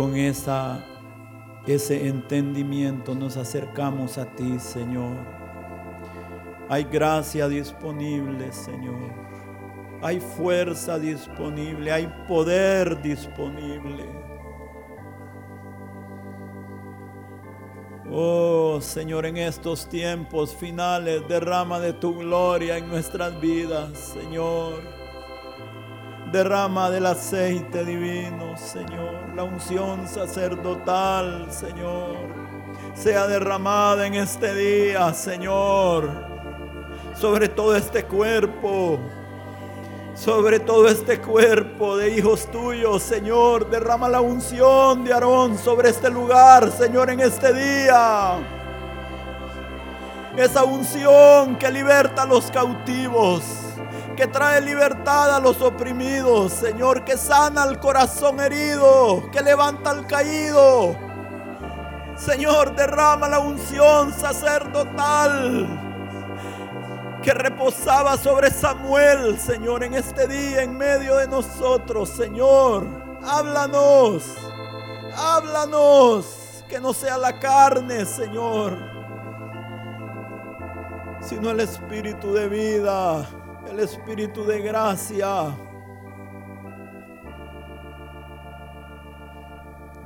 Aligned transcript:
Con 0.00 0.16
esa, 0.16 0.82
ese 1.66 2.08
entendimiento 2.08 3.14
nos 3.14 3.36
acercamos 3.36 4.16
a 4.16 4.24
ti, 4.34 4.58
Señor. 4.58 5.14
Hay 6.70 6.84
gracia 6.84 7.46
disponible, 7.48 8.50
Señor. 8.50 9.12
Hay 10.00 10.18
fuerza 10.18 10.98
disponible, 10.98 11.92
hay 11.92 12.10
poder 12.26 13.02
disponible. 13.02 14.06
Oh 18.10 18.78
Señor, 18.80 19.26
en 19.26 19.36
estos 19.36 19.86
tiempos 19.86 20.56
finales, 20.56 21.28
derrama 21.28 21.78
de 21.78 21.92
tu 21.92 22.16
gloria 22.16 22.78
en 22.78 22.88
nuestras 22.88 23.38
vidas, 23.38 23.98
Señor. 23.98 24.99
Derrama 26.32 26.90
del 26.90 27.06
aceite 27.06 27.84
divino, 27.84 28.56
Señor. 28.56 29.34
La 29.34 29.44
unción 29.44 30.08
sacerdotal, 30.08 31.48
Señor. 31.50 32.16
Sea 32.94 33.26
derramada 33.26 34.06
en 34.06 34.14
este 34.14 34.54
día, 34.54 35.12
Señor. 35.12 36.08
Sobre 37.14 37.48
todo 37.48 37.76
este 37.76 38.04
cuerpo 38.04 38.98
sobre 40.20 40.60
todo 40.60 40.86
este 40.88 41.18
cuerpo 41.18 41.96
de 41.96 42.14
hijos 42.18 42.50
tuyos, 42.50 43.02
Señor. 43.02 43.70
Derrama 43.70 44.06
la 44.06 44.20
unción 44.20 45.02
de 45.02 45.14
Aarón 45.14 45.56
sobre 45.56 45.88
este 45.88 46.10
lugar, 46.10 46.70
Señor, 46.70 47.08
en 47.08 47.20
este 47.20 47.54
día. 47.54 48.34
Esa 50.36 50.64
unción 50.64 51.56
que 51.56 51.70
liberta 51.70 52.22
a 52.22 52.26
los 52.26 52.50
cautivos, 52.50 53.42
que 54.20 54.26
trae 54.26 54.60
libertad 54.60 55.34
a 55.34 55.40
los 55.40 55.62
oprimidos, 55.62 56.52
Señor, 56.52 57.06
que 57.06 57.16
sana 57.16 57.62
al 57.62 57.80
corazón 57.80 58.38
herido, 58.38 59.30
que 59.32 59.40
levanta 59.40 59.88
al 59.88 60.06
caído. 60.06 60.94
Señor, 62.18 62.76
derrama 62.76 63.28
la 63.28 63.38
unción 63.38 64.12
sacerdotal 64.12 65.66
que 67.22 67.32
reposaba 67.32 68.18
sobre 68.18 68.50
Samuel, 68.50 69.40
Señor, 69.40 69.84
en 69.84 69.94
este 69.94 70.28
día 70.28 70.64
en 70.64 70.76
medio 70.76 71.16
de 71.16 71.26
nosotros, 71.26 72.10
Señor. 72.10 72.86
Háblanos, 73.24 74.36
háblanos, 75.16 76.62
que 76.68 76.78
no 76.78 76.92
sea 76.92 77.16
la 77.16 77.38
carne, 77.38 78.04
Señor, 78.04 78.76
sino 81.22 81.52
el 81.52 81.60
espíritu 81.60 82.34
de 82.34 82.48
vida, 82.48 83.26
el 83.70 83.80
espíritu 83.80 84.44
de 84.44 84.60
gracia. 84.60 85.56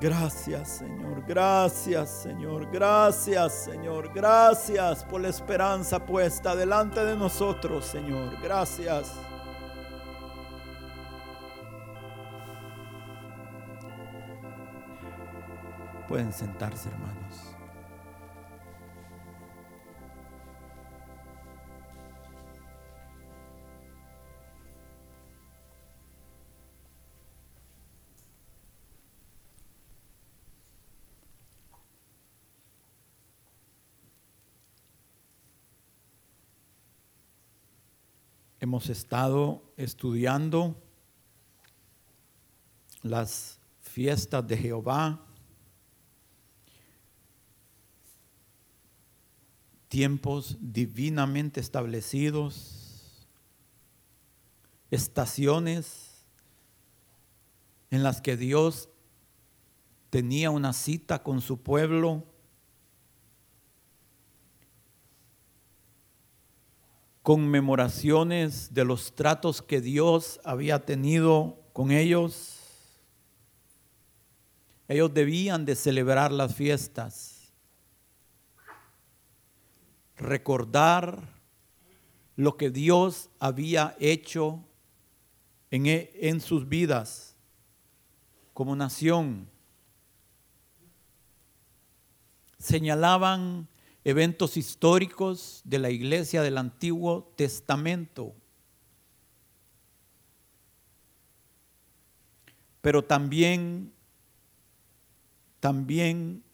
Gracias 0.01 0.69
Señor, 0.69 1.25
gracias 1.27 2.11
Señor, 2.11 2.71
gracias 2.71 3.65
Señor, 3.65 4.13
gracias 4.13 5.03
por 5.05 5.23
la 5.23 5.29
esperanza 5.29 6.05
puesta 6.05 6.55
delante 6.55 7.03
de 7.03 7.17
nosotros 7.17 7.87
Señor, 7.87 8.39
gracias. 8.43 9.13
Pueden 16.07 16.33
sentarse 16.35 16.91
hermanos. 16.91 17.14
Hemos 38.65 38.89
estado 38.89 39.63
estudiando 39.77 40.75
las 43.03 43.61
fiestas 43.83 44.49
de 44.49 44.57
Jehová, 44.57 45.23
tiempos 49.89 50.57
divinamente 50.63 51.61
establecidos, 51.61 53.29
estaciones 54.91 56.25
en 57.91 58.03
las 58.03 58.23
que 58.23 58.39
Dios 58.39 58.89
tenía 60.09 60.51
una 60.51 60.73
cita 60.73 61.23
con 61.23 61.43
su 61.43 61.61
pueblo 61.61 62.25
conmemoraciones 67.25 68.75
de 68.75 68.85
los 68.85 69.15
tratos 69.15 69.63
que 69.63 69.81
Dios 69.81 70.43
había 70.45 70.85
tenido 70.85 71.59
con 71.73 71.91
ellos. 71.91 72.61
Ellos 74.89 75.15
debían 75.15 75.65
de 75.65 75.75
celebrar 75.75 76.31
las 76.31 76.55
fiestas, 76.55 77.51
recordar 80.19 81.41
lo 82.37 82.59
que 82.59 82.69
Dios 82.69 83.31
había 83.39 83.97
hecho 84.01 84.63
en, 85.71 85.87
e, 85.87 86.11
en 86.21 86.43
sus 86.43 86.69
vidas 86.69 87.37
como 88.53 88.77
nación. 88.77 89.49
Señalaban 92.59 93.67
eventos 94.05 94.59
históricos 94.59 95.63
de 95.65 95.79
la 95.79 95.91
iglesia 95.91 96.43
del 96.43 96.59
Antiguo 96.59 97.33
Testamento. 97.37 98.35
Pero 102.83 103.03
también, 103.03 103.95
también 105.59 106.45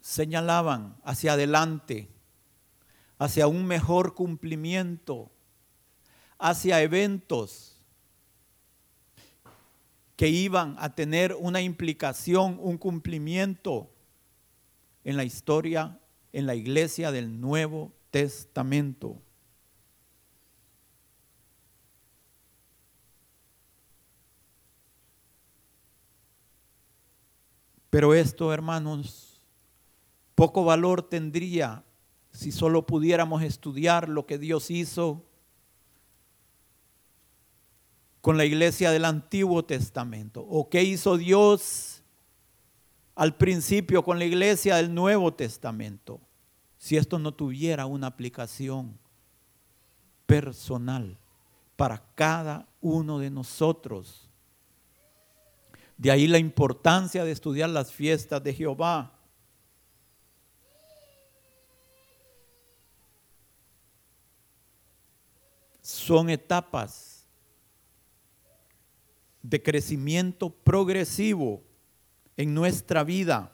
señalaban 0.00 0.96
hacia 1.04 1.34
adelante, 1.34 2.08
hacia 3.18 3.46
un 3.46 3.66
mejor 3.66 4.14
cumplimiento, 4.14 5.30
hacia 6.38 6.80
eventos 6.80 7.78
que 10.16 10.28
iban 10.28 10.76
a 10.78 10.94
tener 10.94 11.34
una 11.34 11.60
implicación, 11.60 12.58
un 12.58 12.78
cumplimiento 12.78 13.93
en 15.04 15.16
la 15.16 15.24
historia, 15.24 16.00
en 16.32 16.46
la 16.46 16.54
iglesia 16.54 17.12
del 17.12 17.40
Nuevo 17.40 17.92
Testamento. 18.10 19.20
Pero 27.90 28.12
esto, 28.12 28.52
hermanos, 28.52 29.40
poco 30.34 30.64
valor 30.64 31.02
tendría 31.08 31.84
si 32.32 32.50
solo 32.50 32.86
pudiéramos 32.86 33.42
estudiar 33.42 34.08
lo 34.08 34.26
que 34.26 34.38
Dios 34.38 34.70
hizo 34.70 35.24
con 38.20 38.36
la 38.36 38.44
iglesia 38.44 38.90
del 38.90 39.04
Antiguo 39.04 39.64
Testamento 39.64 40.40
o 40.40 40.68
qué 40.68 40.82
hizo 40.82 41.16
Dios 41.16 41.93
al 43.14 43.36
principio 43.36 44.02
con 44.02 44.18
la 44.18 44.24
iglesia 44.24 44.76
del 44.76 44.92
Nuevo 44.92 45.32
Testamento, 45.32 46.20
si 46.76 46.96
esto 46.96 47.18
no 47.18 47.32
tuviera 47.32 47.86
una 47.86 48.08
aplicación 48.08 48.98
personal 50.26 51.16
para 51.76 52.02
cada 52.14 52.66
uno 52.80 53.18
de 53.18 53.30
nosotros. 53.30 54.28
De 55.96 56.10
ahí 56.10 56.26
la 56.26 56.38
importancia 56.38 57.24
de 57.24 57.30
estudiar 57.30 57.70
las 57.70 57.92
fiestas 57.92 58.42
de 58.42 58.52
Jehová. 58.52 59.12
Son 65.80 66.30
etapas 66.30 67.26
de 69.42 69.62
crecimiento 69.62 70.50
progresivo 70.50 71.62
en 72.36 72.54
nuestra 72.54 73.04
vida, 73.04 73.52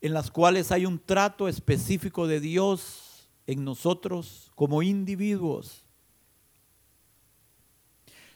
en 0.00 0.12
las 0.12 0.30
cuales 0.30 0.70
hay 0.70 0.86
un 0.86 0.98
trato 0.98 1.48
específico 1.48 2.26
de 2.26 2.40
Dios 2.40 3.28
en 3.46 3.64
nosotros 3.64 4.50
como 4.54 4.82
individuos. 4.82 5.84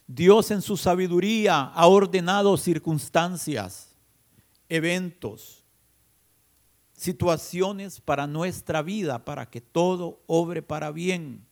Dios 0.06 0.50
en 0.50 0.62
su 0.62 0.78
sabiduría 0.78 1.60
ha 1.60 1.86
ordenado 1.86 2.56
circunstancias, 2.56 3.94
eventos, 4.68 5.62
situaciones 6.94 8.00
para 8.00 8.26
nuestra 8.26 8.80
vida, 8.82 9.24
para 9.24 9.50
que 9.50 9.60
todo 9.60 10.20
obre 10.26 10.62
para 10.62 10.90
bien. 10.90 11.46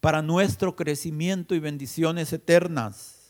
para 0.00 0.20
nuestro 0.20 0.74
crecimiento 0.74 1.54
y 1.54 1.60
bendiciones 1.60 2.32
eternas. 2.32 3.21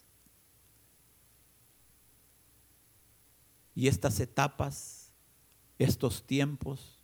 Y 3.82 3.88
estas 3.88 4.20
etapas, 4.20 5.12
estos 5.76 6.24
tiempos, 6.24 7.00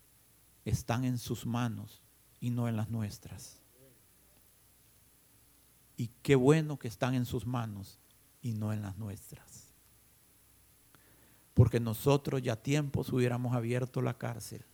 están 0.64 1.04
en 1.04 1.19
sus 1.19 1.44
manos 1.44 2.04
y 2.38 2.50
no 2.50 2.69
en 2.69 2.76
las 2.76 2.88
nuestras. 2.88 3.60
Y 5.96 6.12
qué 6.22 6.36
bueno 6.36 6.78
que 6.78 6.86
están 6.86 7.16
en 7.16 7.26
sus 7.26 7.46
manos 7.46 7.98
y 8.42 8.52
no 8.52 8.72
en 8.72 8.82
las 8.82 8.96
nuestras. 8.96 9.75
Porque 11.52 11.80
nosotros 11.80 12.42
ya 12.42 12.54
tiempos 12.54 13.12
hubiéramos 13.12 13.56
abierto 13.56 14.00
la 14.00 14.16
cárcel. 14.16 14.64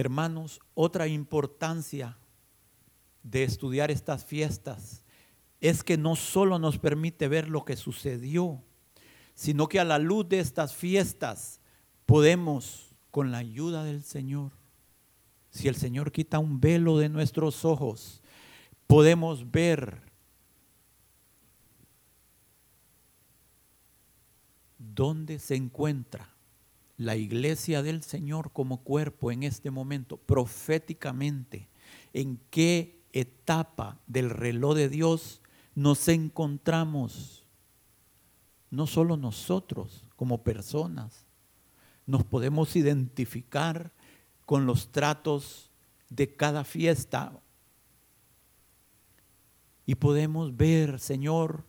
Hermanos, 0.00 0.60
otra 0.72 1.08
importancia 1.08 2.16
de 3.22 3.44
estudiar 3.44 3.90
estas 3.90 4.24
fiestas 4.24 5.04
es 5.60 5.84
que 5.84 5.98
no 5.98 6.16
solo 6.16 6.58
nos 6.58 6.78
permite 6.78 7.28
ver 7.28 7.50
lo 7.50 7.66
que 7.66 7.76
sucedió, 7.76 8.64
sino 9.34 9.68
que 9.68 9.78
a 9.78 9.84
la 9.84 9.98
luz 9.98 10.26
de 10.26 10.40
estas 10.40 10.74
fiestas 10.74 11.60
podemos, 12.06 12.96
con 13.10 13.30
la 13.30 13.36
ayuda 13.36 13.84
del 13.84 14.02
Señor, 14.02 14.52
si 15.50 15.68
el 15.68 15.74
Señor 15.74 16.12
quita 16.12 16.38
un 16.38 16.60
velo 16.60 16.96
de 16.96 17.10
nuestros 17.10 17.66
ojos, 17.66 18.22
podemos 18.86 19.50
ver 19.50 20.00
dónde 24.78 25.38
se 25.38 25.56
encuentra 25.56 26.39
la 27.00 27.16
iglesia 27.16 27.82
del 27.82 28.02
Señor 28.02 28.52
como 28.52 28.82
cuerpo 28.82 29.32
en 29.32 29.42
este 29.42 29.70
momento, 29.70 30.18
proféticamente, 30.18 31.70
en 32.12 32.38
qué 32.50 33.00
etapa 33.14 33.98
del 34.06 34.28
reloj 34.28 34.74
de 34.74 34.90
Dios 34.90 35.40
nos 35.74 36.08
encontramos, 36.08 37.46
no 38.70 38.86
solo 38.86 39.16
nosotros 39.16 40.04
como 40.14 40.42
personas, 40.44 41.24
nos 42.04 42.22
podemos 42.22 42.76
identificar 42.76 43.92
con 44.44 44.66
los 44.66 44.92
tratos 44.92 45.70
de 46.10 46.36
cada 46.36 46.64
fiesta 46.64 47.32
y 49.86 49.94
podemos 49.94 50.54
ver, 50.54 51.00
Señor, 51.00 51.64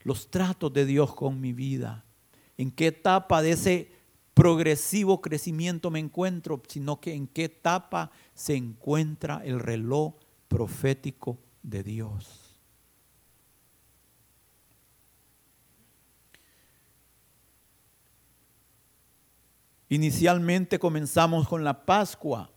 los 0.00 0.30
tratos 0.30 0.74
de 0.74 0.84
Dios 0.84 1.14
con 1.14 1.40
mi 1.40 1.54
vida, 1.54 2.04
en 2.58 2.70
qué 2.70 2.88
etapa 2.88 3.40
de 3.40 3.52
ese 3.52 3.93
progresivo 4.34 5.20
crecimiento 5.20 5.90
me 5.90 6.00
encuentro, 6.00 6.60
sino 6.68 7.00
que 7.00 7.14
en 7.14 7.28
qué 7.28 7.44
etapa 7.44 8.10
se 8.34 8.56
encuentra 8.56 9.40
el 9.44 9.60
reloj 9.60 10.14
profético 10.48 11.38
de 11.62 11.82
Dios. 11.84 12.44
Inicialmente 19.88 20.80
comenzamos 20.80 21.46
con 21.46 21.62
la 21.62 21.86
Pascua. 21.86 22.50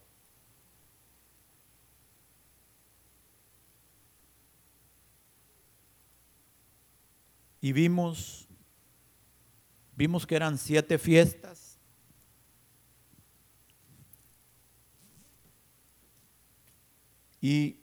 Y 7.61 7.73
vimos, 7.73 8.47
vimos 9.95 10.25
que 10.25 10.35
eran 10.35 10.57
siete 10.57 10.97
fiestas. 10.97 11.66
Y 17.41 17.77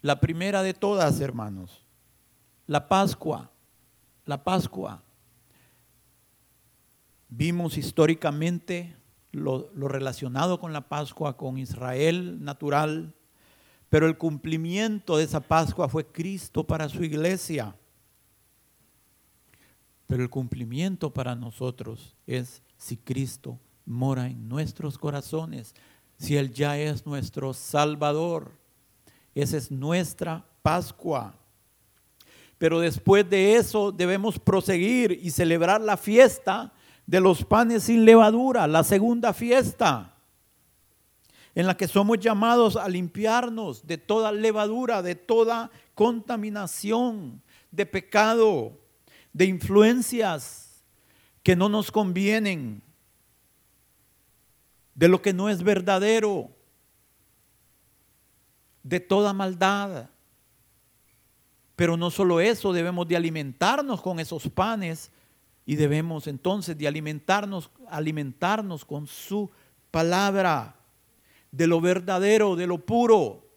la 0.00 0.20
primera 0.20 0.62
de 0.62 0.74
todas, 0.74 1.20
hermanos, 1.20 1.84
la 2.66 2.88
Pascua, 2.88 3.50
la 4.24 4.42
Pascua 4.42 5.02
Vimos 7.30 7.78
históricamente 7.78 8.96
lo, 9.30 9.70
relacionado 9.72 10.58
con 10.58 10.72
la 10.72 10.88
Pascua, 10.88 11.36
con 11.36 11.58
Israel 11.58 12.42
natural, 12.42 13.14
pero 13.88 14.06
el 14.06 14.18
cumplimiento 14.18 15.16
de 15.16 15.24
esa 15.24 15.40
Pascua 15.40 15.88
fue 15.88 16.04
Cristo 16.04 16.66
para 16.66 16.88
su 16.88 17.04
iglesia. 17.04 17.76
Pero 20.08 20.24
el 20.24 20.28
cumplimiento 20.28 21.14
para 21.14 21.36
nosotros 21.36 22.16
es 22.26 22.64
si 22.76 22.96
Cristo 22.96 23.60
mora 23.86 24.26
en 24.26 24.48
nuestros 24.48 24.98
corazones, 24.98 25.76
si 26.20 26.36
Él 26.36 26.52
ya 26.52 26.78
es 26.78 27.06
nuestro 27.06 27.54
Salvador. 27.54 28.52
Esa 29.34 29.56
es 29.56 29.70
nuestra 29.70 30.44
Pascua. 30.62 31.34
Pero 32.58 32.78
después 32.78 33.28
de 33.28 33.56
eso 33.56 33.90
debemos 33.90 34.38
proseguir 34.38 35.18
y 35.22 35.30
celebrar 35.30 35.80
la 35.80 35.96
fiesta 35.96 36.74
de 37.06 37.20
los 37.20 37.42
panes 37.42 37.84
sin 37.84 38.04
levadura, 38.04 38.66
la 38.66 38.84
segunda 38.84 39.32
fiesta, 39.32 40.14
en 41.54 41.66
la 41.66 41.74
que 41.74 41.88
somos 41.88 42.20
llamados 42.20 42.76
a 42.76 42.86
limpiarnos 42.86 43.86
de 43.86 43.96
toda 43.96 44.30
levadura, 44.30 45.00
de 45.00 45.14
toda 45.14 45.70
contaminación, 45.94 47.42
de 47.70 47.86
pecado, 47.86 48.78
de 49.32 49.46
influencias 49.46 50.84
que 51.42 51.56
no 51.56 51.70
nos 51.70 51.90
convienen, 51.90 52.82
de 55.00 55.08
lo 55.08 55.22
que 55.22 55.32
no 55.32 55.48
es 55.48 55.62
verdadero, 55.62 56.50
de 58.82 59.00
toda 59.00 59.32
maldad. 59.32 60.10
Pero 61.74 61.96
no 61.96 62.10
solo 62.10 62.38
eso, 62.38 62.74
debemos 62.74 63.08
de 63.08 63.16
alimentarnos 63.16 64.02
con 64.02 64.20
esos 64.20 64.46
panes 64.50 65.10
y 65.64 65.76
debemos 65.76 66.26
entonces 66.26 66.76
de 66.76 66.86
alimentarnos, 66.86 67.70
alimentarnos 67.88 68.84
con 68.84 69.06
su 69.06 69.50
palabra, 69.90 70.76
de 71.50 71.66
lo 71.66 71.80
verdadero, 71.80 72.54
de 72.54 72.66
lo 72.66 72.76
puro. 72.84 73.48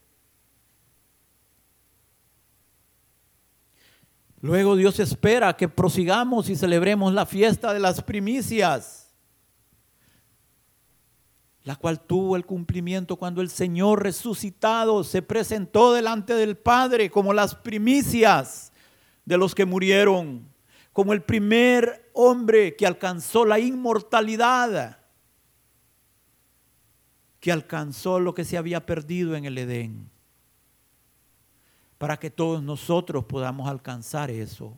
Luego 4.40 4.78
Dios 4.78 4.98
espera 4.98 5.58
que 5.58 5.68
prosigamos 5.68 6.48
y 6.48 6.56
celebremos 6.56 7.14
la 7.14 7.26
fiesta 7.26 7.74
de 7.74 7.82
las 7.82 8.02
primicias, 8.02 9.03
la 11.64 11.76
cual 11.76 12.02
tuvo 12.02 12.36
el 12.36 12.46
cumplimiento 12.46 13.16
cuando 13.16 13.42
el 13.42 13.50
Señor 13.50 14.04
resucitado 14.04 15.04
se 15.04 15.22
presentó 15.22 15.94
delante 15.94 16.34
del 16.34 16.58
Padre 16.58 17.10
como 17.10 17.34
las 17.34 17.56
primicias 17.56 18.72
de 19.26 19.38
los 19.38 19.56
que 19.56 19.66
murieron 19.66 20.54
como 20.94 21.12
el 21.12 21.24
primer 21.24 22.12
hombre 22.14 22.76
que 22.76 22.86
alcanzó 22.86 23.46
la 23.46 23.60
inmortalidad, 23.60 25.00
que 27.40 27.52
alcanzó 27.52 28.20
lo 28.20 28.36
que 28.36 28.46
se 28.46 28.58
había 28.58 28.86
perdido 28.86 29.36
en 29.36 29.46
el 29.46 29.58
Edén, 29.58 30.10
para 31.98 32.18
que 32.18 32.30
todos 32.30 32.62
nosotros 32.62 33.26
podamos 33.26 33.68
alcanzar 33.68 34.30
eso. 34.30 34.78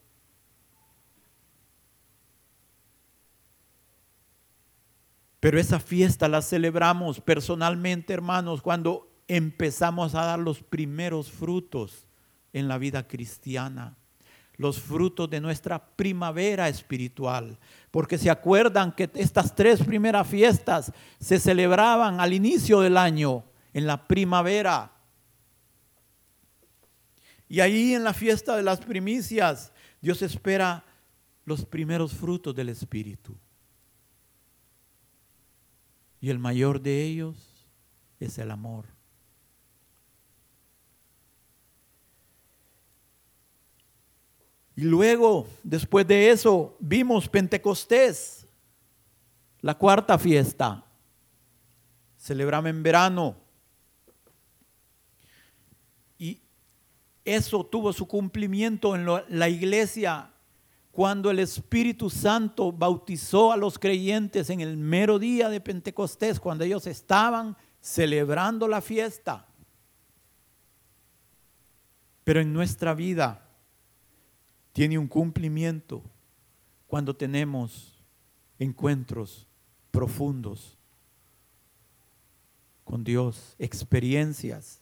Pero 5.45 5.59
esa 5.59 5.79
fiesta 5.79 6.27
la 6.27 6.41
celebramos 6.41 7.21
personalmente, 7.21 8.11
hermanos, 8.13 8.63
cuando 8.63 9.15
empezamos 9.27 10.15
a 10.15 10.25
dar 10.25 10.39
los 10.39 10.63
primeros 10.63 11.31
frutos 11.31 12.07
en 12.51 12.67
la 12.67 12.79
vida 12.79 13.07
cristiana 13.07 13.95
los 14.57 14.79
frutos 14.79 15.29
de 15.29 15.39
nuestra 15.39 15.77
primavera 15.95 16.67
espiritual. 16.67 17.59
Porque 17.91 18.17
se 18.17 18.31
acuerdan 18.31 18.91
que 18.91 19.07
estas 19.13 19.53
tres 19.53 19.83
primeras 19.83 20.27
fiestas 20.27 20.91
se 21.19 21.37
celebraban 21.37 22.19
al 22.19 22.33
inicio 22.33 22.79
del 22.79 22.97
año, 22.97 23.43
en 23.71 23.85
la 23.85 24.07
primavera. 24.07 24.93
Y 27.47 27.59
ahí 27.59 27.93
en 27.93 28.03
la 28.03 28.15
fiesta 28.15 28.57
de 28.57 28.63
las 28.63 28.79
primicias, 28.79 29.71
Dios 30.01 30.23
espera 30.23 30.83
los 31.43 31.63
primeros 31.65 32.13
frutos 32.13 32.55
del 32.55 32.69
Espíritu. 32.69 33.37
Y 36.25 36.31
el 36.31 36.39
mayor 36.39 36.81
de 36.81 37.03
ellos 37.03 37.35
es 38.19 38.39
el 38.39 38.49
amor. 38.49 38.85
Y 44.75 44.81
luego, 44.81 45.47
después 45.61 46.07
de 46.07 46.31
eso, 46.31 46.75
vimos 46.79 47.29
Pentecostés, 47.29 48.47
la 49.61 49.77
cuarta 49.77 50.17
fiesta. 50.17 50.83
Celebramos 52.17 52.71
en 52.71 52.81
verano. 52.81 53.35
Y 56.17 56.41
eso 57.23 57.63
tuvo 57.63 57.93
su 57.93 58.07
cumplimiento 58.07 58.95
en 58.95 59.05
la 59.29 59.47
iglesia 59.47 60.31
cuando 60.95 61.29
el 61.29 61.39
Espíritu 61.39 62.09
Santo 62.09 62.71
bautizó 62.71 63.51
a 63.51 63.57
los 63.57 63.77
creyentes 63.77 64.49
en 64.49 64.61
el 64.61 64.77
mero 64.77 65.19
día 65.19 65.49
de 65.49 65.59
Pentecostés, 65.59 66.39
cuando 66.39 66.63
ellos 66.63 66.87
estaban 66.87 67.57
celebrando 67.81 68.65
la 68.65 68.79
fiesta. 68.79 69.45
Pero 72.23 72.39
en 72.39 72.53
nuestra 72.53 72.93
vida 72.93 73.45
tiene 74.71 74.97
un 74.97 75.09
cumplimiento 75.09 76.01
cuando 76.87 77.13
tenemos 77.13 78.01
encuentros 78.57 79.49
profundos 79.91 80.77
con 82.85 83.03
Dios, 83.03 83.57
experiencias 83.59 84.79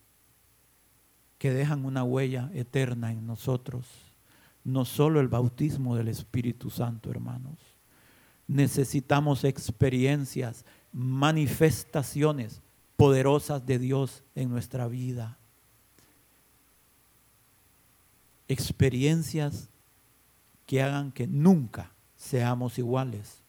que 1.39 1.50
dejan 1.50 1.86
una 1.86 2.03
huella 2.03 2.51
eterna 2.53 3.12
en 3.12 3.25
nosotros 3.25 4.12
no 4.63 4.86
solo 4.86 5.20
el 5.20 5.27
bautismo 5.27 5.96
del 5.96 6.08
Espíritu 6.08 6.70
Santo, 6.70 7.12
hermanos. 7.12 7.58
Necesitamos 8.48 9.43
experiencias, 9.43 10.65
manifestaciones 10.91 12.62
poderosas 12.96 13.65
de 13.65 13.79
Dios 13.79 14.24
en 14.36 14.50
nuestra 14.50 14.88
vida. 14.88 15.38
Experiencias 18.48 19.70
que 20.65 20.82
hagan 20.82 21.12
que 21.12 21.27
nunca 21.27 21.91
seamos 22.15 22.77
iguales. 22.77 23.42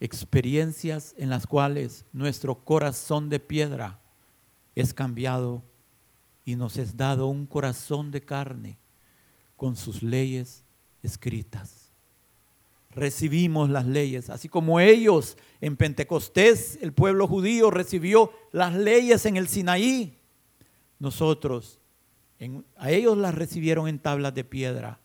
Experiencias 0.00 1.14
en 1.18 1.30
las 1.30 1.46
cuales 1.46 2.04
nuestro 2.12 2.64
corazón 2.64 3.28
de 3.28 3.40
piedra 3.40 3.98
es 4.74 4.92
cambiado 4.92 5.62
y 6.44 6.56
nos 6.56 6.76
es 6.76 6.96
dado 6.96 7.26
un 7.26 7.46
corazón 7.46 8.10
de 8.10 8.22
carne 8.22 8.78
con 9.56 9.76
sus 9.76 10.02
leyes 10.02 10.64
escritas. 11.02 11.90
Recibimos 12.90 13.68
las 13.68 13.86
leyes, 13.86 14.30
así 14.30 14.48
como 14.48 14.80
ellos 14.80 15.36
en 15.60 15.76
Pentecostés, 15.76 16.78
el 16.80 16.92
pueblo 16.92 17.26
judío 17.26 17.70
recibió 17.70 18.32
las 18.52 18.74
leyes 18.74 19.26
en 19.26 19.36
el 19.36 19.48
Sinaí. 19.48 20.18
Nosotros, 20.98 21.78
a 22.76 22.90
ellos 22.90 23.18
las 23.18 23.34
recibieron 23.34 23.88
en 23.88 23.98
tablas 23.98 24.34
de 24.34 24.44
piedra, 24.44 25.00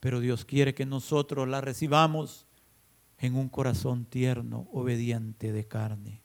pero 0.00 0.20
Dios 0.20 0.44
quiere 0.44 0.74
que 0.74 0.86
nosotros 0.86 1.48
las 1.48 1.64
recibamos 1.64 2.46
en 3.22 3.36
un 3.36 3.48
corazón 3.48 4.04
tierno, 4.04 4.68
obediente 4.72 5.52
de 5.52 5.64
carne. 5.64 6.20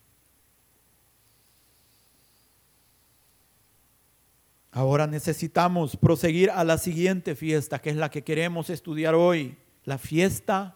Ahora 4.71 5.05
necesitamos 5.05 5.95
proseguir 5.95 6.49
a 6.49 6.63
la 6.63 6.79
siguiente 6.79 7.35
fiesta, 7.35 7.79
que 7.79 7.91
es 7.91 7.95
la 7.95 8.09
que 8.09 8.23
queremos 8.23 8.71
estudiar 8.71 9.13
hoy, 9.13 9.57
la 9.85 9.99
fiesta 9.99 10.75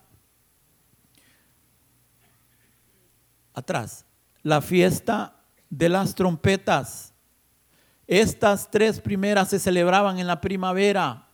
atrás, 3.54 4.06
la 4.44 4.62
fiesta 4.62 5.36
de 5.72 5.90
las 5.90 6.14
trompetas. 6.14 7.14
Estas 8.06 8.70
tres 8.70 9.02
primeras 9.02 9.50
se 9.50 9.60
celebraban 9.60 10.20
en 10.20 10.28
la 10.28 10.40
primavera. 10.40 11.28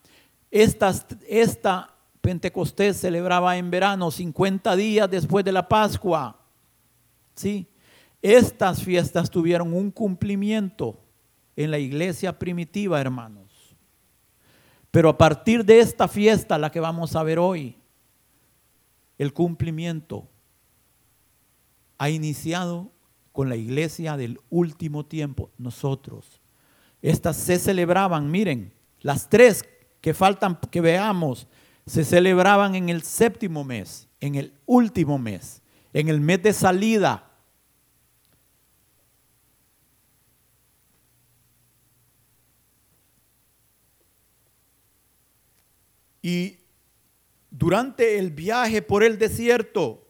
Esta 0.49 1.96
Pentecostés 2.27 2.97
celebraba 2.97 3.55
en 3.55 3.71
verano, 3.71 4.11
50 4.11 4.75
días 4.75 5.09
después 5.09 5.45
de 5.45 5.53
la 5.53 5.69
Pascua. 5.69 6.37
¿Sí? 7.35 7.65
Estas 8.21 8.83
fiestas 8.83 9.31
tuvieron 9.31 9.73
un 9.73 9.91
cumplimiento 9.91 10.99
en 11.55 11.71
la 11.71 11.79
iglesia 11.79 12.37
primitiva, 12.37 12.99
hermanos. 12.99 13.77
Pero 14.91 15.07
a 15.07 15.17
partir 15.17 15.63
de 15.63 15.79
esta 15.79 16.09
fiesta, 16.09 16.57
la 16.57 16.69
que 16.69 16.81
vamos 16.81 17.15
a 17.15 17.23
ver 17.23 17.39
hoy, 17.39 17.77
el 19.17 19.31
cumplimiento 19.31 20.27
ha 21.97 22.09
iniciado 22.09 22.91
con 23.31 23.47
la 23.47 23.55
iglesia 23.55 24.17
del 24.17 24.37
último 24.49 25.05
tiempo, 25.05 25.49
nosotros. 25.57 26.41
Estas 27.01 27.37
se 27.37 27.57
celebraban, 27.57 28.29
miren, 28.29 28.73
las 28.99 29.29
tres 29.29 29.63
que 30.01 30.13
faltan 30.13 30.59
que 30.69 30.81
veamos, 30.81 31.47
se 31.87 32.03
celebraban 32.03 32.75
en 32.75 32.89
el 32.89 33.01
séptimo 33.01 33.63
mes, 33.63 34.09
en 34.19 34.35
el 34.35 34.53
último 34.65 35.17
mes, 35.17 35.61
en 35.93 36.09
el 36.09 36.19
mes 36.19 36.43
de 36.43 36.51
salida. 36.51 37.31
Y 46.21 46.59
durante 47.49 48.19
el 48.19 48.31
viaje 48.31 48.81
por 48.81 49.01
el 49.01 49.17
desierto, 49.17 50.05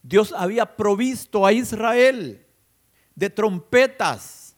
Dios 0.00 0.32
había 0.32 0.76
provisto 0.76 1.44
a 1.44 1.52
Israel 1.52 2.46
de 3.16 3.30
trompetas 3.30 4.54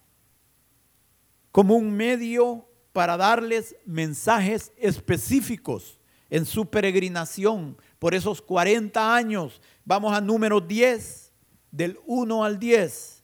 como 1.50 1.76
un 1.76 1.96
medio 1.96 2.68
para 2.92 3.16
darles 3.16 3.74
mensajes 3.86 4.70
específicos 4.76 5.98
en 6.30 6.44
su 6.44 6.66
peregrinación 6.66 7.76
por 7.98 8.14
esos 8.14 8.42
40 8.42 9.14
años. 9.14 9.60
Vamos 9.84 10.16
a 10.16 10.20
número 10.20 10.60
10, 10.60 11.32
del 11.70 11.98
1 12.06 12.44
al 12.44 12.58
10. 12.58 13.22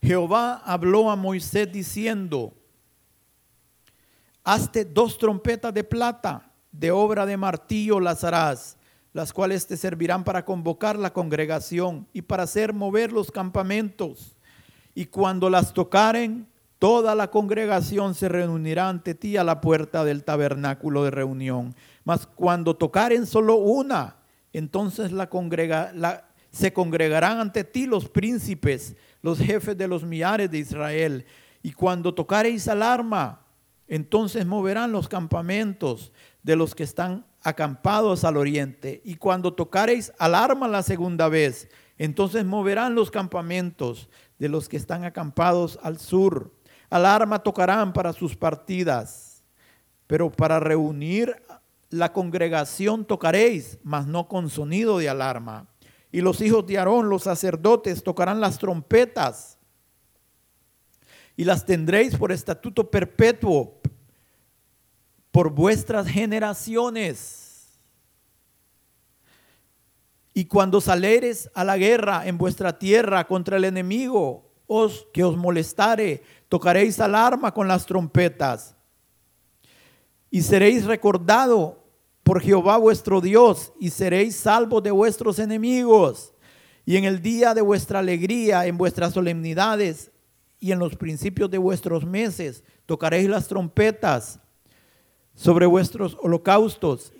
Jehová 0.00 0.62
habló 0.64 1.10
a 1.10 1.16
Moisés 1.16 1.70
diciendo, 1.72 2.54
hazte 4.44 4.84
dos 4.84 5.18
trompetas 5.18 5.74
de 5.74 5.84
plata, 5.84 6.52
de 6.70 6.90
obra 6.90 7.26
de 7.26 7.36
martillo 7.36 7.98
las 7.98 8.22
harás, 8.22 8.76
las 9.12 9.32
cuales 9.32 9.66
te 9.66 9.76
servirán 9.76 10.22
para 10.22 10.44
convocar 10.44 10.96
la 10.96 11.12
congregación 11.12 12.06
y 12.12 12.22
para 12.22 12.44
hacer 12.44 12.72
mover 12.72 13.12
los 13.12 13.32
campamentos. 13.32 14.36
Y 14.94 15.06
cuando 15.06 15.50
las 15.50 15.72
tocaren, 15.74 16.46
Toda 16.78 17.14
la 17.16 17.30
congregación 17.30 18.14
se 18.14 18.28
reunirá 18.28 18.88
ante 18.88 19.14
ti 19.14 19.36
a 19.36 19.44
la 19.44 19.60
puerta 19.60 20.04
del 20.04 20.22
tabernáculo 20.22 21.04
de 21.04 21.10
reunión. 21.10 21.74
Mas 22.04 22.26
cuando 22.26 22.76
tocaren 22.76 23.26
solo 23.26 23.56
una, 23.56 24.16
entonces 24.52 25.10
la 25.10 25.28
congrega, 25.28 25.92
se 26.50 26.72
congregarán 26.72 27.40
ante 27.40 27.64
ti 27.64 27.86
los 27.86 28.08
príncipes, 28.08 28.96
los 29.22 29.38
jefes 29.38 29.76
de 29.76 29.88
los 29.88 30.04
millares 30.04 30.50
de 30.50 30.58
Israel. 30.58 31.26
Y 31.62 31.72
cuando 31.72 32.14
tocareis 32.14 32.68
alarma, 32.68 33.44
entonces 33.88 34.46
moverán 34.46 34.92
los 34.92 35.08
campamentos 35.08 36.12
de 36.42 36.54
los 36.54 36.74
que 36.74 36.84
están 36.84 37.26
acampados 37.42 38.24
al 38.24 38.36
oriente. 38.36 39.00
Y 39.04 39.16
cuando 39.16 39.52
tocareis 39.52 40.12
alarma 40.18 40.68
la 40.68 40.82
segunda 40.82 41.28
vez, 41.28 41.68
entonces 41.96 42.44
moverán 42.44 42.94
los 42.94 43.10
campamentos 43.10 44.08
de 44.38 44.48
los 44.48 44.68
que 44.68 44.76
están 44.76 45.04
acampados 45.04 45.78
al 45.82 45.98
sur. 45.98 46.52
Alarma 46.90 47.38
tocarán 47.38 47.92
para 47.92 48.12
sus 48.12 48.36
partidas, 48.36 49.42
pero 50.06 50.30
para 50.30 50.58
reunir 50.58 51.36
la 51.90 52.12
congregación 52.12 53.04
tocaréis, 53.04 53.78
mas 53.82 54.06
no 54.06 54.28
con 54.28 54.48
sonido 54.50 54.98
de 54.98 55.08
alarma. 55.08 55.68
Y 56.10 56.20
los 56.20 56.40
hijos 56.40 56.66
de 56.66 56.78
Aarón, 56.78 57.08
los 57.08 57.24
sacerdotes, 57.24 58.02
tocarán 58.02 58.40
las 58.40 58.58
trompetas 58.58 59.58
y 61.36 61.44
las 61.44 61.64
tendréis 61.64 62.16
por 62.16 62.32
estatuto 62.32 62.90
perpetuo 62.90 63.78
por 65.30 65.50
vuestras 65.50 66.08
generaciones. 66.08 67.68
Y 70.34 70.46
cuando 70.46 70.80
saleres 70.80 71.50
a 71.54 71.64
la 71.64 71.76
guerra 71.76 72.26
en 72.26 72.38
vuestra 72.38 72.78
tierra 72.78 73.26
contra 73.26 73.56
el 73.56 73.64
enemigo, 73.64 74.50
os 74.66 75.06
que 75.12 75.24
os 75.24 75.36
molestare, 75.36 76.22
tocaréis 76.48 76.98
alarma 77.00 77.52
con 77.52 77.68
las 77.68 77.86
trompetas 77.86 78.74
y 80.30 80.42
seréis 80.42 80.84
recordado 80.84 81.84
por 82.22 82.40
Jehová 82.40 82.76
vuestro 82.76 83.20
Dios 83.20 83.72
y 83.80 83.90
seréis 83.90 84.36
salvos 84.36 84.82
de 84.82 84.90
vuestros 84.90 85.38
enemigos. 85.38 86.34
Y 86.84 86.96
en 86.96 87.04
el 87.04 87.22
día 87.22 87.54
de 87.54 87.60
vuestra 87.60 87.98
alegría, 87.98 88.66
en 88.66 88.76
vuestras 88.76 89.14
solemnidades 89.14 90.10
y 90.60 90.72
en 90.72 90.78
los 90.78 90.96
principios 90.96 91.50
de 91.50 91.58
vuestros 91.58 92.04
meses, 92.04 92.64
tocaréis 92.86 93.28
las 93.28 93.48
trompetas 93.48 94.40
sobre 95.34 95.66
vuestros 95.66 96.16
holocaustos 96.20 97.12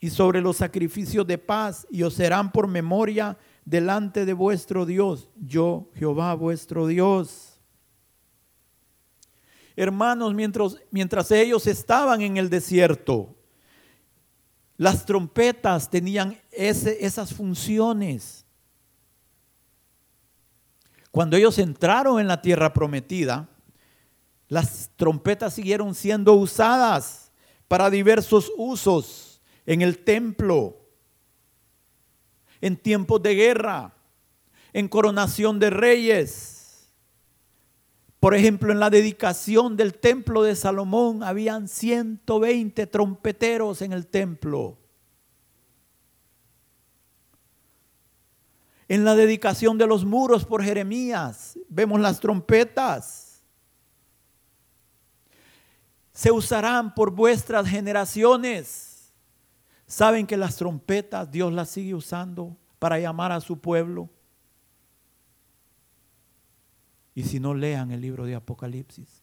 y 0.00 0.10
sobre 0.10 0.40
los 0.40 0.56
sacrificios 0.56 1.26
de 1.26 1.38
paz 1.38 1.86
y 1.90 2.02
os 2.02 2.14
serán 2.14 2.50
por 2.50 2.66
memoria 2.66 3.38
delante 3.64 4.24
de 4.24 4.32
vuestro 4.32 4.84
Dios, 4.84 5.28
yo 5.36 5.90
Jehová 5.94 6.34
vuestro 6.34 6.86
Dios. 6.86 7.51
Hermanos, 9.76 10.34
mientras, 10.34 10.76
mientras 10.90 11.30
ellos 11.30 11.66
estaban 11.66 12.20
en 12.20 12.36
el 12.36 12.50
desierto, 12.50 13.34
las 14.76 15.06
trompetas 15.06 15.88
tenían 15.88 16.38
esas 16.50 17.32
funciones. 17.32 18.44
Cuando 21.10 21.36
ellos 21.36 21.58
entraron 21.58 22.20
en 22.20 22.26
la 22.26 22.40
tierra 22.40 22.72
prometida, 22.72 23.48
las 24.48 24.90
trompetas 24.96 25.54
siguieron 25.54 25.94
siendo 25.94 26.34
usadas 26.34 27.30
para 27.68 27.90
diversos 27.90 28.50
usos 28.56 29.40
en 29.64 29.82
el 29.82 29.98
templo, 30.04 30.76
en 32.60 32.76
tiempos 32.76 33.22
de 33.22 33.34
guerra, 33.34 33.94
en 34.72 34.88
coronación 34.88 35.58
de 35.58 35.70
reyes. 35.70 36.61
Por 38.22 38.36
ejemplo, 38.36 38.70
en 38.70 38.78
la 38.78 38.88
dedicación 38.88 39.76
del 39.76 39.94
templo 39.94 40.44
de 40.44 40.54
Salomón 40.54 41.24
habían 41.24 41.66
120 41.66 42.86
trompeteros 42.86 43.82
en 43.82 43.92
el 43.92 44.06
templo. 44.06 44.78
En 48.86 49.04
la 49.04 49.16
dedicación 49.16 49.76
de 49.76 49.88
los 49.88 50.04
muros 50.04 50.44
por 50.44 50.62
Jeremías 50.62 51.58
vemos 51.68 51.98
las 51.98 52.20
trompetas. 52.20 53.42
Se 56.12 56.30
usarán 56.30 56.94
por 56.94 57.10
vuestras 57.10 57.66
generaciones. 57.66 59.12
¿Saben 59.84 60.28
que 60.28 60.36
las 60.36 60.54
trompetas 60.54 61.28
Dios 61.28 61.52
las 61.52 61.70
sigue 61.70 61.92
usando 61.92 62.56
para 62.78 63.00
llamar 63.00 63.32
a 63.32 63.40
su 63.40 63.58
pueblo? 63.58 64.08
Y 67.14 67.24
si 67.24 67.40
no 67.40 67.54
lean 67.54 67.90
el 67.90 68.00
libro 68.00 68.24
de 68.24 68.34
Apocalipsis. 68.34 69.22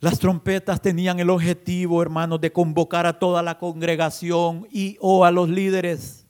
Las 0.00 0.18
trompetas 0.18 0.80
tenían 0.80 1.18
el 1.20 1.30
objetivo, 1.30 2.02
hermanos, 2.02 2.40
de 2.40 2.52
convocar 2.52 3.06
a 3.06 3.18
toda 3.18 3.42
la 3.42 3.58
congregación 3.58 4.68
y 4.70 4.98
o 5.00 5.24
a 5.24 5.30
los 5.30 5.48
líderes, 5.48 6.26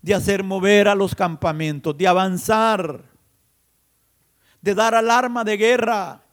de 0.00 0.14
hacer 0.14 0.42
mover 0.42 0.88
a 0.88 0.94
los 0.94 1.14
campamentos, 1.14 1.96
de 1.96 2.08
avanzar, 2.08 3.04
de 4.62 4.74
dar 4.74 4.94
alarma 4.94 5.44
de 5.44 5.56
guerra, 5.56 6.24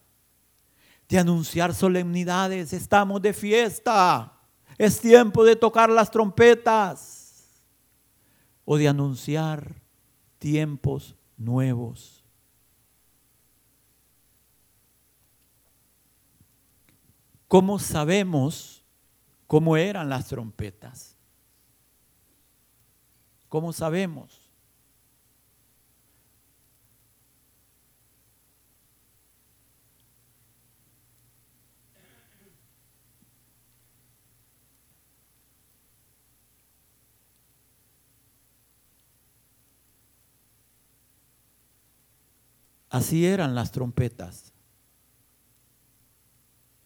de 1.10 1.20
anunciar 1.20 1.76
solemnidades. 1.76 2.72
Estamos 2.72 3.22
de 3.22 3.34
fiesta, 3.34 4.37
es 4.78 5.00
tiempo 5.00 5.44
de 5.44 5.56
tocar 5.56 5.90
las 5.90 6.12
trompetas 6.12 7.64
o 8.66 8.78
de 8.78 8.88
anunciar 8.88 9.82
tiempos 10.40 11.16
nuevos. 11.38 12.24
¿Cómo 17.48 17.80
sabemos 17.80 18.84
cómo 19.48 19.78
eran 19.78 20.10
las 20.10 20.28
trompetas? 20.28 21.16
¿Cómo 23.48 23.72
sabemos? 23.72 24.47
Así 42.98 43.26
eran 43.26 43.56
las 43.56 43.72
trompetas 43.72 44.54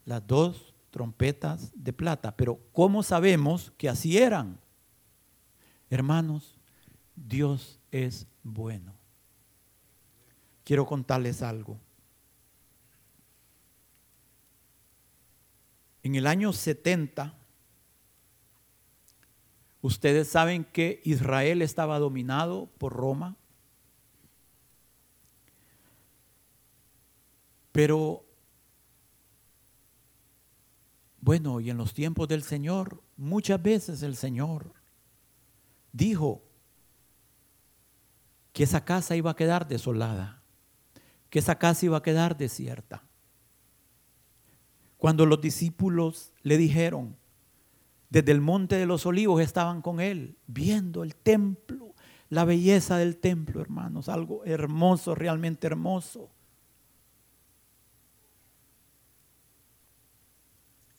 las 0.05 0.25
dos 0.25 0.73
trompetas 0.89 1.71
de 1.73 1.93
plata. 1.93 2.35
Pero 2.35 2.59
¿cómo 2.71 3.03
sabemos 3.03 3.71
que 3.77 3.89
así 3.89 4.17
eran? 4.17 4.59
Hermanos, 5.89 6.59
Dios 7.15 7.79
es 7.91 8.27
bueno. 8.43 8.93
Quiero 10.63 10.85
contarles 10.85 11.41
algo. 11.41 11.79
En 16.03 16.15
el 16.15 16.25
año 16.25 16.51
70, 16.51 17.33
ustedes 19.81 20.27
saben 20.27 20.63
que 20.63 20.99
Israel 21.03 21.61
estaba 21.61 21.99
dominado 21.99 22.69
por 22.77 22.93
Roma, 22.93 23.37
pero 27.71 28.25
bueno, 31.21 31.59
y 31.59 31.69
en 31.69 31.77
los 31.77 31.93
tiempos 31.93 32.27
del 32.27 32.43
Señor, 32.43 33.01
muchas 33.15 33.61
veces 33.61 34.01
el 34.01 34.15
Señor 34.15 34.73
dijo 35.93 36.41
que 38.53 38.63
esa 38.63 38.83
casa 38.83 39.15
iba 39.15 39.31
a 39.31 39.35
quedar 39.35 39.67
desolada, 39.67 40.41
que 41.29 41.39
esa 41.39 41.59
casa 41.59 41.85
iba 41.85 41.97
a 41.97 42.03
quedar 42.03 42.37
desierta. 42.37 43.03
Cuando 44.97 45.25
los 45.25 45.39
discípulos 45.41 46.33
le 46.41 46.57
dijeron, 46.57 47.15
desde 48.09 48.31
el 48.33 48.41
monte 48.41 48.75
de 48.75 48.85
los 48.85 49.05
olivos 49.05 49.41
estaban 49.41 49.81
con 49.81 49.99
él, 49.99 50.37
viendo 50.47 51.03
el 51.03 51.15
templo, 51.15 51.95
la 52.29 52.45
belleza 52.45 52.97
del 52.97 53.17
templo, 53.17 53.61
hermanos, 53.61 54.09
algo 54.09 54.43
hermoso, 54.43 55.15
realmente 55.15 55.67
hermoso. 55.67 56.29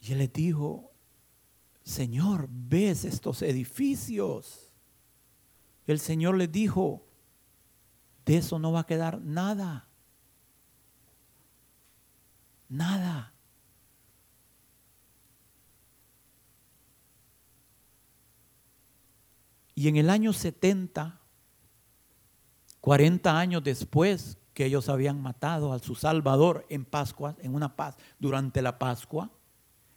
Y 0.03 0.12
él 0.12 0.19
le 0.19 0.29
dijo, 0.29 0.91
Señor, 1.85 2.49
¿ves 2.51 3.05
estos 3.05 3.41
edificios? 3.41 4.73
El 5.87 6.01
Señor 6.01 6.37
le 6.37 6.49
dijo, 6.49 7.07
de 8.27 8.38
eso 8.38 8.59
no 8.59 8.73
va 8.73 8.81
a 8.81 8.87
quedar 8.87 9.21
nada. 9.21 9.87
Nada. 12.69 13.33
Y 19.77 19.87
en 19.87 19.97
el 19.97 20.11
año 20.11 20.33
70, 20.33 21.21
40 22.81 23.38
años 23.38 23.62
después 23.62 24.37
que 24.53 24.67
ellos 24.67 24.88
habían 24.88 25.23
matado 25.23 25.73
a 25.73 25.79
su 25.79 25.95
Salvador 25.95 26.67
en 26.69 26.85
Pascua, 26.85 27.37
en 27.38 27.55
una 27.55 27.77
paz, 27.77 27.97
durante 28.19 28.62
la 28.62 28.79
Pascua, 28.79 29.31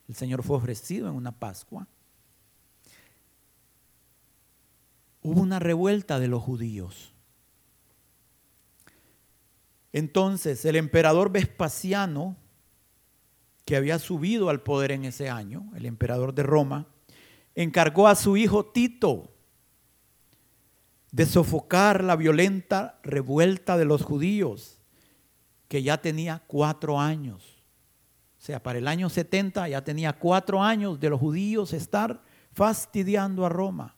el 0.07 0.15
Señor 0.15 0.43
fue 0.43 0.57
ofrecido 0.57 1.07
en 1.07 1.15
una 1.15 1.31
Pascua. 1.31 1.87
Hubo 5.21 5.41
una 5.41 5.59
revuelta 5.59 6.19
de 6.19 6.27
los 6.27 6.43
judíos. 6.43 7.13
Entonces 9.91 10.65
el 10.65 10.75
emperador 10.75 11.31
Vespasiano, 11.31 12.35
que 13.63 13.75
había 13.75 13.97
subido 13.97 14.49
al 14.49 14.61
poder 14.61 14.91
en 14.91 15.05
ese 15.05 15.29
año, 15.29 15.71
el 15.75 15.85
emperador 15.85 16.35
de 16.35 16.43
Roma, 16.43 16.87
encargó 17.55 18.07
a 18.07 18.15
su 18.15 18.37
hijo 18.37 18.65
Tito 18.65 19.31
de 21.11 21.25
sofocar 21.25 22.03
la 22.03 22.17
violenta 22.17 22.99
revuelta 23.01 23.77
de 23.77 23.85
los 23.85 24.03
judíos, 24.03 24.79
que 25.69 25.81
ya 25.81 26.01
tenía 26.01 26.43
cuatro 26.45 26.99
años. 26.99 27.54
O 28.45 28.47
sea, 28.47 28.61
para 28.61 28.77
el 28.77 28.87
año 28.87 29.09
70 29.09 29.69
ya 29.69 29.83
tenía 29.83 30.13
cuatro 30.13 30.61
años 30.61 30.99
de 30.99 31.09
los 31.09 31.19
judíos 31.19 31.73
estar 31.73 32.21
fastidiando 32.53 33.43
a 33.43 33.49
Roma. 33.49 33.95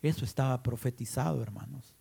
Eso 0.00 0.24
estaba 0.24 0.62
profetizado, 0.62 1.42
hermanos. 1.42 1.94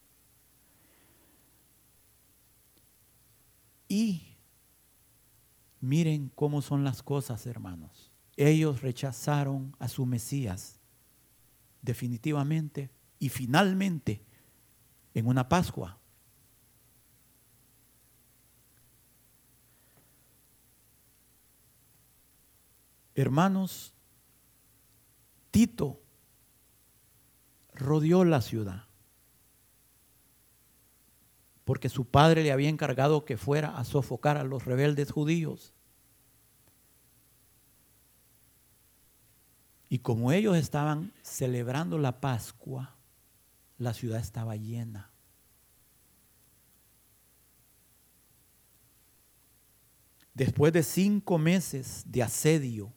Y 3.89 4.37
miren 5.81 6.31
cómo 6.33 6.61
son 6.61 6.85
las 6.85 7.03
cosas, 7.03 7.45
hermanos. 7.45 8.09
Ellos 8.37 8.81
rechazaron 8.81 9.75
a 9.79 9.89
su 9.89 10.05
Mesías 10.05 10.79
definitivamente 11.81 12.89
y 13.19 13.27
finalmente 13.27 14.23
en 15.13 15.27
una 15.27 15.49
Pascua. 15.49 15.98
Hermanos, 23.19 23.93
Tito 25.51 26.01
rodeó 27.73 28.23
la 28.23 28.39
ciudad 28.41 28.85
porque 31.65 31.89
su 31.89 32.05
padre 32.05 32.43
le 32.43 32.53
había 32.53 32.69
encargado 32.69 33.25
que 33.25 33.35
fuera 33.35 33.77
a 33.77 33.83
sofocar 33.83 34.37
a 34.37 34.45
los 34.45 34.63
rebeldes 34.63 35.11
judíos. 35.11 35.73
Y 39.89 39.99
como 39.99 40.31
ellos 40.31 40.55
estaban 40.55 41.11
celebrando 41.21 41.97
la 41.97 42.21
Pascua, 42.21 42.95
la 43.77 43.93
ciudad 43.93 44.21
estaba 44.21 44.55
llena. 44.55 45.11
Después 50.33 50.71
de 50.71 50.83
cinco 50.83 51.37
meses 51.37 52.03
de 52.07 52.23
asedio, 52.23 52.93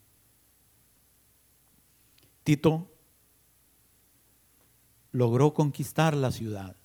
Tito 2.44 2.90
logró 5.12 5.54
conquistar 5.54 6.16
la 6.16 6.30
ciudad. 6.32 6.76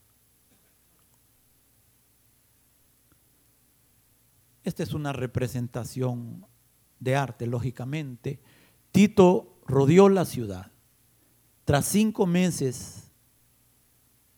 Esta 4.64 4.84
es 4.84 4.94
una 4.94 5.14
representación 5.14 6.46
de 7.00 7.16
arte, 7.16 7.48
lógicamente. 7.48 8.40
Tito 8.92 9.60
rodeó 9.66 10.10
la 10.10 10.26
ciudad. 10.26 10.72
Tras 11.64 11.86
cinco 11.86 12.26
meses, 12.26 13.12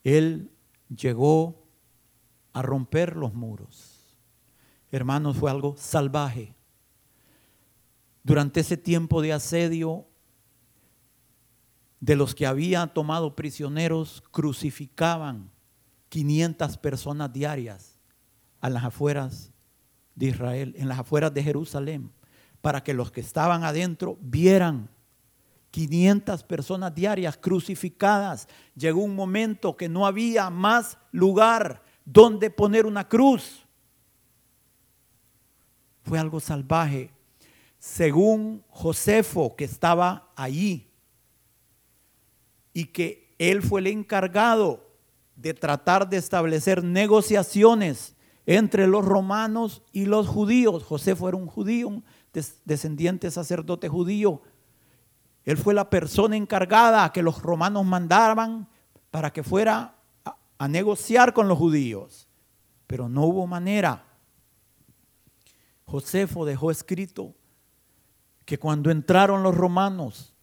él 0.04 0.50
llegó 0.88 1.66
a 2.52 2.62
romper 2.62 3.16
los 3.16 3.34
muros. 3.34 4.16
Hermanos, 4.90 5.36
fue 5.36 5.50
algo 5.50 5.76
salvaje. 5.76 6.54
Durante 8.22 8.60
ese 8.60 8.76
tiempo 8.76 9.22
de 9.22 9.32
asedio, 9.32 10.06
de 12.00 12.16
los 12.16 12.34
que 12.34 12.46
había 12.46 12.86
tomado 12.88 13.36
prisioneros, 13.36 14.22
crucificaban 14.30 15.50
500 16.08 16.78
personas 16.78 17.32
diarias 17.32 17.98
a 18.60 18.70
las 18.70 18.84
afueras 18.84 19.52
de 20.14 20.26
Israel, 20.26 20.74
en 20.76 20.88
las 20.88 20.98
afueras 20.98 21.32
de 21.32 21.42
Jerusalén, 21.42 22.10
para 22.60 22.82
que 22.82 22.94
los 22.94 23.12
que 23.12 23.20
estaban 23.20 23.64
adentro 23.64 24.18
vieran 24.20 24.90
500 25.70 26.42
personas 26.44 26.94
diarias 26.94 27.36
crucificadas. 27.36 28.48
Llegó 28.74 29.02
un 29.02 29.14
momento 29.14 29.76
que 29.76 29.88
no 29.88 30.06
había 30.06 30.50
más 30.50 30.98
lugar 31.12 31.82
donde 32.04 32.50
poner 32.50 32.86
una 32.86 33.08
cruz. 33.08 33.66
Fue 36.02 36.18
algo 36.18 36.40
salvaje. 36.40 37.12
Según 37.78 38.64
Josefo, 38.68 39.54
que 39.54 39.64
estaba 39.64 40.32
allí, 40.34 40.89
y 42.72 42.86
que 42.86 43.34
él 43.38 43.62
fue 43.62 43.80
el 43.80 43.86
encargado 43.86 44.90
de 45.36 45.54
tratar 45.54 46.08
de 46.08 46.18
establecer 46.18 46.84
negociaciones 46.84 48.14
entre 48.46 48.86
los 48.86 49.04
romanos 49.04 49.82
y 49.92 50.06
los 50.06 50.28
judíos. 50.28 50.84
José 50.84 51.16
fue 51.16 51.32
un 51.32 51.46
judío, 51.46 51.88
un 51.88 52.04
descendiente 52.64 53.30
sacerdote 53.30 53.88
judío. 53.88 54.42
Él 55.44 55.56
fue 55.56 55.72
la 55.72 55.88
persona 55.88 56.36
encargada 56.36 57.10
que 57.12 57.22
los 57.22 57.42
romanos 57.42 57.84
mandaban 57.86 58.68
para 59.10 59.32
que 59.32 59.42
fuera 59.42 59.96
a, 60.24 60.36
a 60.58 60.68
negociar 60.68 61.32
con 61.32 61.48
los 61.48 61.58
judíos. 61.58 62.28
Pero 62.86 63.08
no 63.08 63.24
hubo 63.24 63.46
manera. 63.46 64.04
Josefo 65.86 66.44
dejó 66.44 66.70
escrito 66.70 67.34
que 68.44 68.58
cuando 68.58 68.90
entraron 68.90 69.42
los 69.42 69.56
romanos 69.56 70.34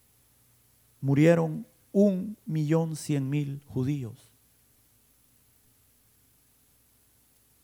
murieron 1.01 1.67
un 1.99 2.37
millón 2.45 2.95
cien 2.95 3.27
mil 3.27 3.59
judíos. 3.65 4.31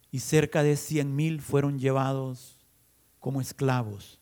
Y 0.10 0.22
cerca 0.22 0.64
de 0.64 0.76
cien 0.76 1.16
mil 1.16 1.40
fueron 1.40 1.78
llevados 1.78 2.58
como 3.20 3.42
esclavos. 3.42 4.20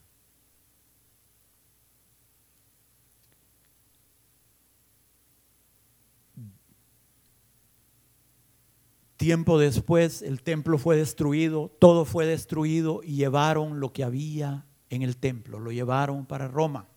Tiempo 9.16 9.58
después 9.58 10.20
el 10.20 10.42
templo 10.42 10.76
fue 10.76 10.98
destruido, 10.98 11.70
todo 11.78 12.04
fue 12.04 12.26
destruido 12.26 13.00
y 13.02 13.14
llevaron 13.16 13.80
lo 13.80 13.94
que 13.94 14.04
había 14.04 14.66
en 14.90 15.00
el 15.00 15.16
templo, 15.16 15.58
lo 15.58 15.72
llevaron 15.72 16.26
para 16.26 16.48
Roma. 16.48 16.91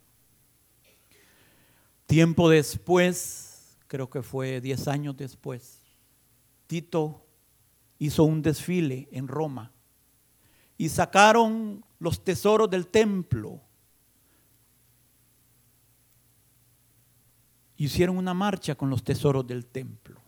Tiempo 2.06 2.50
después, 2.50 3.78
creo 3.88 4.10
que 4.10 4.22
fue 4.22 4.62
10 4.62 4.88
años 4.88 5.18
después, 5.18 5.82
Tito 6.68 7.26
hizo 7.98 8.24
un 8.24 8.42
desfile 8.42 9.08
en 9.12 9.28
Roma 9.28 9.72
y 10.78 10.90
sacaron 10.90 11.84
los 12.00 12.24
tesoros 12.24 12.70
del 12.70 12.88
templo. 12.88 13.62
Hicieron 17.78 18.18
una 18.18 18.34
marcha 18.34 18.76
con 18.76 18.90
los 18.90 19.04
tesoros 19.04 19.46
del 19.46 19.66
templo. 19.66 20.22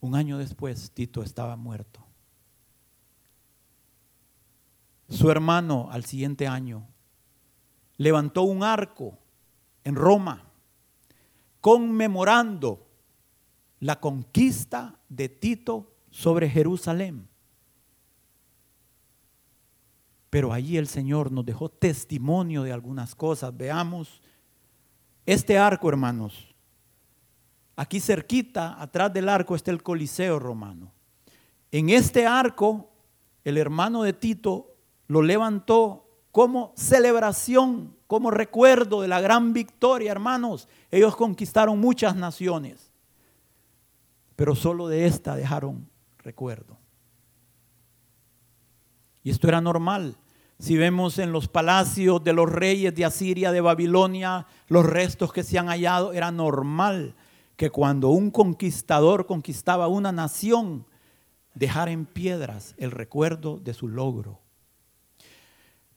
Un 0.00 0.14
año 0.14 0.38
después, 0.38 0.90
Tito 0.92 1.22
estaba 1.22 1.56
muerto. 1.56 2.04
Su 5.08 5.30
hermano 5.30 5.88
al 5.90 6.04
siguiente 6.04 6.46
año 6.48 6.88
levantó 7.96 8.42
un 8.42 8.62
arco 8.62 9.18
en 9.84 9.94
Roma 9.94 10.44
conmemorando 11.60 12.86
la 13.80 14.00
conquista 14.00 14.98
de 15.08 15.28
Tito 15.28 15.92
sobre 16.10 16.48
Jerusalén. 16.48 17.28
Pero 20.30 20.52
allí 20.52 20.76
el 20.76 20.86
Señor 20.86 21.32
nos 21.32 21.44
dejó 21.44 21.68
testimonio 21.68 22.62
de 22.62 22.72
algunas 22.72 23.14
cosas. 23.14 23.56
Veamos 23.56 24.20
este 25.24 25.58
arco, 25.58 25.88
hermanos. 25.88 26.54
Aquí 27.74 28.00
cerquita, 28.00 28.80
atrás 28.80 29.12
del 29.12 29.28
arco, 29.28 29.54
está 29.54 29.70
el 29.70 29.82
Coliseo 29.82 30.38
romano. 30.38 30.92
En 31.70 31.90
este 31.90 32.26
arco, 32.26 32.92
el 33.44 33.58
hermano 33.58 34.02
de 34.02 34.12
Tito 34.12 34.74
lo 35.08 35.20
levantó 35.22 36.05
como 36.36 36.74
celebración, 36.76 37.96
como 38.06 38.30
recuerdo 38.30 39.00
de 39.00 39.08
la 39.08 39.22
gran 39.22 39.54
victoria, 39.54 40.12
hermanos. 40.12 40.68
Ellos 40.90 41.16
conquistaron 41.16 41.80
muchas 41.80 42.14
naciones, 42.14 42.92
pero 44.36 44.54
solo 44.54 44.86
de 44.86 45.06
esta 45.06 45.34
dejaron 45.34 45.88
recuerdo. 46.18 46.76
Y 49.22 49.30
esto 49.30 49.48
era 49.48 49.62
normal. 49.62 50.18
Si 50.58 50.76
vemos 50.76 51.18
en 51.18 51.32
los 51.32 51.48
palacios 51.48 52.22
de 52.22 52.34
los 52.34 52.52
reyes 52.52 52.94
de 52.94 53.06
Asiria, 53.06 53.50
de 53.50 53.62
Babilonia, 53.62 54.46
los 54.68 54.84
restos 54.84 55.32
que 55.32 55.42
se 55.42 55.58
han 55.58 55.68
hallado, 55.68 56.12
era 56.12 56.32
normal 56.32 57.14
que 57.56 57.70
cuando 57.70 58.10
un 58.10 58.30
conquistador 58.30 59.24
conquistaba 59.24 59.88
una 59.88 60.12
nación, 60.12 60.84
dejara 61.54 61.92
en 61.92 62.04
piedras 62.04 62.74
el 62.76 62.90
recuerdo 62.90 63.58
de 63.58 63.72
su 63.72 63.88
logro. 63.88 64.45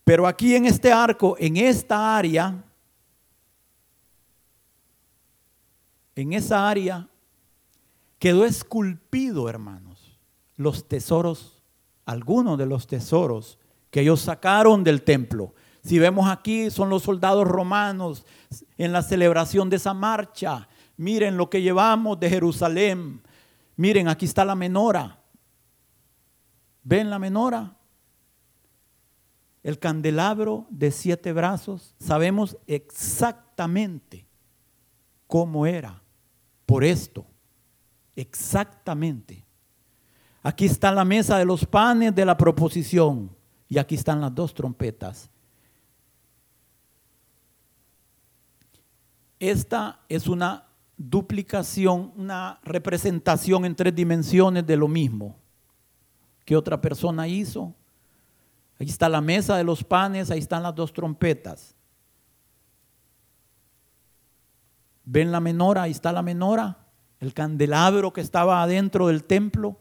Pero 0.10 0.26
aquí 0.26 0.56
en 0.56 0.66
este 0.66 0.92
arco, 0.92 1.36
en 1.38 1.56
esta 1.56 2.18
área, 2.18 2.64
en 6.16 6.34
esa 6.34 6.68
área, 6.68 7.08
quedó 8.18 8.44
esculpido, 8.44 9.48
hermanos, 9.48 10.18
los 10.56 10.88
tesoros, 10.88 11.62
algunos 12.08 12.58
de 12.58 12.66
los 12.66 12.88
tesoros 12.88 13.60
que 13.92 14.02
ellos 14.02 14.22
sacaron 14.22 14.84
del 14.84 15.04
templo. 15.04 15.54
Si 15.84 16.00
vemos 16.00 16.28
aquí, 16.28 16.72
son 16.72 16.90
los 16.90 17.04
soldados 17.04 17.48
romanos 17.48 18.26
en 18.80 18.92
la 18.92 19.04
celebración 19.04 19.70
de 19.70 19.76
esa 19.76 19.94
marcha. 19.94 20.68
Miren 20.98 21.38
lo 21.38 21.52
que 21.52 21.62
llevamos 21.62 22.20
de 22.20 22.32
Jerusalén. 22.32 23.22
Miren, 23.76 24.08
aquí 24.08 24.26
está 24.26 24.44
la 24.44 24.56
menora. 24.56 25.20
¿Ven 26.82 27.12
la 27.12 27.20
menora? 27.20 27.76
El 29.64 29.80
candelabro 29.80 30.68
de 30.70 30.92
siete 30.92 31.34
brazos, 31.34 31.94
sabemos 32.00 32.58
exactamente 32.68 34.26
cómo 35.28 35.66
era 35.66 36.02
por 36.66 36.84
esto. 36.84 37.26
Exactamente. 38.16 39.46
Aquí 40.42 40.66
está 40.66 40.92
la 40.92 41.06
mesa 41.06 41.38
de 41.38 41.46
los 41.46 41.66
panes 41.66 42.16
de 42.16 42.26
la 42.26 42.38
proposición 42.38 43.36
y 43.68 43.78
aquí 43.78 43.96
están 43.96 44.22
las 44.22 44.34
dos 44.34 44.54
trompetas. 44.54 45.30
Esta 49.40 50.00
es 50.10 50.28
una 50.28 50.66
duplicación, 50.98 52.12
una 52.18 52.60
representación 52.64 53.66
en 53.66 53.76
tres 53.76 53.96
dimensiones 53.96 54.66
de 54.66 54.76
lo 54.76 54.88
mismo 54.88 55.38
que 56.44 56.58
otra 56.58 56.82
persona 56.82 57.28
hizo 57.28 57.74
Ahí 58.80 58.88
está 58.88 59.10
la 59.10 59.20
mesa 59.20 59.58
de 59.58 59.66
los 59.66 59.84
panes, 59.84 60.32
ahí 60.32 60.40
están 60.40 60.64
las 60.64 60.74
dos 60.74 60.94
trompetas. 60.94 61.76
¿Ven 65.04 65.32
la 65.32 65.42
menora? 65.42 65.84
Ahí 65.84 65.92
está 65.92 66.14
la 66.14 66.22
menora, 66.22 66.78
el 67.20 67.34
candelabro 67.34 68.14
que 68.14 68.22
estaba 68.22 68.64
adentro 68.64 69.08
del 69.08 69.26
templo. 69.26 69.78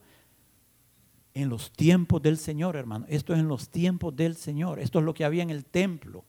En 1.33 1.49
los 1.49 1.71
tiempos 1.71 2.21
del 2.21 2.37
Señor, 2.37 2.75
hermano. 2.75 3.05
Esto 3.09 3.33
es 3.33 3.39
en 3.39 3.47
los 3.47 3.69
tiempos 3.69 4.17
del 4.17 4.35
Señor. 4.35 4.81
Esto 4.81 4.99
es 4.99 5.05
lo 5.05 5.15
que 5.15 5.25
había 5.25 5.45
en 5.45 5.51
el 5.51 5.65
templo. 5.65 6.25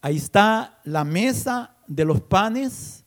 Ahí 0.00 0.16
está 0.16 0.80
la 0.84 1.04
mesa 1.04 1.76
de 1.86 2.06
los 2.06 2.22
panes, 2.22 3.04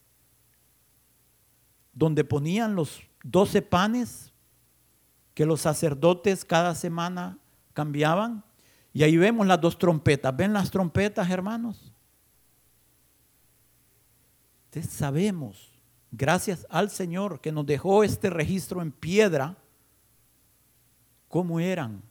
donde 1.93 2.23
ponían 2.23 2.75
los 2.75 3.01
doce 3.23 3.63
panes 3.63 4.28
que 5.39 5.45
los 5.45 5.61
sacerdotes 5.61 6.43
cada 6.43 6.75
semana 6.75 7.37
cambiaban. 7.71 8.43
Y 8.91 9.03
ahí 9.03 9.15
vemos 9.15 9.47
las 9.47 9.61
dos 9.61 9.77
trompetas. 9.79 10.35
¿Ven 10.35 10.51
las 10.51 10.69
trompetas, 10.69 11.29
hermanos? 11.29 11.93
Entonces 14.65 14.91
sabemos, 14.91 15.79
gracias 16.11 16.67
al 16.69 16.89
Señor 16.89 17.39
que 17.39 17.53
nos 17.53 17.65
dejó 17.65 18.03
este 18.03 18.29
registro 18.29 18.81
en 18.81 18.91
piedra, 18.91 19.55
cómo 21.29 21.61
eran. 21.61 22.01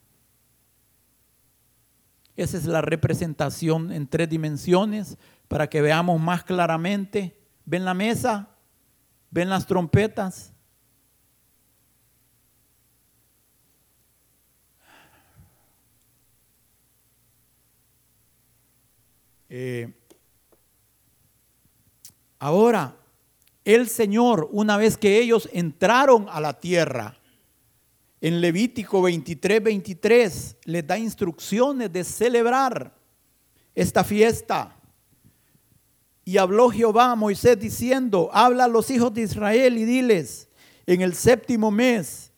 Esa 2.35 2.57
es 2.57 2.65
la 2.65 2.81
representación 2.81 3.93
en 3.93 4.07
tres 4.07 4.31
dimensiones 4.31 5.19
para 5.49 5.69
que 5.69 5.83
veamos 5.83 6.19
más 6.19 6.45
claramente. 6.45 7.39
¿Ven 7.67 7.85
la 7.85 7.93
mesa? 7.93 8.49
¿Ven 9.31 9.51
las 9.51 9.67
trompetas? 9.67 10.55
Eh, 19.49 19.93
ahora, 22.39 22.97
el 23.65 23.89
Señor, 23.89 24.49
una 24.53 24.77
vez 24.77 24.97
que 24.97 25.19
ellos 25.19 25.49
entraron 25.53 26.27
a 26.31 26.41
la 26.41 26.59
tierra, 26.59 27.19
en 28.21 28.41
Levítico 28.41 29.03
23, 29.03 29.63
23, 29.63 30.57
les 30.65 30.87
da 30.87 30.99
instrucciones 30.99 31.93
de 31.93 32.03
celebrar 32.03 32.93
esta 33.75 34.03
fiesta. 34.03 34.75
Y 36.25 36.37
habló 36.37 36.69
Jehová 36.69 37.13
a 37.13 37.17
Moisés 37.17 37.59
diciendo, 37.59 38.29
habla 38.33 38.65
a 38.65 38.69
los 38.69 38.91
hijos 38.91 39.15
de 39.15 39.23
Israel 39.23 39.79
y 39.79 39.85
diles, 39.85 40.49
en 40.87 41.01
el 41.01 41.15
séptimo 41.15 41.71
mes, 41.71 42.33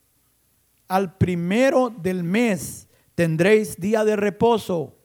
al 0.86 1.16
primero 1.16 1.88
del 1.88 2.24
mes, 2.24 2.88
tendréis 3.14 3.76
día 3.76 4.04
de 4.04 4.16
reposo 4.16 4.99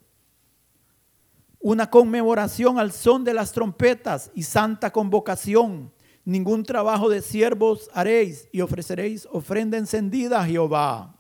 una 1.66 1.90
conmemoración 1.90 2.78
al 2.78 2.92
son 2.92 3.24
de 3.24 3.34
las 3.34 3.52
trompetas 3.52 4.30
y 4.36 4.44
santa 4.44 4.92
convocación. 4.92 5.92
Ningún 6.24 6.62
trabajo 6.62 7.10
de 7.10 7.24
siervos 7.24 7.90
haréis 7.92 8.48
y 8.52 8.62
ofreceréis 8.62 9.28
ofrenda 9.32 9.76
encendida 9.80 10.40
a 10.40 10.46
Jehová. 10.46 11.16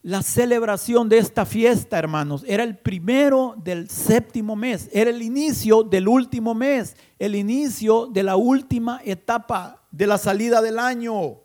La 0.00 0.22
celebración 0.22 1.10
de 1.10 1.18
esta 1.18 1.44
fiesta, 1.44 1.98
hermanos, 1.98 2.46
era 2.48 2.64
el 2.64 2.78
primero 2.78 3.56
del 3.62 3.90
séptimo 3.90 4.56
mes, 4.56 4.88
era 4.90 5.10
el 5.10 5.20
inicio 5.20 5.82
del 5.82 6.08
último 6.08 6.54
mes, 6.54 6.96
el 7.18 7.34
inicio 7.34 8.06
de 8.06 8.22
la 8.22 8.36
última 8.36 9.02
etapa 9.04 9.86
de 9.90 10.06
la 10.06 10.16
salida 10.16 10.62
del 10.62 10.78
año. 10.78 11.40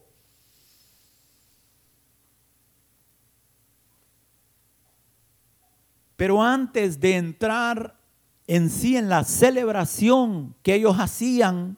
Pero 6.15 6.41
antes 6.41 6.99
de 6.99 7.15
entrar 7.15 7.99
en 8.47 8.69
sí 8.69 8.95
en 8.95 9.09
la 9.09 9.23
celebración 9.23 10.55
que 10.61 10.75
ellos 10.75 10.97
hacían 10.99 11.77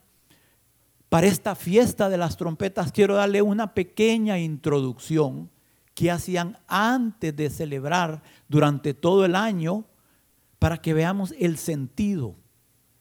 para 1.10 1.28
esta 1.28 1.56
fiesta 1.56 2.10
de 2.10 2.18
las 2.18 2.36
trompetas, 2.38 2.92
quiero 2.92 3.16
darle 3.16 3.42
una 3.42 3.74
pequeña 3.74 4.38
introducción 4.40 5.50
que 5.94 6.12
hacían 6.12 6.60
antes 6.68 7.36
de 7.36 7.50
celebrar 7.50 8.22
durante 8.48 8.94
todo 8.94 9.26
el 9.26 9.36
año 9.36 9.86
para 10.60 10.78
que 10.78 10.94
veamos 10.94 11.34
el 11.40 11.58
sentido 11.58 12.36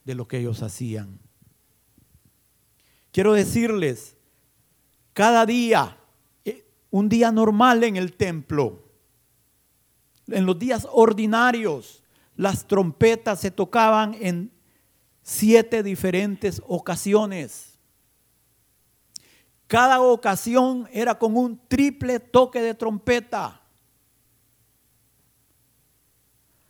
de 0.04 0.14
lo 0.14 0.28
que 0.28 0.38
ellos 0.38 0.62
hacían. 0.62 1.18
Quiero 3.10 3.32
decirles, 3.32 4.16
cada 5.12 5.44
día, 5.46 5.98
eh, 6.44 6.66
un 6.90 7.08
día 7.08 7.32
normal 7.32 7.82
en 7.84 7.96
el 7.96 8.12
templo, 8.12 8.85
en 10.28 10.46
los 10.46 10.58
días 10.58 10.86
ordinarios, 10.90 12.02
las 12.36 12.66
trompetas 12.66 13.40
se 13.40 13.50
tocaban 13.50 14.16
en 14.20 14.50
siete 15.22 15.82
diferentes 15.82 16.62
ocasiones. 16.66 17.78
Cada 19.66 20.00
ocasión 20.00 20.88
era 20.92 21.18
con 21.18 21.36
un 21.36 21.60
triple 21.66 22.20
toque 22.20 22.60
de 22.60 22.74
trompeta. 22.74 23.60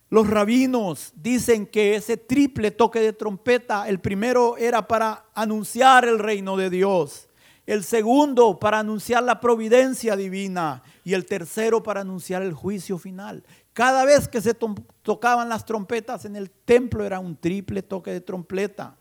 Los 0.09 0.27
rabinos 0.27 1.11
dicen 1.15 1.67
que 1.67 1.95
ese 1.95 2.15
triple 2.15 2.71
toque 2.71 2.99
de 2.99 3.13
trompeta, 3.13 3.87
el 3.89 3.99
primero 3.99 4.55
era 4.57 4.87
para 4.87 5.25
anunciar 5.33 6.05
el 6.05 6.17
reino 6.17 6.55
de 6.55 6.69
Dios, 6.69 7.26
el 7.67 7.83
segundo 7.83 8.57
para 8.59 8.79
anunciar 8.79 9.21
la 9.23 9.41
providencia 9.41 10.15
divina 10.15 10.81
y 11.03 11.13
el 11.13 11.25
tercero 11.25 11.83
para 11.83 12.01
anunciar 12.01 12.41
el 12.41 12.53
juicio 12.53 12.97
final. 12.97 13.43
Cada 13.73 14.05
vez 14.05 14.29
que 14.29 14.41
se 14.41 14.53
tocaban 14.53 15.49
las 15.49 15.65
trompetas 15.65 16.23
en 16.23 16.37
el 16.37 16.49
templo 16.49 17.03
era 17.03 17.19
un 17.19 17.35
triple 17.35 17.83
toque 17.83 18.11
de 18.11 18.21
trompeta. 18.21 18.95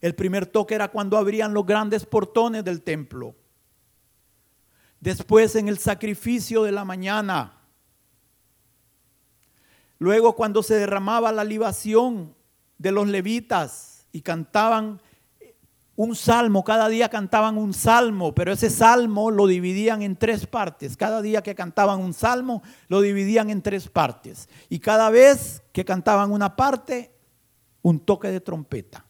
El 0.00 0.14
primer 0.14 0.46
toque 0.46 0.76
era 0.76 0.88
cuando 0.88 1.18
abrían 1.18 1.52
los 1.52 1.66
grandes 1.66 2.06
portones 2.06 2.64
del 2.64 2.80
templo. 2.80 3.34
Después 5.00 5.56
en 5.56 5.66
el 5.68 5.78
sacrificio 5.78 6.62
de 6.62 6.72
la 6.72 6.84
mañana. 6.84 7.58
Luego 9.98 10.36
cuando 10.36 10.62
se 10.62 10.76
derramaba 10.76 11.32
la 11.32 11.42
libación 11.42 12.34
de 12.78 12.92
los 12.92 13.08
levitas 13.08 14.06
y 14.12 14.22
cantaban 14.22 15.00
un 16.02 16.16
salmo, 16.16 16.64
cada 16.64 16.88
día 16.88 17.10
cantaban 17.10 17.58
un 17.58 17.74
salmo, 17.74 18.34
pero 18.34 18.52
ese 18.52 18.70
salmo 18.70 19.30
lo 19.30 19.46
dividían 19.46 20.00
en 20.00 20.16
tres 20.16 20.46
partes. 20.46 20.96
Cada 20.96 21.20
día 21.20 21.42
que 21.42 21.54
cantaban 21.54 22.00
un 22.00 22.14
salmo, 22.14 22.62
lo 22.88 23.02
dividían 23.02 23.50
en 23.50 23.60
tres 23.60 23.86
partes. 23.86 24.48
Y 24.70 24.78
cada 24.78 25.10
vez 25.10 25.62
que 25.74 25.84
cantaban 25.84 26.32
una 26.32 26.56
parte, 26.56 27.14
un 27.82 28.00
toque 28.00 28.28
de 28.28 28.40
trompeta. 28.40 29.04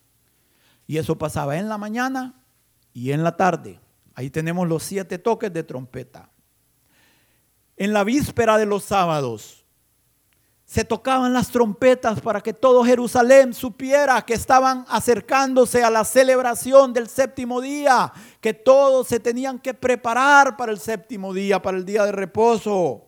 Y 0.88 0.98
eso 0.98 1.16
pasaba 1.16 1.58
en 1.58 1.68
la 1.68 1.78
mañana 1.78 2.42
y 2.92 3.12
en 3.12 3.22
la 3.22 3.36
tarde. 3.36 3.78
Ahí 4.16 4.28
tenemos 4.28 4.66
los 4.66 4.82
siete 4.82 5.16
toques 5.18 5.52
de 5.52 5.62
trompeta. 5.62 6.28
En 7.76 7.92
la 7.92 8.02
víspera 8.02 8.58
de 8.58 8.66
los 8.66 8.82
sábados, 8.82 9.59
se 10.70 10.84
tocaban 10.84 11.32
las 11.32 11.50
trompetas 11.50 12.20
para 12.20 12.40
que 12.40 12.52
todo 12.52 12.84
Jerusalén 12.84 13.52
supiera 13.52 14.22
que 14.22 14.34
estaban 14.34 14.84
acercándose 14.88 15.82
a 15.82 15.90
la 15.90 16.04
celebración 16.04 16.92
del 16.92 17.08
séptimo 17.08 17.60
día, 17.60 18.12
que 18.40 18.54
todos 18.54 19.08
se 19.08 19.18
tenían 19.18 19.58
que 19.58 19.74
preparar 19.74 20.56
para 20.56 20.70
el 20.70 20.78
séptimo 20.78 21.34
día, 21.34 21.60
para 21.60 21.76
el 21.76 21.84
día 21.84 22.04
de 22.04 22.12
reposo. 22.12 23.04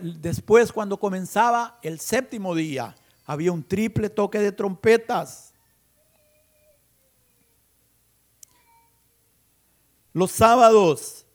Después, 0.00 0.70
cuando 0.70 0.96
comenzaba 0.96 1.80
el 1.82 1.98
séptimo 1.98 2.54
día, 2.54 2.94
había 3.24 3.50
un 3.50 3.64
triple 3.64 4.08
toque 4.08 4.38
de 4.38 4.52
trompetas. 4.52 5.52
Los 10.12 10.30
sábados 10.30 11.25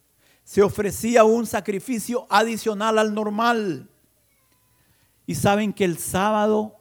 se 0.52 0.62
ofrecía 0.62 1.24
un 1.24 1.46
sacrificio 1.46 2.28
adicional 2.30 3.00
al 3.00 3.14
normal. 3.14 3.90
Y 5.26 5.36
saben 5.36 5.72
que 5.72 5.86
el 5.86 5.98
sábado, 5.98 6.76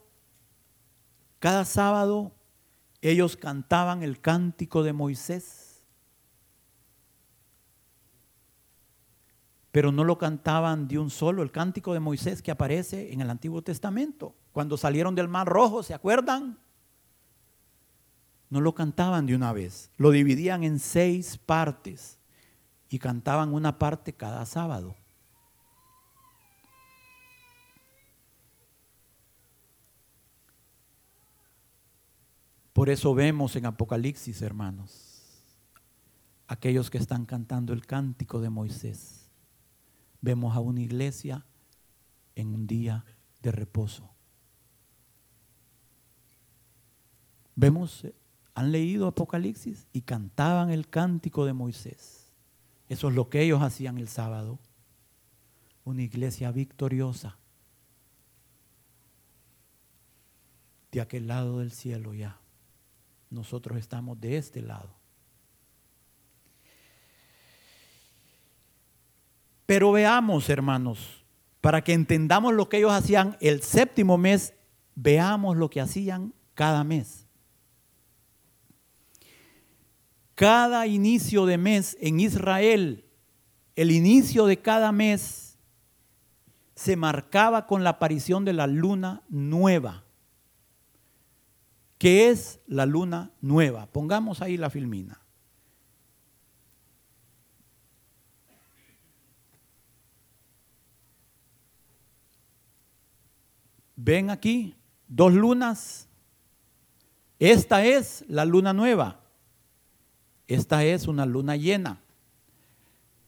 cada 1.38 1.64
sábado, 1.64 2.33
ellos 3.00 3.37
cantaban 3.37 4.02
el 4.02 4.20
cántico 4.20 4.83
de 4.83 4.92
Moisés. 4.92 5.87
Pero 9.70 9.92
no 9.92 10.02
lo 10.02 10.18
cantaban 10.18 10.88
de 10.88 10.98
un 10.98 11.09
solo, 11.09 11.40
el 11.44 11.52
cántico 11.52 11.94
de 11.94 12.00
Moisés 12.00 12.42
que 12.42 12.50
aparece 12.50 13.12
en 13.12 13.20
el 13.20 13.30
Antiguo 13.30 13.62
Testamento. 13.62 14.35
Cuando 14.50 14.76
salieron 14.76 15.14
del 15.14 15.28
Mar 15.28 15.46
Rojo, 15.46 15.85
¿se 15.85 15.94
acuerdan? 15.94 16.59
No 18.48 18.61
lo 18.61 18.74
cantaban 18.74 19.26
de 19.26 19.37
una 19.37 19.52
vez, 19.52 19.92
lo 19.96 20.11
dividían 20.11 20.64
en 20.64 20.80
seis 20.80 21.38
partes 21.38 22.19
y 22.90 22.98
cantaban 22.98 23.55
una 23.55 23.79
parte 23.79 24.12
cada 24.12 24.44
sábado. 24.44 24.96
Por 32.72 32.90
eso 32.90 33.14
vemos 33.14 33.55
en 33.57 33.66
Apocalipsis, 33.66 34.42
hermanos, 34.42 35.22
aquellos 36.48 36.90
que 36.90 36.98
están 36.98 37.26
cantando 37.26 37.72
el 37.72 37.87
cántico 37.87 38.40
de 38.40 38.50
Moisés. 38.50 39.31
Vemos 40.20 40.57
a 40.57 40.61
una 40.61 40.81
iglesia 40.81 41.44
en 42.35 42.55
un 42.55 42.66
día 42.66 43.05
de 43.42 43.53
reposo. 43.53 44.11
Vemos, 47.55 48.07
han 48.55 48.72
leído 48.72 49.07
Apocalipsis 49.07 49.87
y 49.92 50.00
cantaban 50.00 50.70
el 50.70 50.88
cántico 50.88 51.44
de 51.44 51.53
Moisés. 51.53 52.19
Eso 52.90 53.09
es 53.09 53.14
lo 53.14 53.31
que 53.31 53.40
ellos 53.40 53.62
hacían 53.62 53.98
el 53.98 54.09
sábado. 54.09 54.59
Una 55.85 56.03
iglesia 56.03 56.50
victoriosa. 56.50 57.38
De 60.90 61.00
aquel 61.00 61.29
lado 61.29 61.61
del 61.61 61.70
cielo 61.70 62.14
ya. 62.14 62.40
Nosotros 63.31 63.79
estamos 63.79 64.20
de 64.20 64.38
este 64.38 64.61
lado. 64.61 64.90
Pero 69.66 69.92
veamos, 69.92 70.50
hermanos, 70.50 71.24
para 71.61 71.85
que 71.85 71.92
entendamos 71.92 72.55
lo 72.55 72.68
que 72.68 72.79
ellos 72.79 72.90
hacían 72.90 73.37
el 73.40 73.62
séptimo 73.62 74.18
mes, 74.18 74.53
veamos 74.96 75.57
lo 75.57 75.70
que 75.70 75.81
hacían 75.81 76.35
cada 76.55 76.83
mes. 76.83 77.29
Cada 80.40 80.87
inicio 80.87 81.44
de 81.44 81.59
mes 81.59 81.98
en 82.00 82.18
Israel, 82.18 83.05
el 83.76 83.90
inicio 83.90 84.46
de 84.46 84.57
cada 84.57 84.90
mes 84.90 85.59
se 86.74 86.96
marcaba 86.96 87.66
con 87.66 87.85
la 87.85 87.90
aparición 87.90 88.46
de 88.46 88.55
la 88.55 88.66
luna 88.66 89.22
nueva. 89.29 90.03
¿Qué 91.98 92.31
es 92.31 92.59
la 92.66 92.87
luna 92.87 93.33
nueva? 93.42 93.85
Pongamos 93.85 94.40
ahí 94.40 94.57
la 94.57 94.70
filmina. 94.70 95.20
Ven 103.94 104.31
aquí, 104.31 104.74
dos 105.07 105.35
lunas. 105.35 106.09
Esta 107.38 107.85
es 107.85 108.24
la 108.26 108.46
luna 108.46 108.72
nueva. 108.72 109.19
Esta 110.51 110.83
es 110.83 111.07
una 111.07 111.27
luna 111.27 111.55
llena. 111.55 112.01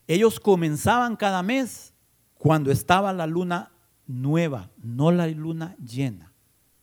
Ellos 0.07 0.41
comenzaban 0.41 1.15
cada 1.15 1.41
mes 1.41 1.93
cuando 2.37 2.69
estaba 2.69 3.13
la 3.13 3.27
luna 3.27 3.71
nueva, 4.07 4.71
no 4.83 5.09
la 5.09 5.27
luna 5.27 5.77
llena, 5.77 6.33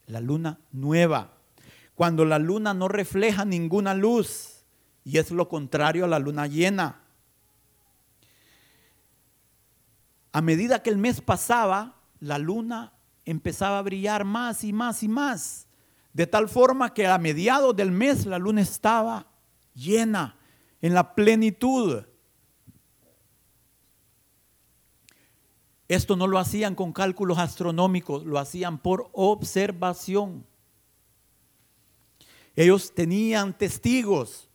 la 0.06 0.22
luna 0.22 0.58
nueva. 0.72 1.34
Cuando 1.94 2.24
la 2.24 2.38
luna 2.38 2.72
no 2.72 2.88
refleja 2.88 3.44
ninguna 3.44 3.92
luz 3.92 4.64
y 5.04 5.18
es 5.18 5.30
lo 5.30 5.46
contrario 5.46 6.06
a 6.06 6.08
la 6.08 6.18
luna 6.18 6.46
llena. 6.46 7.02
A 10.32 10.40
medida 10.40 10.82
que 10.82 10.88
el 10.88 10.96
mes 10.96 11.20
pasaba, 11.20 11.96
la 12.18 12.38
luna 12.38 12.94
empezaba 13.26 13.78
a 13.78 13.82
brillar 13.82 14.24
más 14.24 14.64
y 14.64 14.72
más 14.72 15.02
y 15.02 15.08
más. 15.08 15.66
De 16.14 16.26
tal 16.26 16.48
forma 16.48 16.94
que 16.94 17.06
a 17.06 17.18
mediados 17.18 17.76
del 17.76 17.92
mes 17.92 18.24
la 18.24 18.38
luna 18.38 18.62
estaba 18.62 19.29
llena, 19.74 20.36
en 20.80 20.94
la 20.94 21.14
plenitud. 21.14 22.04
Esto 25.88 26.16
no 26.16 26.26
lo 26.26 26.38
hacían 26.38 26.74
con 26.74 26.92
cálculos 26.92 27.38
astronómicos, 27.38 28.24
lo 28.24 28.38
hacían 28.38 28.78
por 28.78 29.10
observación. 29.12 30.46
Ellos 32.54 32.94
tenían 32.94 33.56
testigos 33.56 34.48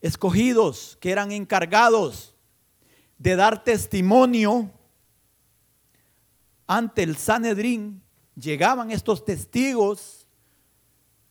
escogidos 0.00 0.96
que 1.00 1.10
eran 1.10 1.32
encargados 1.32 2.34
de 3.18 3.36
dar 3.36 3.64
testimonio 3.64 4.70
ante 6.66 7.02
el 7.02 7.16
Sanedrín 7.16 8.02
llegaban 8.36 8.90
estos 8.90 9.24
testigos 9.24 10.26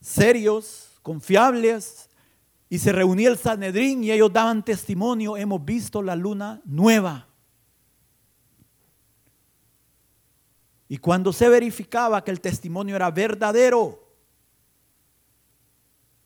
serios, 0.02 1.00
confiables, 1.02 2.09
y 2.70 2.78
se 2.80 2.92
reunía 2.92 3.30
el 3.30 3.38
Sanedrín 3.38 4.04
y 4.04 4.12
ellos 4.12 4.32
daban 4.32 4.64
testimonio, 4.64 5.36
hemos 5.36 5.66
visto 5.66 6.02
la 6.02 6.16
luna 6.16 6.62
nueva. 6.66 7.28
Y 10.88 10.98
cuando 10.98 11.34
se 11.34 11.50
verificaba 11.50 12.24
que 12.24 12.32
el 12.32 12.42
testimonio 12.42 12.96
era 12.96 13.12
verdadero, 13.12 14.08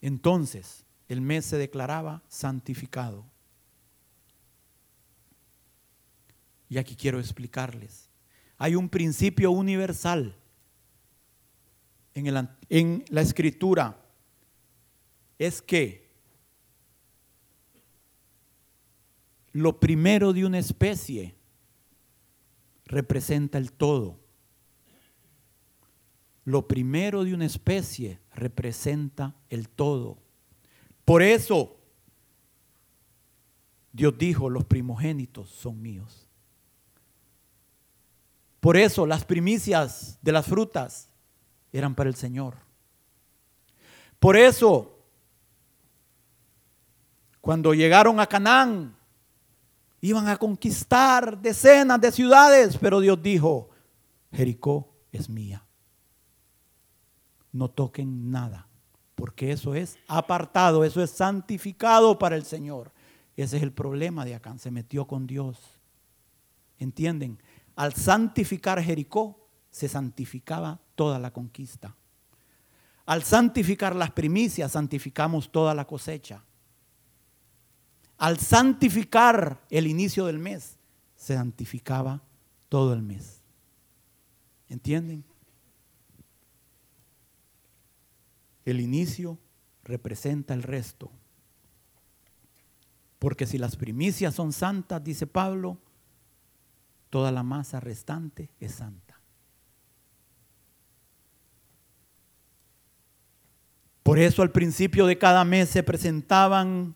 entonces 0.01 0.85
el 1.07 1.21
mes 1.21 1.45
se 1.45 1.57
declaraba 1.57 2.23
santificado. 2.27 3.25
Y 6.69 6.77
aquí 6.77 6.95
quiero 6.95 7.19
explicarles 7.19 8.09
hay 8.63 8.75
un 8.75 8.87
principio 8.87 9.51
universal 9.51 10.37
en, 12.13 13.03
la 13.09 13.21
escritura. 13.21 13.99
Es 15.37 15.61
que 15.61 16.02
lo 19.53 19.79
primero 19.79 20.33
de 20.33 20.45
una 20.45 20.57
especie 20.57 21.35
representa 22.85 23.57
el 23.57 23.71
todo. 23.71 24.19
Lo 26.43 26.67
primero 26.67 27.23
de 27.23 27.33
una 27.33 27.45
especie 27.45 28.19
representa 28.33 29.35
el 29.49 29.69
todo. 29.69 30.17
Por 31.05 31.21
eso 31.21 31.77
Dios 33.93 34.17
dijo, 34.17 34.49
los 34.49 34.65
primogénitos 34.65 35.49
son 35.49 35.81
míos. 35.81 36.27
Por 38.59 38.75
eso 38.75 39.05
las 39.05 39.23
primicias 39.23 40.17
de 40.21 40.31
las 40.31 40.47
frutas 40.47 41.09
eran 41.71 41.93
para 41.93 42.09
el 42.09 42.15
Señor. 42.15 42.55
Por 44.19 44.35
eso, 44.35 44.97
cuando 47.39 47.73
llegaron 47.73 48.19
a 48.19 48.25
Canaán, 48.25 48.95
iban 50.03 50.27
a 50.27 50.35
conquistar 50.35 51.41
decenas 51.41 51.99
de 52.01 52.11
ciudades, 52.11 52.77
pero 52.77 52.99
Dios 52.99 53.23
dijo, 53.23 53.69
Jericó 54.33 54.93
es 55.13 55.29
mía. 55.29 55.65
No 57.53 57.69
toquen 57.69 58.29
nada, 58.29 58.67
porque 59.15 59.53
eso 59.53 59.73
es 59.75 59.97
apartado, 60.09 60.83
eso 60.83 61.01
es 61.01 61.09
santificado 61.09 62.19
para 62.19 62.35
el 62.35 62.43
Señor. 62.43 62.91
Ese 63.37 63.55
es 63.55 63.63
el 63.63 63.71
problema 63.71 64.25
de 64.25 64.35
Acán, 64.35 64.59
se 64.59 64.71
metió 64.71 65.07
con 65.07 65.25
Dios. 65.25 65.57
¿Entienden? 66.79 67.39
Al 67.77 67.93
santificar 67.93 68.81
Jericó, 68.81 69.47
se 69.71 69.87
santificaba 69.87 70.81
toda 70.95 71.17
la 71.17 71.31
conquista. 71.31 71.95
Al 73.05 73.23
santificar 73.23 73.95
las 73.95 74.11
primicias, 74.11 74.73
santificamos 74.73 75.49
toda 75.49 75.73
la 75.73 75.87
cosecha. 75.87 76.43
Al 78.23 78.39
santificar 78.39 79.59
el 79.69 79.85
inicio 79.85 80.27
del 80.27 80.39
mes, 80.39 80.77
se 81.17 81.35
santificaba 81.35 82.21
todo 82.69 82.93
el 82.93 83.01
mes. 83.01 83.41
¿Entienden? 84.69 85.25
El 88.63 88.79
inicio 88.79 89.37
representa 89.83 90.53
el 90.53 90.63
resto. 90.63 91.11
Porque 93.19 93.45
si 93.45 93.57
las 93.57 93.75
primicias 93.75 94.33
son 94.33 94.53
santas, 94.53 95.03
dice 95.03 95.27
Pablo, 95.27 95.77
Toda 97.09 97.29
la 97.33 97.43
masa 97.43 97.81
restante 97.81 98.49
es 98.61 98.71
santa. 98.71 99.19
Por 104.01 104.17
eso 104.17 104.41
al 104.41 104.51
principio 104.51 105.07
de 105.07 105.17
cada 105.17 105.43
mes 105.43 105.67
se 105.67 105.83
presentaban 105.83 106.95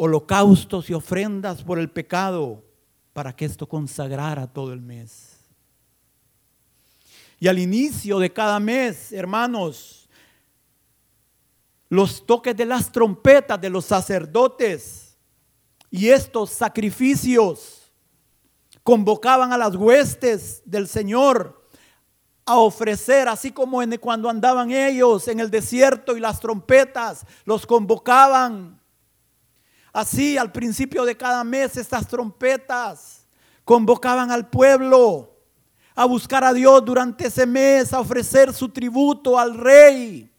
holocaustos 0.00 0.88
y 0.88 0.94
ofrendas 0.94 1.64
por 1.64 1.76
el 1.76 1.90
pecado 1.90 2.64
para 3.12 3.34
que 3.34 3.44
esto 3.44 3.68
consagrara 3.68 4.46
todo 4.46 4.72
el 4.72 4.80
mes. 4.80 5.40
Y 7.40 7.48
al 7.48 7.58
inicio 7.58 8.20
de 8.20 8.32
cada 8.32 8.60
mes, 8.60 9.10
hermanos, 9.10 10.08
los 11.88 12.24
toques 12.24 12.56
de 12.56 12.64
las 12.64 12.92
trompetas 12.92 13.60
de 13.60 13.70
los 13.70 13.86
sacerdotes 13.86 15.16
y 15.90 16.10
estos 16.10 16.50
sacrificios 16.50 17.90
convocaban 18.84 19.52
a 19.52 19.58
las 19.58 19.74
huestes 19.74 20.62
del 20.64 20.86
Señor 20.86 21.68
a 22.44 22.56
ofrecer, 22.56 23.26
así 23.26 23.50
como 23.50 23.82
en, 23.82 23.96
cuando 23.98 24.30
andaban 24.30 24.70
ellos 24.70 25.26
en 25.26 25.40
el 25.40 25.50
desierto 25.50 26.16
y 26.16 26.20
las 26.20 26.38
trompetas 26.38 27.26
los 27.44 27.66
convocaban. 27.66 28.77
Así 29.98 30.38
al 30.38 30.52
principio 30.52 31.04
de 31.04 31.16
cada 31.16 31.42
mes 31.42 31.76
estas 31.76 32.06
trompetas 32.06 33.26
convocaban 33.64 34.30
al 34.30 34.48
pueblo 34.48 35.36
a 35.92 36.04
buscar 36.04 36.44
a 36.44 36.52
Dios 36.52 36.84
durante 36.84 37.26
ese 37.26 37.44
mes, 37.44 37.92
a 37.92 37.98
ofrecer 37.98 38.52
su 38.52 38.68
tributo 38.68 39.36
al 39.36 39.58
rey. 39.58 40.30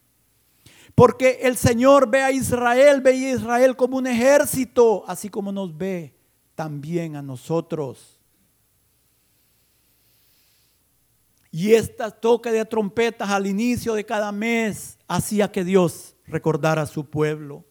Porque 0.96 1.40
el 1.42 1.58
Señor 1.58 2.10
ve 2.10 2.24
a 2.24 2.32
Israel, 2.32 3.02
ve 3.02 3.10
a 3.10 3.34
Israel 3.36 3.76
como 3.76 3.98
un 3.98 4.08
ejército, 4.08 5.04
así 5.06 5.28
como 5.28 5.52
nos 5.52 5.78
ve 5.78 6.16
también 6.56 7.18
a 7.18 7.22
nosotros. 7.22 8.18
Y 11.52 11.74
esta 11.74 12.12
toque 12.12 12.50
de 12.50 12.64
trompetas 12.64 13.30
al 13.30 13.46
inicio 13.46 13.94
de 13.94 14.06
cada 14.06 14.32
mes 14.32 14.98
hacía 15.06 15.52
que 15.52 15.66
Dios 15.66 16.16
recordara 16.28 16.84
a 16.84 16.88
su 16.88 17.10
pueblo 17.10 17.66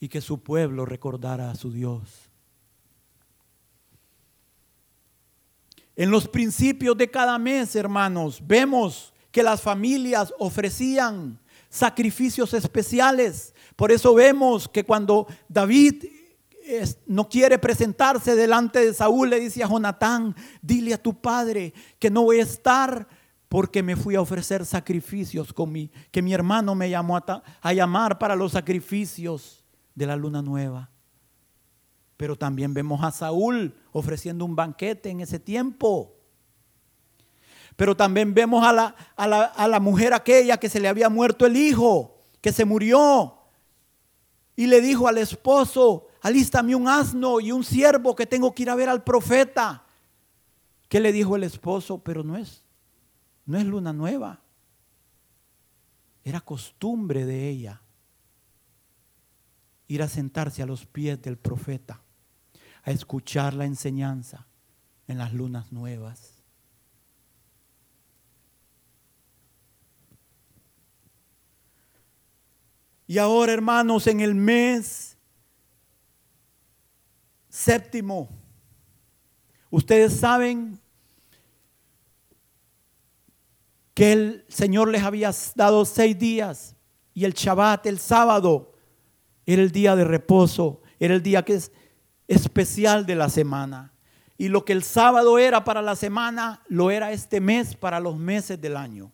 y 0.00 0.08
que 0.08 0.20
su 0.20 0.42
pueblo 0.42 0.84
recordara 0.84 1.50
a 1.50 1.54
su 1.54 1.72
Dios. 1.72 2.30
En 5.94 6.10
los 6.10 6.28
principios 6.28 6.96
de 6.96 7.10
cada 7.10 7.38
mes, 7.38 7.74
hermanos, 7.74 8.42
vemos 8.46 9.14
que 9.30 9.42
las 9.42 9.62
familias 9.62 10.32
ofrecían 10.38 11.38
sacrificios 11.70 12.52
especiales. 12.52 13.54
Por 13.76 13.90
eso 13.90 14.14
vemos 14.14 14.68
que 14.68 14.84
cuando 14.84 15.26
David 15.48 16.04
no 17.06 17.28
quiere 17.28 17.58
presentarse 17.58 18.34
delante 18.34 18.84
de 18.84 18.92
Saúl, 18.92 19.30
le 19.30 19.40
dice 19.40 19.62
a 19.62 19.68
Jonatán, 19.68 20.34
dile 20.60 20.94
a 20.94 21.02
tu 21.02 21.18
padre 21.20 21.72
que 21.98 22.10
no 22.10 22.24
voy 22.24 22.40
a 22.40 22.42
estar 22.42 23.08
porque 23.48 23.82
me 23.82 23.96
fui 23.96 24.16
a 24.16 24.20
ofrecer 24.20 24.66
sacrificios 24.66 25.52
con 25.52 25.70
mi, 25.70 25.90
que 26.10 26.20
mi 26.20 26.34
hermano 26.34 26.74
me 26.74 26.90
llamó 26.90 27.16
a, 27.16 27.42
a 27.60 27.72
llamar 27.72 28.18
para 28.18 28.36
los 28.36 28.52
sacrificios 28.52 29.65
de 29.96 30.06
la 30.06 30.14
luna 30.14 30.42
nueva. 30.42 30.90
Pero 32.16 32.36
también 32.36 32.72
vemos 32.72 33.02
a 33.02 33.10
Saúl 33.10 33.74
ofreciendo 33.90 34.44
un 34.44 34.54
banquete 34.54 35.10
en 35.10 35.20
ese 35.20 35.40
tiempo. 35.40 36.14
Pero 37.74 37.96
también 37.96 38.32
vemos 38.32 38.64
a 38.64 38.72
la, 38.72 38.94
a 39.16 39.26
la, 39.26 39.42
a 39.44 39.66
la 39.66 39.80
mujer 39.80 40.14
aquella 40.14 40.58
que 40.58 40.68
se 40.68 40.80
le 40.80 40.88
había 40.88 41.08
muerto 41.08 41.44
el 41.44 41.56
hijo, 41.56 42.22
que 42.40 42.52
se 42.52 42.64
murió. 42.64 43.38
Y 44.54 44.66
le 44.66 44.80
dijo 44.80 45.08
al 45.08 45.18
esposo, 45.18 46.08
alístame 46.22 46.74
un 46.74 46.88
asno 46.88 47.40
y 47.40 47.52
un 47.52 47.64
siervo 47.64 48.14
que 48.14 48.26
tengo 48.26 48.54
que 48.54 48.62
ir 48.62 48.70
a 48.70 48.74
ver 48.74 48.88
al 48.88 49.02
profeta. 49.02 49.84
¿Qué 50.88 51.00
le 51.00 51.12
dijo 51.12 51.36
el 51.36 51.42
esposo? 51.42 51.98
Pero 51.98 52.22
no 52.22 52.36
es, 52.36 52.62
no 53.44 53.58
es 53.58 53.64
luna 53.64 53.92
nueva. 53.92 54.40
Era 56.22 56.40
costumbre 56.40 57.24
de 57.24 57.48
ella 57.48 57.82
ir 59.88 60.02
a 60.02 60.08
sentarse 60.08 60.62
a 60.62 60.66
los 60.66 60.86
pies 60.86 61.20
del 61.22 61.36
profeta, 61.36 62.02
a 62.82 62.90
escuchar 62.90 63.54
la 63.54 63.64
enseñanza 63.64 64.46
en 65.06 65.18
las 65.18 65.32
lunas 65.32 65.72
nuevas. 65.72 66.36
Y 73.06 73.18
ahora, 73.18 73.52
hermanos, 73.52 74.06
en 74.06 74.20
el 74.20 74.34
mes 74.34 75.16
Séptimo, 77.48 78.28
ustedes 79.70 80.12
saben 80.14 80.78
que 83.94 84.12
el 84.12 84.44
Señor 84.48 84.88
les 84.88 85.02
había 85.02 85.32
dado 85.54 85.86
seis 85.86 86.18
días 86.18 86.76
y 87.14 87.24
el 87.24 87.32
Shabbat, 87.32 87.86
el 87.86 87.98
sábado, 87.98 88.75
era 89.46 89.62
el 89.62 89.70
día 89.70 89.94
de 89.94 90.04
reposo, 90.04 90.82
era 90.98 91.14
el 91.14 91.22
día 91.22 91.44
que 91.44 91.54
es 91.54 91.72
especial 92.28 93.06
de 93.06 93.14
la 93.14 93.28
semana. 93.28 93.92
Y 94.36 94.48
lo 94.48 94.64
que 94.64 94.72
el 94.72 94.82
sábado 94.82 95.38
era 95.38 95.64
para 95.64 95.80
la 95.80 95.96
semana, 95.96 96.62
lo 96.68 96.90
era 96.90 97.12
este 97.12 97.40
mes 97.40 97.74
para 97.74 98.00
los 98.00 98.18
meses 98.18 98.60
del 98.60 98.76
año. 98.76 99.12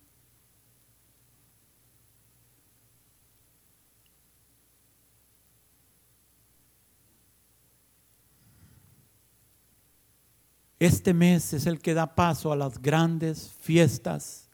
Este 10.83 11.15
mes 11.15 11.53
es 11.53 11.67
el 11.67 11.79
que 11.79 11.95
da 11.95 12.17
paso 12.17 12.51
a 12.51 12.57
las 12.57 12.83
grandes 12.83 13.53
fiestas, 13.61 14.51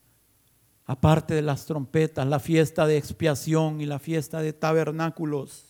aparte 0.85 1.33
de 1.33 1.41
las 1.41 1.65
trompetas, 1.65 2.27
la 2.27 2.39
fiesta 2.39 2.87
de 2.87 2.99
expiación 2.99 3.81
y 3.81 3.87
la 3.87 3.99
fiesta 3.99 4.43
de 4.43 4.53
tabernáculos. 4.53 5.68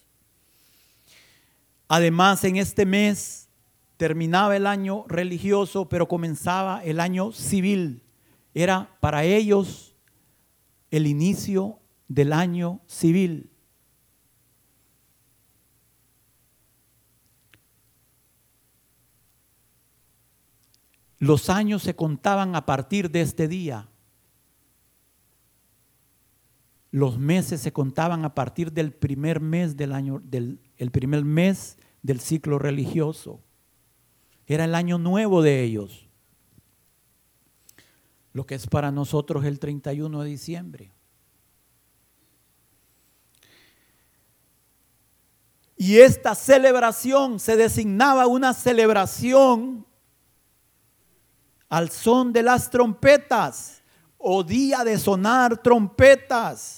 Además, 1.89 2.45
en 2.45 2.57
este 2.57 2.84
mes 2.84 3.49
terminaba 3.97 4.55
el 4.57 4.66
año 4.66 5.05
religioso, 5.09 5.89
pero 5.89 6.07
comenzaba 6.07 6.84
el 6.84 7.01
año 7.01 7.32
civil. 7.32 8.03
Era 8.55 8.97
para 9.01 9.24
ellos 9.24 9.97
el 10.91 11.07
inicio 11.07 11.80
del 12.07 12.34
año 12.34 12.80
civil. 12.86 13.51
Los 21.18 21.51
años 21.51 21.82
se 21.82 21.97
contaban 21.97 22.55
a 22.55 22.64
partir 22.64 23.11
de 23.11 23.22
este 23.22 23.49
día. 23.49 23.89
Los 26.91 27.18
meses 27.18 27.61
se 27.61 27.72
contaban 27.72 28.24
a 28.24 28.34
partir 28.34 28.72
del 28.72 28.93
primer 28.93 29.41
mes 29.41 29.76
del 29.76 29.93
año, 29.93 30.20
del 30.22 30.61
el 30.79 30.91
primer 30.91 31.24
mes 31.24 31.76
del 32.03 32.20
ciclo 32.20 32.59
religioso. 32.59 33.41
Era 34.47 34.64
el 34.64 34.74
año 34.74 34.97
nuevo 34.99 35.43
de 35.43 35.62
ellos. 35.62 36.09
Lo 38.33 38.47
que 38.47 38.55
es 38.55 38.66
para 38.66 38.91
nosotros 38.91 39.45
el 39.45 39.59
31 39.59 40.22
de 40.22 40.29
diciembre. 40.29 40.93
Y 45.76 45.99
esta 45.99 46.35
celebración 46.35 47.39
se 47.39 47.57
designaba 47.57 48.26
una 48.26 48.53
celebración 48.53 49.87
al 51.68 51.91
son 51.91 52.33
de 52.33 52.43
las 52.43 52.70
trompetas 52.70 53.83
o 54.16 54.43
día 54.43 54.83
de 54.83 54.99
sonar 54.99 55.62
trompetas. 55.62 56.78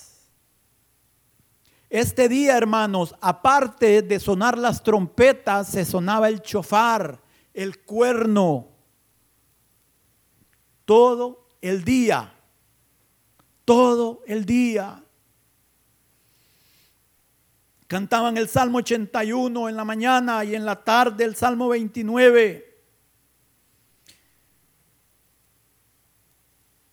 Este 1.90 2.28
día, 2.28 2.56
hermanos, 2.56 3.16
aparte 3.20 4.02
de 4.02 4.20
sonar 4.20 4.56
las 4.56 4.84
trompetas, 4.84 5.66
se 5.66 5.84
sonaba 5.84 6.28
el 6.28 6.40
chofar, 6.40 7.20
el 7.52 7.80
cuerno, 7.80 8.68
todo 10.84 11.48
el 11.60 11.82
día, 11.82 12.32
todo 13.64 14.22
el 14.28 14.44
día. 14.46 15.02
Cantaban 17.88 18.36
el 18.36 18.48
Salmo 18.48 18.78
81 18.78 19.68
en 19.68 19.76
la 19.76 19.84
mañana 19.84 20.44
y 20.44 20.54
en 20.54 20.64
la 20.64 20.84
tarde 20.84 21.24
el 21.24 21.34
Salmo 21.34 21.68
29. 21.70 22.82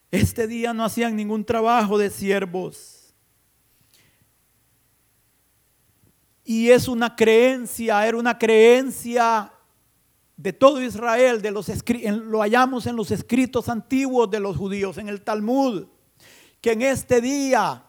Este 0.09 0.47
día 0.47 0.73
no 0.73 0.83
hacían 0.83 1.15
ningún 1.15 1.45
trabajo 1.45 1.99
de 1.99 2.09
siervos. 2.09 2.96
Y 6.49 6.71
es 6.71 6.87
una 6.87 7.13
creencia, 7.13 8.07
era 8.07 8.15
una 8.15 8.39
creencia 8.39 9.51
de 10.37 10.53
todo 10.53 10.81
Israel, 10.81 11.41
de 11.41 11.51
los, 11.51 11.67
lo 12.05 12.39
hallamos 12.39 12.85
en 12.85 12.95
los 12.95 13.11
escritos 13.11 13.67
antiguos 13.67 14.31
de 14.31 14.39
los 14.39 14.55
judíos, 14.55 14.97
en 14.97 15.09
el 15.09 15.25
Talmud, 15.25 15.87
que 16.61 16.71
en 16.71 16.83
este 16.83 17.19
día, 17.19 17.83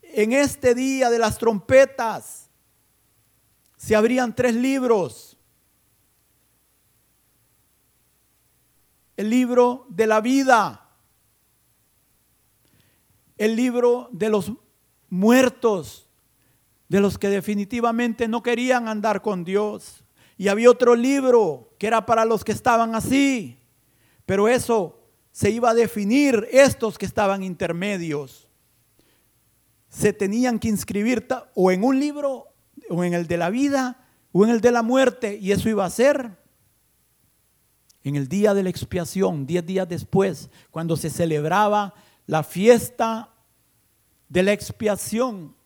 en 0.00 0.32
este 0.32 0.74
día 0.74 1.10
de 1.10 1.18
las 1.18 1.36
trompetas, 1.36 2.48
se 3.76 3.94
abrían 3.94 4.34
tres 4.34 4.54
libros. 4.54 5.36
El 9.18 9.28
libro 9.28 9.84
de 9.90 10.06
la 10.06 10.22
vida, 10.22 10.88
el 13.36 13.54
libro 13.54 14.08
de 14.12 14.30
los 14.30 14.50
muertos, 15.10 16.08
de 16.92 17.00
los 17.00 17.16
que 17.16 17.30
definitivamente 17.30 18.28
no 18.28 18.42
querían 18.42 18.86
andar 18.86 19.22
con 19.22 19.44
Dios. 19.44 20.04
Y 20.36 20.48
había 20.48 20.70
otro 20.70 20.94
libro 20.94 21.70
que 21.78 21.86
era 21.86 22.04
para 22.04 22.26
los 22.26 22.44
que 22.44 22.52
estaban 22.52 22.94
así, 22.94 23.58
pero 24.26 24.46
eso 24.46 25.00
se 25.30 25.48
iba 25.48 25.70
a 25.70 25.74
definir 25.74 26.46
estos 26.52 26.98
que 26.98 27.06
estaban 27.06 27.42
intermedios. 27.42 28.46
Se 29.88 30.12
tenían 30.12 30.58
que 30.58 30.68
inscribir 30.68 31.26
o 31.54 31.70
en 31.70 31.82
un 31.82 31.98
libro, 31.98 32.48
o 32.90 33.02
en 33.02 33.14
el 33.14 33.26
de 33.26 33.38
la 33.38 33.48
vida, 33.48 34.06
o 34.30 34.44
en 34.44 34.50
el 34.50 34.60
de 34.60 34.72
la 34.72 34.82
muerte, 34.82 35.38
y 35.40 35.52
eso 35.52 35.70
iba 35.70 35.86
a 35.86 35.90
ser 35.90 36.36
en 38.04 38.16
el 38.16 38.28
día 38.28 38.52
de 38.52 38.64
la 38.64 38.68
expiación, 38.68 39.46
diez 39.46 39.64
días 39.64 39.88
después, 39.88 40.50
cuando 40.70 40.98
se 40.98 41.08
celebraba 41.08 41.94
la 42.26 42.42
fiesta 42.42 43.30
de 44.28 44.42
la 44.42 44.52
expiación. 44.52 45.56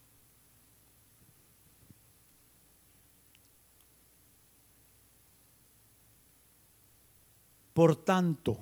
Por 7.76 7.94
tanto, 7.94 8.56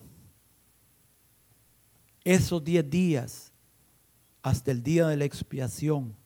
esos 2.24 2.64
diez 2.64 2.90
días 2.90 3.52
hasta 4.42 4.72
el 4.72 4.82
día 4.82 5.06
de 5.06 5.16
la 5.16 5.24
expiación 5.24 6.16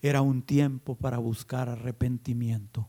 era 0.00 0.22
un 0.22 0.40
tiempo 0.40 0.94
para 0.94 1.18
buscar 1.18 1.68
arrepentimiento. 1.68 2.88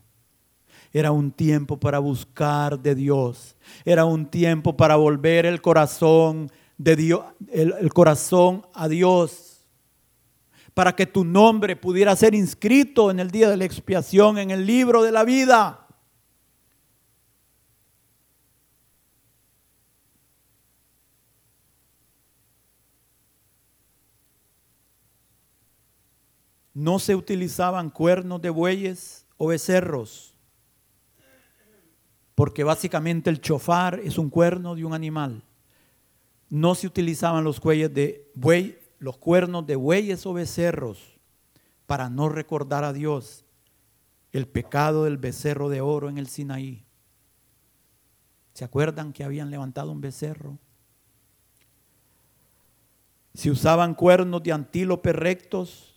Era 0.94 1.12
un 1.12 1.30
tiempo 1.30 1.78
para 1.78 1.98
buscar 1.98 2.80
de 2.80 2.94
Dios. 2.94 3.54
Era 3.84 4.06
un 4.06 4.24
tiempo 4.30 4.78
para 4.78 4.96
volver 4.96 5.44
el 5.44 5.60
corazón 5.60 6.50
de 6.78 6.96
Dios, 6.96 7.26
el 7.52 7.92
corazón 7.92 8.66
a 8.72 8.88
Dios 8.88 9.66
para 10.72 10.96
que 10.96 11.04
tu 11.04 11.22
nombre 11.22 11.76
pudiera 11.76 12.16
ser 12.16 12.34
inscrito 12.34 13.10
en 13.10 13.20
el 13.20 13.30
día 13.30 13.50
de 13.50 13.58
la 13.58 13.66
expiación, 13.66 14.38
en 14.38 14.50
el 14.50 14.64
libro 14.64 15.02
de 15.02 15.12
la 15.12 15.22
vida. 15.22 15.83
No 26.74 26.98
se 26.98 27.14
utilizaban 27.14 27.88
cuernos 27.88 28.42
de 28.42 28.50
bueyes 28.50 29.26
o 29.36 29.46
becerros. 29.46 30.32
porque 32.34 32.64
básicamente 32.64 33.30
el 33.30 33.40
chofar 33.40 34.00
es 34.00 34.18
un 34.18 34.28
cuerno 34.28 34.74
de 34.74 34.84
un 34.84 34.92
animal. 34.92 35.44
No 36.50 36.74
se 36.74 36.88
utilizaban 36.88 37.44
los 37.44 37.60
de 37.60 38.28
buey, 38.34 38.76
los 38.98 39.16
cuernos 39.18 39.64
de 39.66 39.76
bueyes 39.76 40.26
o 40.26 40.32
becerros 40.32 41.14
para 41.86 42.10
no 42.10 42.28
recordar 42.28 42.82
a 42.82 42.92
Dios 42.92 43.44
el 44.32 44.48
pecado 44.48 45.04
del 45.04 45.16
becerro 45.16 45.68
de 45.68 45.80
oro 45.80 46.08
en 46.08 46.18
el 46.18 46.26
Sinaí. 46.26 46.84
¿Se 48.52 48.64
acuerdan 48.64 49.12
que 49.12 49.22
habían 49.22 49.50
levantado 49.50 49.92
un 49.92 50.00
becerro? 50.00 50.58
Se 53.32 53.50
usaban 53.50 53.94
cuernos 53.94 54.42
de 54.42 54.52
antílope 54.52 55.12
rectos, 55.12 55.93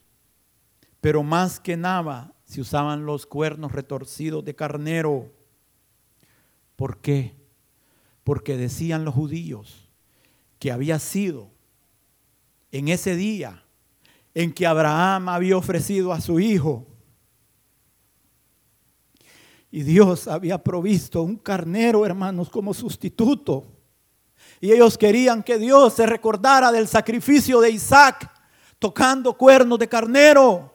pero 1.07 1.23
más 1.23 1.61
que 1.61 1.77
nada 1.77 2.33
se 2.43 2.59
usaban 2.59 3.05
los 3.05 3.25
cuernos 3.25 3.71
retorcidos 3.71 4.43
de 4.43 4.53
carnero. 4.53 5.31
¿Por 6.75 6.97
qué? 6.97 7.33
Porque 8.25 8.57
decían 8.57 9.05
los 9.05 9.15
judíos 9.15 9.89
que 10.59 10.69
había 10.69 10.99
sido 10.99 11.49
en 12.73 12.89
ese 12.89 13.15
día 13.15 13.63
en 14.33 14.51
que 14.51 14.67
Abraham 14.67 15.29
había 15.29 15.55
ofrecido 15.55 16.11
a 16.11 16.19
su 16.19 16.41
hijo 16.41 16.85
y 19.71 19.83
Dios 19.83 20.27
había 20.27 20.61
provisto 20.61 21.21
un 21.21 21.37
carnero, 21.37 22.05
hermanos, 22.05 22.49
como 22.49 22.73
sustituto. 22.73 23.63
Y 24.59 24.73
ellos 24.73 24.97
querían 24.97 25.41
que 25.41 25.57
Dios 25.57 25.93
se 25.93 26.05
recordara 26.05 26.69
del 26.69 26.89
sacrificio 26.89 27.61
de 27.61 27.69
Isaac 27.69 28.29
tocando 28.77 29.37
cuernos 29.37 29.79
de 29.79 29.87
carnero. 29.87 30.73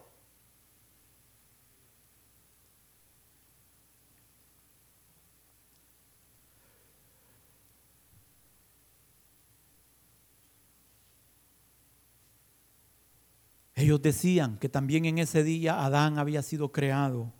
Ellos 13.83 14.01
decían 14.01 14.57
que 14.59 14.69
también 14.69 15.03
en 15.03 15.17
ese 15.17 15.43
día 15.43 15.83
Adán 15.83 16.17
había 16.17 16.41
sido 16.41 16.71
creado 16.71 17.33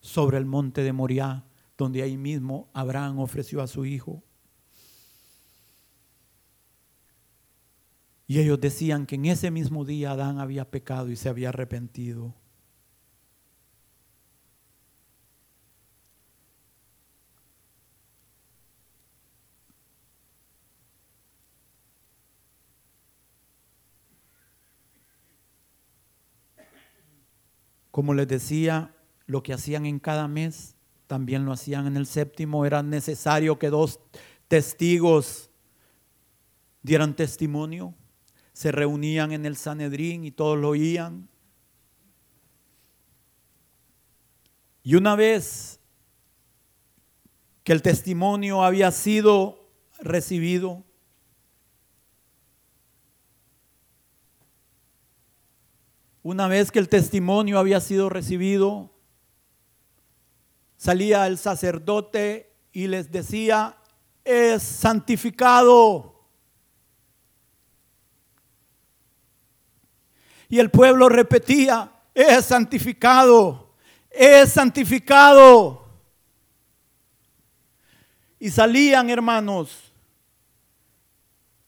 sobre 0.00 0.38
el 0.38 0.46
monte 0.46 0.84
de 0.84 0.92
Moriah, 0.92 1.44
donde 1.76 2.00
ahí 2.04 2.16
mismo 2.16 2.70
Abraham 2.72 3.18
ofreció 3.18 3.60
a 3.60 3.66
su 3.66 3.84
hijo. 3.84 4.22
Y 8.28 8.38
ellos 8.38 8.60
decían 8.60 9.04
que 9.04 9.16
en 9.16 9.24
ese 9.24 9.50
mismo 9.50 9.84
día 9.84 10.12
Adán 10.12 10.38
había 10.38 10.70
pecado 10.70 11.10
y 11.10 11.16
se 11.16 11.28
había 11.28 11.48
arrepentido. 11.48 12.32
Como 27.90 28.14
les 28.14 28.28
decía, 28.28 28.94
lo 29.26 29.42
que 29.42 29.52
hacían 29.52 29.86
en 29.86 29.98
cada 29.98 30.28
mes, 30.28 30.76
también 31.06 31.44
lo 31.44 31.52
hacían 31.52 31.86
en 31.86 31.96
el 31.96 32.06
séptimo. 32.06 32.64
Era 32.64 32.82
necesario 32.82 33.58
que 33.58 33.70
dos 33.70 34.00
testigos 34.48 35.50
dieran 36.82 37.14
testimonio. 37.14 37.94
Se 38.52 38.72
reunían 38.72 39.32
en 39.32 39.46
el 39.46 39.56
Sanedrín 39.56 40.24
y 40.24 40.30
todos 40.30 40.58
lo 40.58 40.70
oían. 40.70 41.28
Y 44.82 44.94
una 44.94 45.14
vez 45.14 45.80
que 47.64 47.72
el 47.72 47.82
testimonio 47.82 48.64
había 48.64 48.90
sido 48.90 49.68
recibido, 50.00 50.84
una 56.22 56.48
vez 56.48 56.70
que 56.70 56.78
el 56.78 56.88
testimonio 56.88 57.58
había 57.58 57.80
sido 57.80 58.08
recibido, 58.08 58.90
salía 60.76 61.26
el 61.26 61.38
sacerdote 61.38 62.52
y 62.72 62.86
les 62.86 63.10
decía, 63.10 63.76
es 64.24 64.62
santificado. 64.62 66.20
Y 70.48 70.58
el 70.58 70.70
pueblo 70.70 71.08
repetía, 71.08 71.92
es 72.12 72.44
santificado, 72.44 73.74
es 74.10 74.52
santificado. 74.52 75.88
Y 78.38 78.50
salían, 78.50 79.10
hermanos, 79.10 79.92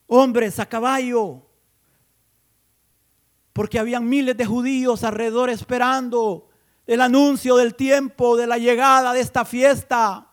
hombres 0.06 0.58
a 0.58 0.66
caballo, 0.66 1.42
porque 3.52 3.78
habían 3.78 4.08
miles 4.08 4.36
de 4.36 4.46
judíos 4.46 5.04
alrededor 5.04 5.50
esperando 5.50 6.48
el 6.86 7.00
anuncio 7.00 7.56
del 7.56 7.74
tiempo, 7.74 8.36
de 8.36 8.46
la 8.46 8.58
llegada 8.58 9.12
de 9.12 9.20
esta 9.20 9.44
fiesta. 9.44 10.28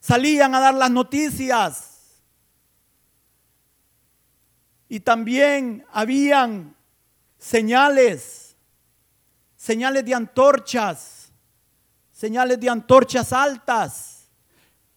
Salían 0.00 0.54
a 0.54 0.60
dar 0.60 0.74
las 0.74 0.90
noticias. 0.90 2.22
Y 4.88 5.00
también 5.00 5.84
habían 5.92 6.74
señales, 7.36 8.56
señales 9.54 10.04
de 10.04 10.14
antorchas, 10.14 11.30
señales 12.10 12.58
de 12.58 12.70
antorchas 12.70 13.32
altas 13.32 14.30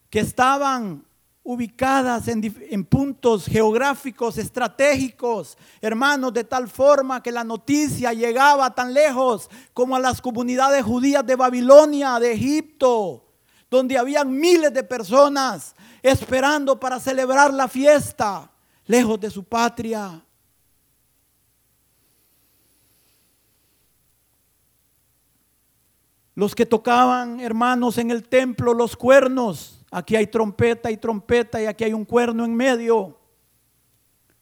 que 0.08 0.20
estaban 0.20 1.06
ubicadas 1.44 2.28
en, 2.28 2.84
puntos 2.84 3.46
geográficos 3.46 4.38
estratégicos, 4.38 5.58
hermanos, 5.80 6.32
de 6.32 6.44
tal 6.44 6.68
forma 6.68 7.22
que 7.22 7.32
la 7.32 7.42
noticia 7.42 8.12
llegaba 8.12 8.72
tan 8.74 8.94
lejos 8.94 9.50
como 9.74 9.96
a 9.96 10.00
las 10.00 10.20
comunidades 10.20 10.84
judías 10.84 11.26
de 11.26 11.34
Babilonia, 11.34 12.20
de 12.20 12.32
Egipto, 12.32 13.24
donde 13.68 13.98
habían 13.98 14.30
miles 14.30 14.72
de 14.72 14.84
personas 14.84 15.74
esperando 16.00 16.78
para 16.78 17.00
celebrar 17.00 17.52
la 17.52 17.66
fiesta, 17.66 18.50
lejos 18.86 19.18
de 19.18 19.30
su 19.30 19.42
patria. 19.42 20.22
Los 26.34 26.54
que 26.54 26.64
tocaban, 26.64 27.40
hermanos, 27.40 27.98
en 27.98 28.10
el 28.10 28.26
templo 28.26 28.72
los 28.72 28.96
cuernos, 28.96 29.81
Aquí 29.94 30.16
hay 30.16 30.26
trompeta 30.26 30.90
y 30.90 30.96
trompeta 30.96 31.62
y 31.62 31.66
aquí 31.66 31.84
hay 31.84 31.92
un 31.92 32.06
cuerno 32.06 32.46
en 32.46 32.54
medio. 32.54 33.20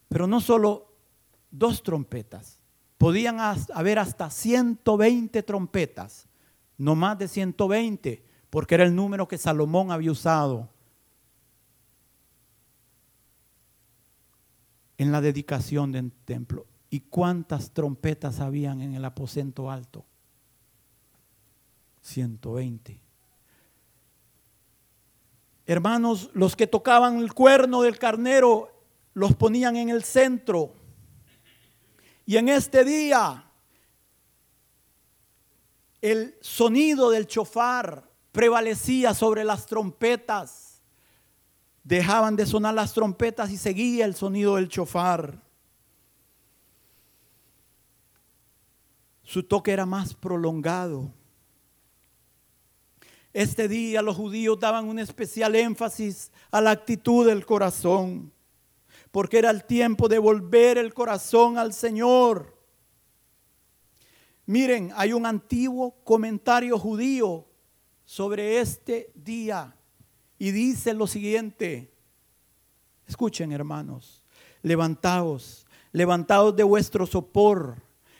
Pero 0.08 0.28
no 0.28 0.40
solo 0.40 0.94
dos 1.50 1.82
trompetas. 1.82 2.60
Podían 2.96 3.38
haber 3.40 3.98
hasta 3.98 4.30
120 4.30 5.42
trompetas. 5.42 6.28
No 6.78 6.94
más 6.94 7.18
de 7.18 7.26
120, 7.26 8.24
porque 8.48 8.76
era 8.76 8.84
el 8.84 8.94
número 8.94 9.26
que 9.26 9.38
Salomón 9.38 9.90
había 9.90 10.12
usado 10.12 10.68
en 14.98 15.10
la 15.10 15.20
dedicación 15.20 15.90
del 15.90 16.12
templo. 16.12 16.66
¿Y 16.90 17.00
cuántas 17.00 17.72
trompetas 17.72 18.38
habían 18.38 18.82
en 18.82 18.94
el 18.94 19.04
aposento 19.04 19.68
alto? 19.68 20.04
120. 22.02 23.09
Hermanos, 25.70 26.30
los 26.32 26.56
que 26.56 26.66
tocaban 26.66 27.18
el 27.18 27.32
cuerno 27.32 27.82
del 27.82 27.96
carnero 27.96 28.72
los 29.14 29.36
ponían 29.36 29.76
en 29.76 29.88
el 29.88 30.02
centro. 30.02 30.72
Y 32.26 32.38
en 32.38 32.48
este 32.48 32.84
día 32.84 33.44
el 36.00 36.36
sonido 36.40 37.10
del 37.10 37.28
chofar 37.28 38.10
prevalecía 38.32 39.14
sobre 39.14 39.44
las 39.44 39.66
trompetas. 39.66 40.82
Dejaban 41.84 42.34
de 42.34 42.46
sonar 42.46 42.74
las 42.74 42.92
trompetas 42.92 43.52
y 43.52 43.56
seguía 43.56 44.06
el 44.06 44.16
sonido 44.16 44.56
del 44.56 44.68
chofar. 44.68 45.40
Su 49.22 49.44
toque 49.44 49.70
era 49.70 49.86
más 49.86 50.14
prolongado. 50.14 51.12
Este 53.32 53.68
día 53.68 54.02
los 54.02 54.16
judíos 54.16 54.58
daban 54.58 54.88
un 54.88 54.98
especial 54.98 55.54
énfasis 55.54 56.32
a 56.50 56.60
la 56.60 56.72
actitud 56.72 57.26
del 57.26 57.46
corazón, 57.46 58.32
porque 59.12 59.38
era 59.38 59.50
el 59.50 59.64
tiempo 59.64 60.08
de 60.08 60.18
volver 60.18 60.78
el 60.78 60.92
corazón 60.92 61.56
al 61.56 61.72
Señor. 61.72 62.56
Miren, 64.46 64.92
hay 64.96 65.12
un 65.12 65.26
antiguo 65.26 65.94
comentario 66.02 66.76
judío 66.76 67.46
sobre 68.04 68.60
este 68.60 69.12
día 69.14 69.76
y 70.36 70.50
dice 70.50 70.92
lo 70.92 71.06
siguiente. 71.06 71.92
Escuchen, 73.06 73.52
hermanos, 73.52 74.24
levantaos, 74.62 75.66
levantaos 75.92 76.56
de 76.56 76.64
vuestro 76.64 77.06
sopor, 77.06 77.76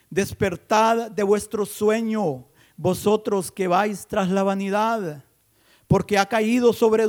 despertad 0.08 1.11
de 1.11 1.22
vuestro 1.24 1.66
sueño 1.66 2.49
vosotros 2.80 3.52
que 3.52 3.68
vais 3.68 4.06
tras 4.06 4.30
la 4.30 4.42
vanidad, 4.42 5.22
porque 5.86 6.16
ha 6.16 6.24
caído 6.24 6.72
sobre 6.72 7.04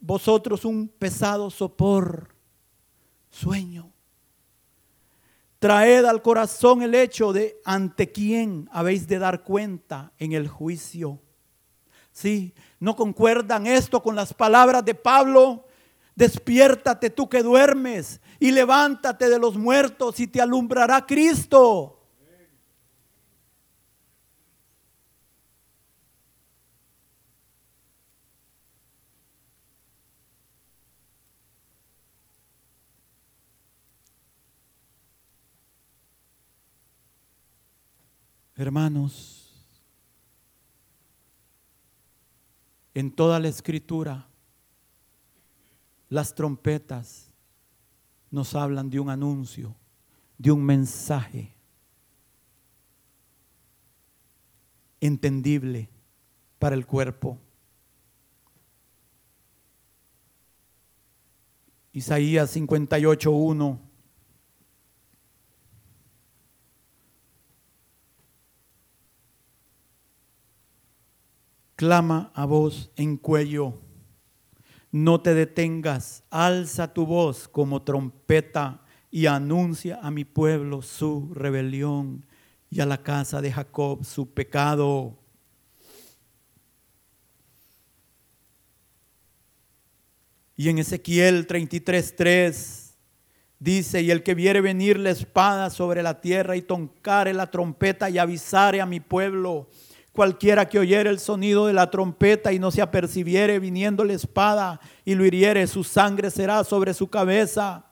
vosotros 0.00 0.64
un 0.64 0.88
pesado 0.88 1.48
sopor, 1.48 2.34
sueño. 3.30 3.92
Traed 5.60 6.04
al 6.06 6.22
corazón 6.22 6.82
el 6.82 6.96
hecho 6.96 7.32
de 7.32 7.60
ante 7.64 8.10
quién 8.10 8.68
habéis 8.72 9.06
de 9.06 9.20
dar 9.20 9.44
cuenta 9.44 10.12
en 10.18 10.32
el 10.32 10.48
juicio. 10.48 11.20
Sí, 12.10 12.52
no 12.80 12.96
concuerdan 12.96 13.68
esto 13.68 14.02
con 14.02 14.16
las 14.16 14.34
palabras 14.34 14.84
de 14.84 14.96
Pablo. 14.96 15.68
Despiértate 16.16 17.10
tú 17.10 17.28
que 17.28 17.44
duermes 17.44 18.20
y 18.40 18.50
levántate 18.50 19.28
de 19.28 19.38
los 19.38 19.56
muertos 19.56 20.18
y 20.18 20.26
te 20.26 20.40
alumbrará 20.40 21.06
Cristo. 21.06 22.01
Hermanos, 38.62 39.52
en 42.94 43.10
toda 43.10 43.40
la 43.40 43.48
escritura, 43.48 44.28
las 46.08 46.32
trompetas 46.32 47.34
nos 48.30 48.54
hablan 48.54 48.88
de 48.88 49.00
un 49.00 49.10
anuncio, 49.10 49.74
de 50.38 50.52
un 50.52 50.62
mensaje 50.64 51.52
entendible 55.00 55.88
para 56.60 56.76
el 56.76 56.86
cuerpo. 56.86 57.40
Isaías 61.92 62.56
58.1 62.56 63.91
clama 71.76 72.30
a 72.34 72.44
voz 72.44 72.90
en 72.96 73.16
cuello. 73.16 73.74
No 74.90 75.20
te 75.20 75.34
detengas, 75.34 76.24
alza 76.30 76.92
tu 76.92 77.06
voz 77.06 77.48
como 77.48 77.82
trompeta 77.82 78.82
y 79.10 79.26
anuncia 79.26 79.98
a 80.02 80.10
mi 80.10 80.24
pueblo 80.24 80.82
su 80.82 81.32
rebelión 81.34 82.26
y 82.70 82.80
a 82.80 82.86
la 82.86 83.02
casa 83.02 83.40
de 83.40 83.52
Jacob 83.52 84.04
su 84.04 84.32
pecado. 84.32 85.18
Y 90.56 90.68
en 90.68 90.78
Ezequiel 90.78 91.46
33:3 91.46 92.94
dice, 93.58 94.02
y 94.02 94.10
el 94.10 94.22
que 94.22 94.34
viere 94.34 94.60
venir 94.60 94.98
la 94.98 95.10
espada 95.10 95.70
sobre 95.70 96.02
la 96.02 96.20
tierra 96.20 96.56
y 96.56 96.62
toncare 96.62 97.32
la 97.32 97.50
trompeta 97.50 98.10
y 98.10 98.18
avisare 98.18 98.80
a 98.80 98.86
mi 98.86 99.00
pueblo, 99.00 99.68
Cualquiera 100.12 100.68
que 100.68 100.78
oyere 100.78 101.08
el 101.08 101.18
sonido 101.18 101.66
de 101.66 101.72
la 101.72 101.90
trompeta 101.90 102.52
y 102.52 102.58
no 102.58 102.70
se 102.70 102.82
apercibiere 102.82 103.58
viniendo 103.58 104.04
la 104.04 104.12
espada 104.12 104.78
y 105.06 105.14
lo 105.14 105.24
hiriere, 105.24 105.66
su 105.66 105.84
sangre 105.84 106.30
será 106.30 106.64
sobre 106.64 106.92
su 106.92 107.08
cabeza. 107.08 107.86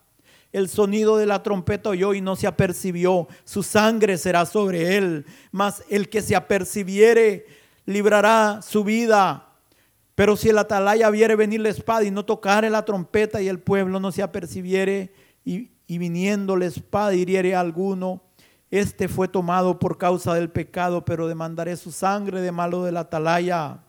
El 0.52 0.68
sonido 0.68 1.16
de 1.16 1.24
la 1.24 1.42
trompeta 1.42 1.90
oyó 1.90 2.12
y 2.12 2.20
no 2.20 2.36
se 2.36 2.46
apercibió, 2.46 3.26
su 3.44 3.62
sangre 3.62 4.18
será 4.18 4.44
sobre 4.44 4.98
él. 4.98 5.24
Mas 5.50 5.82
el 5.88 6.10
que 6.10 6.20
se 6.20 6.36
apercibiere 6.36 7.46
librará 7.86 8.60
su 8.60 8.84
vida. 8.84 9.46
Pero 10.14 10.36
si 10.36 10.50
el 10.50 10.58
atalaya 10.58 11.08
viere 11.08 11.36
venir 11.36 11.62
la 11.62 11.70
espada 11.70 12.04
y 12.04 12.10
no 12.10 12.26
tocare 12.26 12.68
la 12.68 12.84
trompeta 12.84 13.40
y 13.40 13.48
el 13.48 13.60
pueblo 13.60 13.98
no 13.98 14.12
se 14.12 14.22
apercibiere 14.22 15.14
y, 15.42 15.70
y 15.86 15.96
viniendo 15.96 16.54
la 16.56 16.66
espada 16.66 17.14
hiriere 17.14 17.54
a 17.54 17.60
alguno, 17.60 18.22
este 18.70 19.08
fue 19.08 19.26
tomado 19.26 19.78
por 19.78 19.98
causa 19.98 20.34
del 20.34 20.50
pecado, 20.50 21.04
pero 21.04 21.26
demandaré 21.26 21.76
su 21.76 21.90
sangre 21.90 22.40
de 22.40 22.52
malo 22.52 22.84
de 22.84 22.92
la 22.92 23.00
atalaya. 23.00 23.82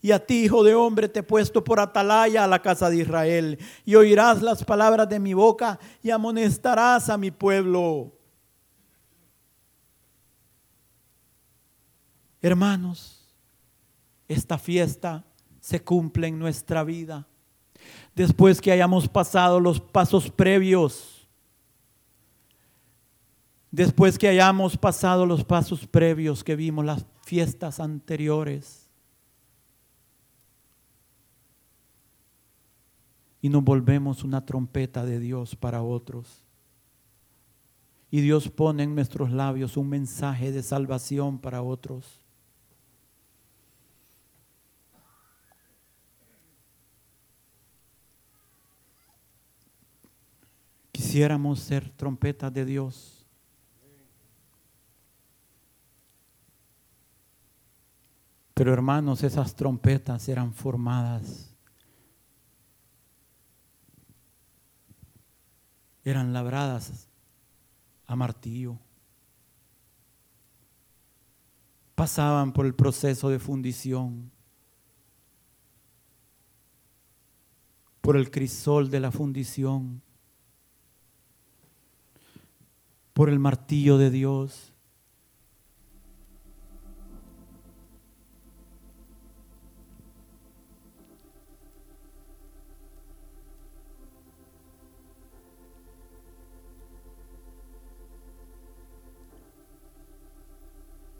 Y 0.00 0.12
a 0.12 0.24
ti, 0.24 0.44
hijo 0.44 0.62
de 0.62 0.74
hombre, 0.74 1.08
te 1.08 1.20
he 1.20 1.22
puesto 1.24 1.64
por 1.64 1.80
atalaya 1.80 2.44
a 2.44 2.46
la 2.46 2.62
casa 2.62 2.88
de 2.88 2.98
Israel. 2.98 3.58
Y 3.84 3.96
oirás 3.96 4.40
las 4.40 4.64
palabras 4.64 5.08
de 5.08 5.18
mi 5.18 5.34
boca 5.34 5.80
y 6.00 6.10
amonestarás 6.10 7.10
a 7.10 7.18
mi 7.18 7.32
pueblo. 7.32 8.12
Hermanos, 12.40 13.34
esta 14.28 14.58
fiesta 14.58 15.24
se 15.58 15.82
cumple 15.82 16.28
en 16.28 16.38
nuestra 16.38 16.84
vida. 16.84 17.26
Después 18.14 18.60
que 18.60 18.70
hayamos 18.70 19.08
pasado 19.08 19.58
los 19.58 19.80
pasos 19.80 20.30
previos 20.30 21.15
después 23.70 24.18
que 24.18 24.28
hayamos 24.28 24.76
pasado 24.76 25.26
los 25.26 25.44
pasos 25.44 25.86
previos 25.86 26.44
que 26.44 26.56
vimos, 26.56 26.84
las 26.84 27.06
fiestas 27.22 27.80
anteriores, 27.80 28.86
y 33.46 33.48
nos 33.48 33.62
volvemos 33.62 34.24
una 34.24 34.44
trompeta 34.44 35.04
de 35.04 35.20
Dios 35.20 35.54
para 35.54 35.82
otros. 35.82 36.42
Y 38.10 38.20
Dios 38.20 38.48
pone 38.48 38.82
en 38.82 38.94
nuestros 38.94 39.30
labios 39.30 39.76
un 39.76 39.88
mensaje 39.88 40.50
de 40.50 40.64
salvación 40.64 41.38
para 41.38 41.62
otros. 41.62 42.20
Quisiéramos 50.90 51.60
ser 51.60 51.90
trompetas 51.90 52.52
de 52.52 52.64
Dios 52.64 53.15
Pero 58.56 58.72
hermanos, 58.72 59.22
esas 59.22 59.54
trompetas 59.54 60.30
eran 60.30 60.50
formadas, 60.50 61.54
eran 66.02 66.32
labradas 66.32 67.06
a 68.06 68.16
martillo, 68.16 68.78
pasaban 71.94 72.54
por 72.54 72.64
el 72.64 72.74
proceso 72.74 73.28
de 73.28 73.38
fundición, 73.38 74.30
por 78.00 78.16
el 78.16 78.30
crisol 78.30 78.88
de 78.88 79.00
la 79.00 79.12
fundición, 79.12 80.00
por 83.12 83.28
el 83.28 83.38
martillo 83.38 83.98
de 83.98 84.10
Dios. 84.10 84.65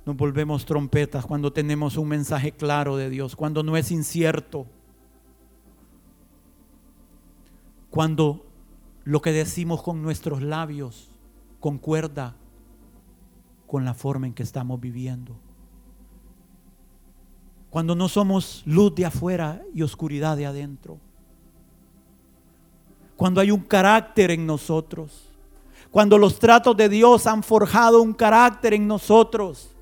Nos 0.07 0.17
volvemos 0.17 0.65
trompetas 0.65 1.27
cuando 1.27 1.53
tenemos 1.53 1.97
un 1.97 2.07
mensaje 2.07 2.53
claro 2.53 2.97
de 2.97 3.11
Dios, 3.11 3.35
cuando 3.35 3.65
no 3.65 3.77
es 3.77 3.91
incierto, 3.91 4.65
cuando 7.91 8.47
lo 9.03 9.21
que 9.21 9.33
decimos 9.33 9.83
con 9.83 10.03
nuestros 10.03 10.43
labios 10.43 11.09
concuerda 11.59 12.37
con 13.67 13.85
la 13.85 13.95
forma 13.95 14.29
en 14.29 14.33
que 14.33 14.45
estamos 14.45 14.81
viviendo. 14.81 15.35
Cuando 17.69 17.97
no 17.97 18.09
somos 18.09 18.63
luz 18.65 18.95
de 18.95 19.07
afuera 19.07 19.61
y 19.75 19.83
oscuridad 19.83 20.37
de 20.37 20.47
adentro. 20.47 20.99
Cuando 23.17 23.41
hay 23.41 23.51
un 23.51 23.61
carácter 23.61 24.31
en 24.31 24.47
nosotros. 24.47 25.29
Cuando 25.91 26.17
los 26.17 26.39
tratos 26.39 26.77
de 26.77 26.89
Dios 26.89 27.27
han 27.27 27.43
forjado 27.43 28.01
un 28.01 28.15
carácter 28.15 28.73
en 28.73 28.87
nosotros. 28.87 29.76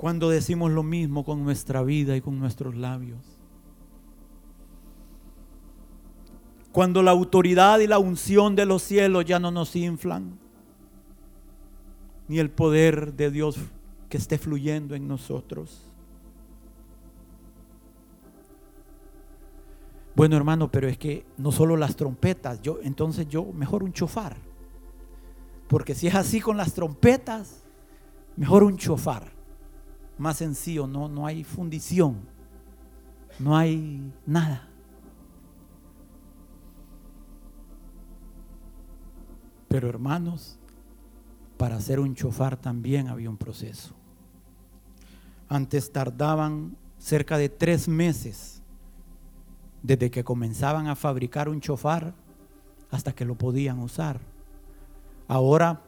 Cuando 0.00 0.30
decimos 0.30 0.70
lo 0.70 0.82
mismo 0.82 1.26
con 1.26 1.44
nuestra 1.44 1.82
vida 1.82 2.16
y 2.16 2.22
con 2.22 2.38
nuestros 2.38 2.74
labios. 2.74 3.18
Cuando 6.72 7.02
la 7.02 7.10
autoridad 7.10 7.80
y 7.80 7.86
la 7.86 7.98
unción 7.98 8.56
de 8.56 8.64
los 8.64 8.80
cielos 8.80 9.26
ya 9.26 9.38
no 9.38 9.50
nos 9.50 9.76
inflan, 9.76 10.38
ni 12.28 12.38
el 12.38 12.48
poder 12.48 13.12
de 13.12 13.30
Dios 13.30 13.58
que 14.08 14.16
esté 14.16 14.38
fluyendo 14.38 14.94
en 14.94 15.06
nosotros. 15.06 15.84
Bueno, 20.16 20.34
hermano, 20.34 20.70
pero 20.72 20.88
es 20.88 20.96
que 20.96 21.26
no 21.36 21.52
solo 21.52 21.76
las 21.76 21.94
trompetas, 21.94 22.62
yo 22.62 22.78
entonces 22.82 23.28
yo 23.28 23.44
mejor 23.52 23.82
un 23.82 23.92
chofar. 23.92 24.38
Porque 25.68 25.94
si 25.94 26.06
es 26.06 26.14
así 26.14 26.40
con 26.40 26.56
las 26.56 26.72
trompetas, 26.72 27.64
mejor 28.34 28.62
un 28.62 28.78
chofar. 28.78 29.39
Más 30.20 30.36
sencillo, 30.36 30.86
no, 30.86 31.08
no 31.08 31.24
hay 31.24 31.44
fundición, 31.44 32.18
no 33.38 33.56
hay 33.56 34.12
nada. 34.26 34.68
Pero 39.66 39.88
hermanos, 39.88 40.58
para 41.56 41.76
hacer 41.76 42.00
un 42.00 42.14
chofar 42.14 42.58
también 42.58 43.08
había 43.08 43.30
un 43.30 43.38
proceso. 43.38 43.94
Antes 45.48 45.90
tardaban 45.90 46.76
cerca 46.98 47.38
de 47.38 47.48
tres 47.48 47.88
meses 47.88 48.60
desde 49.82 50.10
que 50.10 50.22
comenzaban 50.22 50.86
a 50.88 50.96
fabricar 50.96 51.48
un 51.48 51.62
chofar 51.62 52.12
hasta 52.90 53.14
que 53.14 53.24
lo 53.24 53.36
podían 53.36 53.78
usar. 53.78 54.20
Ahora, 55.28 55.80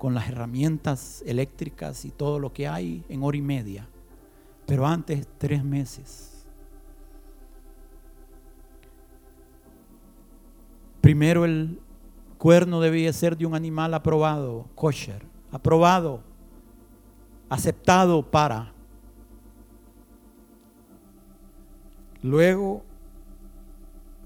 con 0.00 0.14
las 0.14 0.30
herramientas 0.30 1.22
eléctricas 1.26 2.06
y 2.06 2.10
todo 2.10 2.38
lo 2.38 2.54
que 2.54 2.66
hay, 2.66 3.04
en 3.10 3.22
hora 3.22 3.36
y 3.36 3.42
media. 3.42 3.86
Pero 4.64 4.86
antes, 4.86 5.28
tres 5.36 5.62
meses. 5.62 6.46
Primero 11.02 11.44
el 11.44 11.78
cuerno 12.38 12.80
debía 12.80 13.12
ser 13.12 13.36
de 13.36 13.44
un 13.44 13.54
animal 13.54 13.92
aprobado, 13.92 14.70
kosher, 14.74 15.22
aprobado, 15.52 16.22
aceptado 17.50 18.22
para. 18.22 18.72
Luego, 22.22 22.84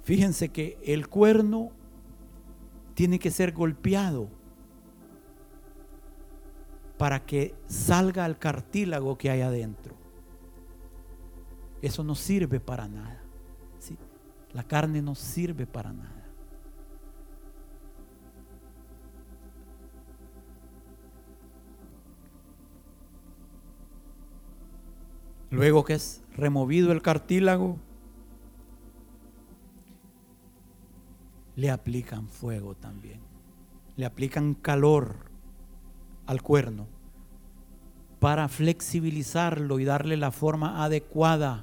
fíjense 0.05 0.51
que 0.51 0.79
el 0.85 1.09
cuerno 1.09 1.71
tiene 2.95 3.19
que 3.19 3.33
ser 3.33 3.51
golpeado 3.51 4.29
para 6.99 7.25
que 7.27 7.55
salga 7.67 8.25
el 8.27 8.39
cartílago 8.39 9.19
que 9.19 9.31
hay 9.31 9.41
adentro. 9.41 9.95
Eso 11.83 12.03
no 12.05 12.15
sirve 12.15 12.61
para 12.61 12.89
nada. 12.89 13.21
La 14.53 14.63
carne 14.63 15.03
no 15.03 15.17
sirve 15.17 15.67
para 15.67 15.93
nada. 15.93 16.25
Luego 25.51 25.85
que 25.85 25.95
es 25.95 26.23
removido 26.37 26.93
el 26.93 27.03
cartílago, 27.03 27.79
le 31.57 31.71
aplican 31.71 32.29
fuego 32.29 32.75
también. 32.75 33.21
Le 33.97 34.07
aplican 34.07 34.55
calor 34.55 35.34
al 36.27 36.43
cuerno 36.43 36.87
para 38.25 38.49
flexibilizarlo 38.49 39.79
y 39.79 39.85
darle 39.85 40.17
la 40.17 40.31
forma 40.31 40.83
adecuada. 40.83 41.63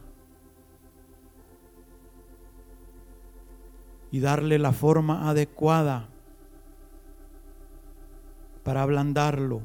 Y 4.11 4.19
darle 4.19 4.59
la 4.59 4.71
forma 4.71 5.27
adecuada 5.27 6.07
para 8.63 8.83
ablandarlo. 8.83 9.63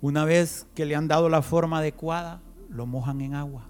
Una 0.00 0.24
vez 0.24 0.66
que 0.74 0.84
le 0.86 0.96
han 0.96 1.06
dado 1.06 1.28
la 1.28 1.40
forma 1.40 1.78
adecuada, 1.78 2.40
lo 2.68 2.84
mojan 2.84 3.20
en 3.20 3.34
agua. 3.34 3.62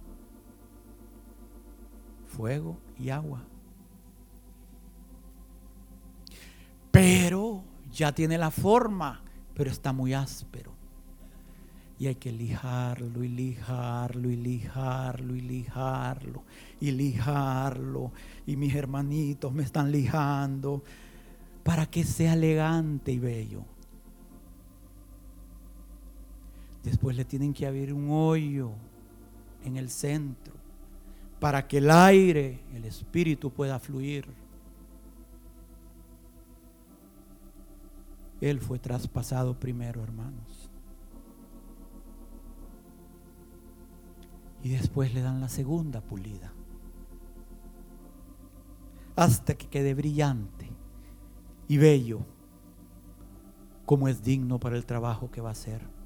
Fuego 2.28 2.78
y 2.98 3.10
agua. 3.10 3.42
Pero 6.90 7.62
ya 7.92 8.12
tiene 8.12 8.38
la 8.38 8.50
forma, 8.50 9.22
pero 9.54 9.70
está 9.70 9.92
muy 9.92 10.14
áspero. 10.14 10.72
Y 11.98 12.06
hay 12.06 12.14
que 12.14 12.30
lijarlo 12.30 13.24
y 13.24 13.28
lijarlo 13.28 14.30
y 14.30 14.36
lijarlo 14.36 15.34
y 15.34 15.40
lijarlo 15.40 16.44
y 16.80 16.92
lijarlo. 16.92 18.12
Y 18.46 18.56
mis 18.56 18.74
hermanitos 18.74 19.52
me 19.52 19.64
están 19.64 19.90
lijando 19.90 20.84
para 21.64 21.86
que 21.86 22.04
sea 22.04 22.34
elegante 22.34 23.10
y 23.10 23.18
bello. 23.18 23.64
Después 26.84 27.16
le 27.16 27.24
tienen 27.24 27.52
que 27.52 27.66
abrir 27.66 27.92
un 27.92 28.10
hoyo 28.10 28.70
en 29.64 29.76
el 29.76 29.90
centro 29.90 30.54
para 31.40 31.66
que 31.66 31.78
el 31.78 31.90
aire, 31.90 32.60
el 32.74 32.84
espíritu 32.84 33.50
pueda 33.50 33.78
fluir. 33.78 34.26
Él 38.40 38.60
fue 38.60 38.78
traspasado 38.78 39.58
primero, 39.58 40.02
hermanos. 40.02 40.70
Y 44.62 44.70
después 44.70 45.14
le 45.14 45.22
dan 45.22 45.40
la 45.40 45.48
segunda 45.48 46.00
pulida. 46.00 46.52
Hasta 49.16 49.54
que 49.54 49.68
quede 49.68 49.94
brillante 49.94 50.70
y 51.66 51.76
bello 51.76 52.20
como 53.86 54.08
es 54.08 54.22
digno 54.22 54.60
para 54.60 54.76
el 54.76 54.86
trabajo 54.86 55.30
que 55.30 55.40
va 55.40 55.48
a 55.48 55.52
hacer. 55.52 55.98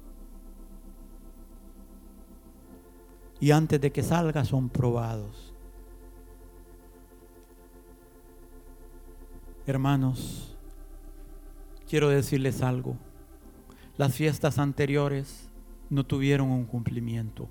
y 3.43 3.51
antes 3.51 3.81
de 3.81 3.91
que 3.91 4.03
salga 4.03 4.45
son 4.45 4.69
probados. 4.69 5.53
Hermanos, 9.67 10.52
quiero 11.87 12.09
decirles 12.09 12.61
algo. 12.61 12.97
Las 13.97 14.15
fiestas 14.15 14.57
anteriores 14.57 15.49
no 15.89 16.05
tuvieron 16.05 16.49
un 16.49 16.65
cumplimiento 16.65 17.49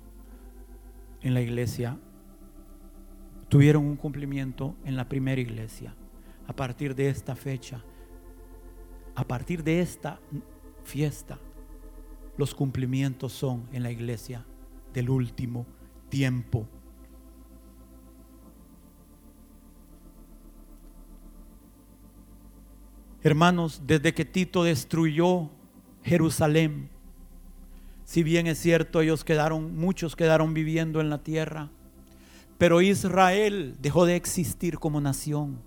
en 1.21 1.33
la 1.33 1.41
iglesia. 1.41 1.97
Tuvieron 3.49 3.85
un 3.85 3.95
cumplimiento 3.95 4.75
en 4.83 4.95
la 4.95 5.07
primera 5.07 5.39
iglesia. 5.39 5.95
A 6.47 6.53
partir 6.55 6.95
de 6.95 7.09
esta 7.09 7.35
fecha, 7.35 7.83
a 9.15 9.25
partir 9.25 9.63
de 9.63 9.79
esta 9.79 10.19
fiesta, 10.83 11.39
los 12.35 12.53
cumplimientos 12.53 13.31
son 13.31 13.67
en 13.71 13.83
la 13.83 13.91
iglesia 13.91 14.45
del 14.93 15.09
último 15.09 15.65
tiempo. 16.09 16.67
Hermanos, 23.23 23.81
desde 23.85 24.13
que 24.13 24.25
Tito 24.25 24.63
destruyó 24.65 25.49
Jerusalén, 26.03 26.89
si 28.03 28.21
bien 28.21 28.47
es 28.47 28.59
cierto, 28.59 28.99
ellos 28.99 29.23
quedaron, 29.23 29.77
muchos 29.77 30.17
quedaron 30.17 30.53
viviendo 30.53 30.99
en 30.99 31.09
la 31.09 31.23
tierra, 31.23 31.69
pero 32.57 32.81
Israel 32.81 33.77
dejó 33.79 34.05
de 34.05 34.17
existir 34.17 34.77
como 34.77 34.99
nación. 34.99 35.57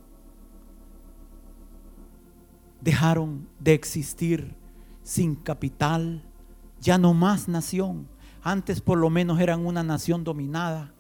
Dejaron 2.83 3.49
de 3.59 3.73
existir 3.73 4.55
sin 5.03 5.35
capital, 5.35 6.23
ya 6.81 6.99
no 6.99 7.15
más 7.15 7.49
nación. 7.49 8.07
Antes 8.43 8.83
por 8.83 8.99
lo 8.99 9.09
menos 9.09 9.41
eran 9.41 9.65
una 9.65 9.83
nación 9.83 10.25
dominada. 10.25 10.93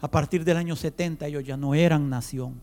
A 0.00 0.10
partir 0.10 0.44
del 0.44 0.58
año 0.58 0.76
70 0.76 1.26
ellos 1.26 1.42
ya 1.42 1.56
no 1.56 1.74
eran 1.74 2.10
nación. 2.10 2.60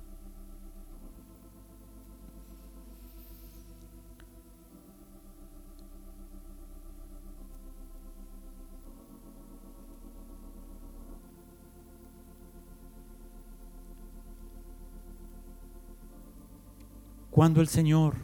Cuando 17.40 17.62
el 17.62 17.70
Señor 17.70 18.16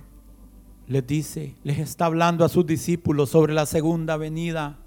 les 0.89 1.07
dice, 1.07 1.55
les 1.63 1.79
está 1.79 2.07
hablando 2.07 2.43
a 2.43 2.49
sus 2.49 2.65
discípulos 2.65 3.29
sobre 3.29 3.53
la 3.53 3.65
segunda 3.65 4.17
venida, 4.17 4.77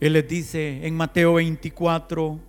Él 0.00 0.14
les 0.14 0.26
dice 0.26 0.84
en 0.84 0.96
Mateo 0.96 1.34
24, 1.34 2.40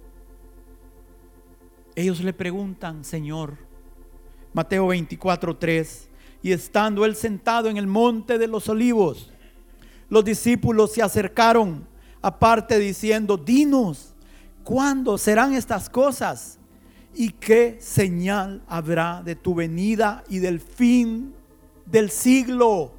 ellos 1.94 2.22
le 2.22 2.34
preguntan, 2.34 3.06
Señor, 3.06 3.56
Mateo 4.52 4.88
24, 4.88 5.56
3, 5.56 6.10
y 6.42 6.54
estando 6.54 7.06
él 7.06 7.16
sentado 7.16 7.70
en 7.70 7.78
el 7.78 7.86
monte 7.86 8.40
de 8.40 8.48
los 8.48 8.68
olivos, 8.68 9.32
los 10.10 10.26
discípulos 10.26 10.92
se 10.92 11.04
acercaron 11.04 11.88
aparte 12.20 12.80
diciendo, 12.80 13.38
dinos, 13.38 14.16
¿cuándo 14.64 15.20
serán 15.20 15.54
estas 15.54 15.88
cosas? 15.88 16.58
¿Y 17.20 17.32
qué 17.32 17.80
señal 17.82 18.62
habrá 18.68 19.24
de 19.24 19.36
tu 19.36 19.56
venida 19.56 20.24
y 20.30 20.38
del 20.38 20.60
fin 20.60 21.34
del 21.84 22.12
siglo, 22.12 22.92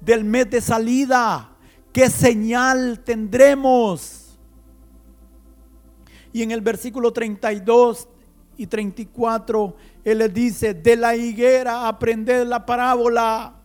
del 0.00 0.22
mes 0.22 0.48
de 0.50 0.60
salida? 0.60 1.50
¿Qué 1.92 2.08
señal 2.08 3.00
tendremos? 3.00 4.38
Y 6.32 6.44
en 6.44 6.52
el 6.52 6.60
versículo 6.60 7.12
32 7.12 8.06
y 8.56 8.68
34, 8.68 9.76
Él 10.04 10.18
les 10.18 10.32
dice, 10.32 10.72
de 10.72 10.94
la 10.94 11.16
higuera 11.16 11.88
aprended 11.88 12.46
la 12.46 12.64
parábola, 12.64 13.56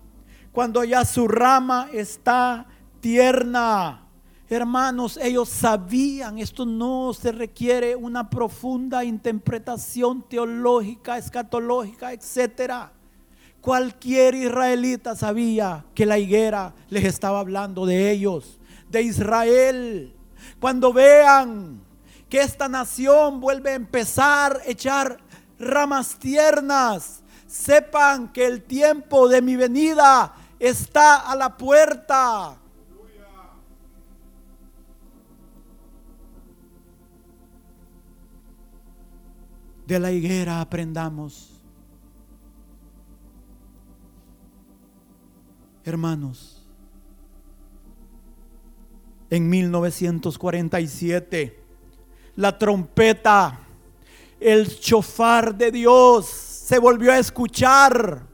cuando 0.51 0.83
ya 0.83 1.05
su 1.05 1.27
rama 1.27 1.89
está 1.93 2.65
tierna. 3.01 4.08
Hermanos, 4.51 5.19
ellos 5.21 5.47
sabían, 5.47 6.39
esto 6.39 6.65
no 6.65 7.13
se 7.13 7.31
requiere 7.31 7.95
una 7.95 8.31
profunda 8.31 9.03
interpretación 9.03 10.27
teológica, 10.27 11.19
escatológica, 11.19 12.13
etcétera. 12.13 12.91
Cualquier 13.61 14.33
israelita 14.33 15.15
sabía 15.15 15.85
que 15.93 16.07
la 16.07 16.17
higuera 16.17 16.73
les 16.89 17.03
estaba 17.03 17.41
hablando 17.41 17.85
de 17.85 18.09
ellos, 18.09 18.59
de 18.89 19.03
Israel. 19.03 20.15
Cuando 20.59 20.93
vean 20.93 21.81
que 22.27 22.41
esta 22.41 22.67
nación 22.67 23.39
vuelve 23.39 23.69
a 23.69 23.75
empezar 23.75 24.61
a 24.65 24.69
echar 24.69 25.19
ramas 25.59 26.17
tiernas, 26.17 27.21
sepan 27.45 28.33
que 28.33 28.47
el 28.47 28.63
tiempo 28.63 29.29
de 29.29 29.43
mi 29.43 29.55
venida 29.55 30.33
está 30.57 31.17
a 31.17 31.35
la 31.35 31.55
puerta. 31.55 32.58
De 39.89 39.99
la 39.99 40.11
higuera 40.11 40.61
aprendamos 40.61 41.55
Hermanos, 45.83 46.63
en 49.31 49.49
1947, 49.49 51.59
la 52.35 52.55
trompeta, 52.55 53.61
el 54.39 54.79
chofar 54.79 55.55
de 55.55 55.71
Dios 55.71 56.27
se 56.27 56.77
volvió 56.77 57.11
a 57.11 57.17
escuchar. 57.17 58.27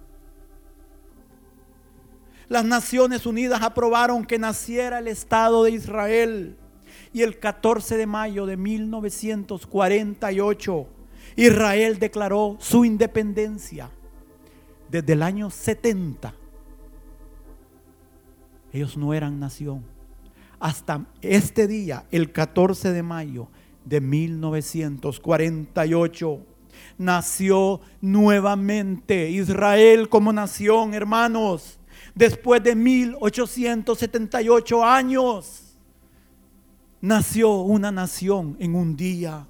Las 2.49 2.65
Naciones 2.65 3.25
Unidas 3.25 3.61
aprobaron 3.61 4.25
que 4.25 4.37
naciera 4.37 4.99
el 4.99 5.07
Estado 5.07 5.63
de 5.63 5.71
Israel. 5.71 6.57
Y 7.13 7.21
el 7.21 7.39
14 7.39 7.95
de 7.95 8.07
mayo 8.07 8.45
de 8.45 8.57
1948, 8.57 10.89
Israel 11.35 11.99
declaró 11.99 12.57
su 12.59 12.85
independencia. 12.85 13.89
Desde 14.89 15.13
el 15.13 15.23
año 15.23 15.49
70 15.49 16.33
ellos 18.75 18.97
no 18.97 19.13
eran 19.13 19.39
nación. 19.39 19.85
Hasta 20.59 21.05
este 21.21 21.65
día, 21.65 22.05
el 22.11 22.33
14 22.33 22.91
de 22.91 23.03
mayo 23.03 23.47
de 23.85 24.01
1948, 24.01 26.45
nació 26.97 27.79
nuevamente 28.01 29.29
Israel 29.29 30.09
como 30.09 30.33
nación, 30.33 30.93
hermanos. 30.93 31.79
Después 32.13 32.61
de 32.63 32.75
1878 32.75 34.83
años, 34.83 35.77
nació 36.99 37.61
una 37.61 37.93
nación 37.93 38.57
en 38.59 38.75
un 38.75 38.97
día 38.97 39.47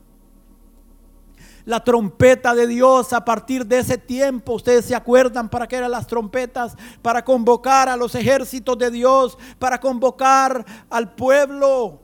la 1.66 1.84
trompeta 1.84 2.54
de 2.54 2.68
Dios 2.68 3.12
a 3.12 3.26
partir 3.26 3.66
de 3.66 3.80
ese 3.80 3.98
tiempo. 3.98 4.54
Ustedes 4.54 4.86
se 4.86 4.96
acuerdan 4.96 5.50
para 5.50 5.68
qué 5.68 5.78
eran 5.78 5.92
las 5.92 6.08
trompetas, 6.08 6.76
para 7.02 7.26
convocar 7.26 7.90
a 7.90 7.98
los 7.98 8.16
ejércitos 8.16 8.78
de 8.78 8.92
Dios, 8.92 9.38
para 9.60 9.80
convocar 9.80 10.64
al 10.90 11.14
pueblo. 11.16 12.02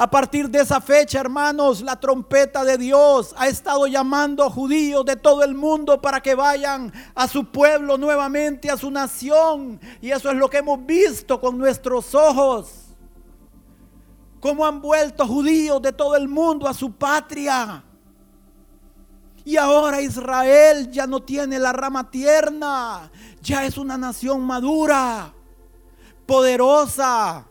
A 0.00 0.08
partir 0.08 0.48
de 0.48 0.60
esa 0.60 0.80
fecha, 0.80 1.18
hermanos, 1.18 1.82
la 1.82 1.98
trompeta 1.98 2.64
de 2.64 2.78
Dios 2.78 3.34
ha 3.36 3.48
estado 3.48 3.88
llamando 3.88 4.44
a 4.44 4.50
judíos 4.50 5.04
de 5.04 5.16
todo 5.16 5.42
el 5.42 5.56
mundo 5.56 6.00
para 6.00 6.20
que 6.20 6.36
vayan 6.36 6.92
a 7.16 7.26
su 7.26 7.50
pueblo 7.50 7.98
nuevamente, 7.98 8.70
a 8.70 8.76
su 8.76 8.92
nación. 8.92 9.80
Y 10.00 10.12
eso 10.12 10.30
es 10.30 10.36
lo 10.36 10.48
que 10.48 10.58
hemos 10.58 10.86
visto 10.86 11.40
con 11.40 11.58
nuestros 11.58 12.14
ojos. 12.14 12.94
Cómo 14.38 14.64
han 14.64 14.80
vuelto 14.80 15.26
judíos 15.26 15.82
de 15.82 15.92
todo 15.92 16.14
el 16.14 16.28
mundo 16.28 16.68
a 16.68 16.74
su 16.74 16.92
patria. 16.92 17.82
Y 19.48 19.56
ahora 19.56 20.02
Israel 20.02 20.90
ya 20.90 21.06
no 21.06 21.22
tiene 21.22 21.58
la 21.58 21.72
rama 21.72 22.10
tierna, 22.10 23.10
ya 23.40 23.64
es 23.64 23.78
una 23.78 23.96
nación 23.96 24.42
madura, 24.42 25.32
poderosa. 26.26 27.46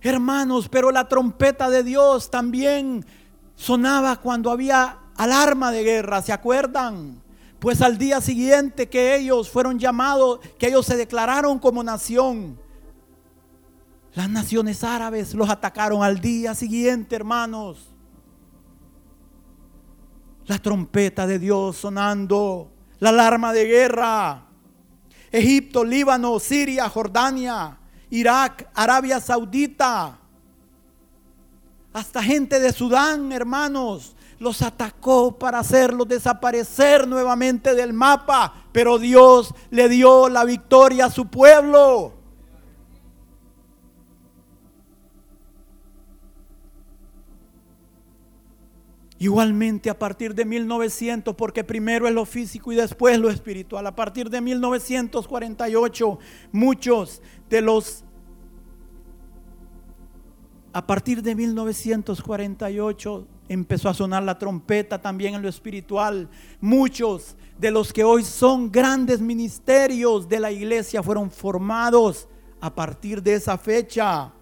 Hermanos, 0.00 0.68
pero 0.68 0.90
la 0.90 1.06
trompeta 1.06 1.70
de 1.70 1.84
Dios 1.84 2.28
también 2.28 3.06
sonaba 3.54 4.16
cuando 4.16 4.50
había 4.50 4.98
alarma 5.14 5.70
de 5.70 5.84
guerra, 5.84 6.22
¿se 6.22 6.32
acuerdan? 6.32 7.22
Pues 7.60 7.82
al 7.82 7.98
día 7.98 8.20
siguiente 8.20 8.88
que 8.88 9.14
ellos 9.14 9.48
fueron 9.48 9.78
llamados, 9.78 10.40
que 10.58 10.66
ellos 10.66 10.84
se 10.84 10.96
declararon 10.96 11.60
como 11.60 11.84
nación, 11.84 12.58
las 14.14 14.30
naciones 14.30 14.84
árabes 14.84 15.34
los 15.34 15.50
atacaron 15.50 16.02
al 16.02 16.20
día 16.20 16.54
siguiente, 16.54 17.16
hermanos. 17.16 17.90
La 20.46 20.58
trompeta 20.58 21.26
de 21.26 21.38
Dios 21.38 21.76
sonando, 21.76 22.70
la 23.00 23.08
alarma 23.08 23.52
de 23.52 23.64
guerra. 23.64 24.46
Egipto, 25.32 25.82
Líbano, 25.82 26.38
Siria, 26.38 26.88
Jordania, 26.88 27.76
Irak, 28.10 28.70
Arabia 28.74 29.18
Saudita. 29.18 30.16
Hasta 31.92 32.22
gente 32.22 32.60
de 32.60 32.72
Sudán, 32.72 33.32
hermanos, 33.32 34.14
los 34.38 34.62
atacó 34.62 35.36
para 35.36 35.58
hacerlos 35.58 36.06
desaparecer 36.06 37.08
nuevamente 37.08 37.74
del 37.74 37.92
mapa. 37.92 38.54
Pero 38.70 38.98
Dios 38.98 39.52
le 39.70 39.88
dio 39.88 40.28
la 40.28 40.44
victoria 40.44 41.06
a 41.06 41.10
su 41.10 41.26
pueblo. 41.26 42.23
Igualmente 49.24 49.88
a 49.88 49.98
partir 49.98 50.34
de 50.34 50.44
1900, 50.44 51.34
porque 51.34 51.64
primero 51.64 52.06
es 52.06 52.12
lo 52.12 52.26
físico 52.26 52.72
y 52.72 52.76
después 52.76 53.18
lo 53.18 53.30
espiritual, 53.30 53.86
a 53.86 53.96
partir 53.96 54.28
de 54.28 54.42
1948, 54.42 56.18
muchos 56.52 57.22
de 57.48 57.62
los... 57.62 58.04
A 60.74 60.86
partir 60.86 61.22
de 61.22 61.34
1948 61.34 63.26
empezó 63.48 63.88
a 63.88 63.94
sonar 63.94 64.22
la 64.24 64.38
trompeta 64.38 65.00
también 65.00 65.34
en 65.34 65.40
lo 65.40 65.48
espiritual. 65.48 66.28
Muchos 66.60 67.34
de 67.58 67.70
los 67.70 67.94
que 67.94 68.04
hoy 68.04 68.24
son 68.24 68.70
grandes 68.70 69.22
ministerios 69.22 70.28
de 70.28 70.38
la 70.38 70.52
iglesia 70.52 71.02
fueron 71.02 71.30
formados 71.30 72.28
a 72.60 72.74
partir 72.74 73.22
de 73.22 73.36
esa 73.36 73.56
fecha. 73.56 74.34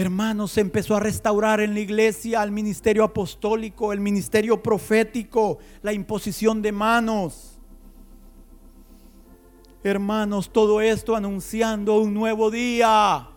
Hermanos, 0.00 0.52
se 0.52 0.62
empezó 0.62 0.96
a 0.96 1.00
restaurar 1.00 1.60
en 1.60 1.74
la 1.74 1.80
iglesia 1.80 2.42
el 2.42 2.50
ministerio 2.50 3.04
apostólico, 3.04 3.92
el 3.92 4.00
ministerio 4.00 4.62
profético, 4.62 5.58
la 5.82 5.92
imposición 5.92 6.62
de 6.62 6.72
manos. 6.72 7.58
Hermanos, 9.84 10.50
todo 10.50 10.80
esto 10.80 11.14
anunciando 11.14 12.00
un 12.00 12.14
nuevo 12.14 12.50
día, 12.50 13.28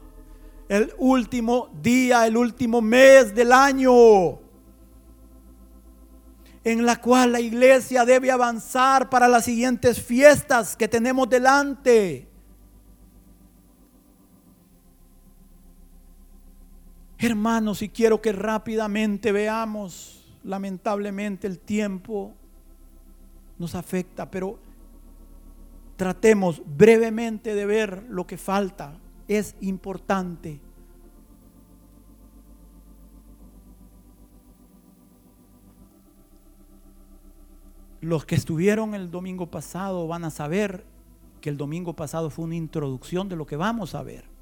el 0.69 0.93
último 0.99 1.69
día, 1.81 2.25
el 2.25 2.37
último 2.37 2.81
mes 2.81 3.35
del 3.35 3.51
año, 3.51 4.39
en 6.63 6.85
la 6.85 6.95
cual 7.01 7.33
la 7.33 7.41
iglesia 7.41 8.05
debe 8.05 8.31
avanzar 8.31 9.09
para 9.09 9.27
las 9.27 9.43
siguientes 9.43 10.01
fiestas 10.01 10.77
que 10.77 10.87
tenemos 10.87 11.29
delante. 11.29 12.32
Hermanos, 17.25 17.81
y 17.81 17.87
quiero 17.87 18.21
que 18.21 18.33
rápidamente 18.33 19.31
veamos, 19.31 20.25
lamentablemente 20.43 21.47
el 21.47 21.57
tiempo 21.57 22.33
nos 23.57 23.75
afecta, 23.75 24.29
pero 24.29 24.59
tratemos 25.95 26.61
brevemente 26.65 27.55
de 27.55 27.65
ver 27.65 28.05
lo 28.09 28.27
que 28.27 28.35
falta. 28.35 28.99
Es 29.29 29.55
importante. 29.61 30.59
Los 38.01 38.25
que 38.25 38.35
estuvieron 38.35 38.95
el 38.95 39.09
domingo 39.09 39.49
pasado 39.49 40.05
van 40.07 40.25
a 40.25 40.29
saber 40.29 40.85
que 41.39 41.49
el 41.49 41.55
domingo 41.55 41.95
pasado 41.95 42.29
fue 42.29 42.43
una 42.43 42.55
introducción 42.55 43.29
de 43.29 43.37
lo 43.37 43.45
que 43.45 43.55
vamos 43.55 43.95
a 43.95 44.03
ver. 44.03 44.32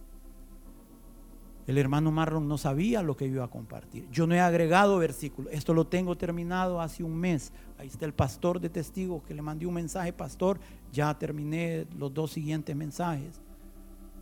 El 1.71 1.77
hermano 1.77 2.11
Marlon 2.11 2.49
no 2.49 2.57
sabía 2.57 3.01
lo 3.01 3.15
que 3.15 3.27
iba 3.27 3.45
a 3.45 3.47
compartir. 3.47 4.05
Yo 4.11 4.27
no 4.27 4.35
he 4.35 4.41
agregado 4.41 4.97
versículos. 4.97 5.53
Esto 5.53 5.73
lo 5.73 5.87
tengo 5.87 6.17
terminado 6.17 6.81
hace 6.81 7.01
un 7.01 7.15
mes. 7.15 7.53
Ahí 7.77 7.87
está 7.87 8.05
el 8.05 8.13
pastor 8.13 8.59
de 8.59 8.69
testigos 8.69 9.23
que 9.23 9.33
le 9.33 9.41
mandé 9.41 9.65
un 9.65 9.75
mensaje, 9.75 10.11
pastor. 10.11 10.59
Ya 10.91 11.17
terminé 11.17 11.87
los 11.97 12.13
dos 12.13 12.33
siguientes 12.33 12.75
mensajes. 12.75 13.39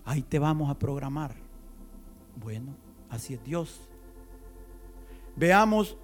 Ahí 0.06 0.22
te 0.22 0.38
vamos 0.38 0.70
a 0.70 0.78
programar. 0.78 1.34
Bueno, 2.36 2.76
así 3.10 3.34
es 3.34 3.44
Dios. 3.44 3.82
Veamos. 5.36 5.98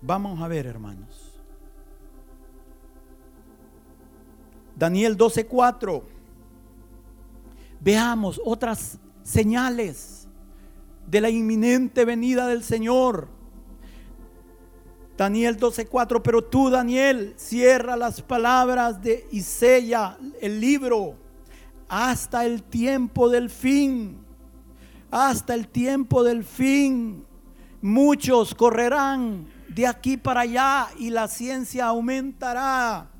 Vamos 0.00 0.40
a 0.40 0.46
ver, 0.46 0.66
hermanos. 0.66 1.40
Daniel 4.76 5.16
12:4. 5.16 6.15
Veamos 7.86 8.40
otras 8.44 8.98
señales 9.22 10.26
de 11.06 11.20
la 11.20 11.30
inminente 11.30 12.04
venida 12.04 12.48
del 12.48 12.64
Señor. 12.64 13.28
Daniel 15.16 15.56
12:4, 15.56 16.20
pero 16.20 16.42
tú 16.42 16.68
Daniel 16.68 17.34
cierra 17.36 17.96
las 17.96 18.22
palabras 18.22 19.00
de 19.00 19.28
y 19.30 19.40
el 20.40 20.60
libro 20.60 21.14
hasta 21.88 22.44
el 22.44 22.64
tiempo 22.64 23.28
del 23.28 23.50
fin. 23.50 24.18
Hasta 25.12 25.54
el 25.54 25.68
tiempo 25.68 26.24
del 26.24 26.42
fin. 26.42 27.24
Muchos 27.80 28.52
correrán 28.56 29.46
de 29.68 29.86
aquí 29.86 30.16
para 30.16 30.40
allá 30.40 30.88
y 30.98 31.10
la 31.10 31.28
ciencia 31.28 31.86
aumentará. 31.86 33.15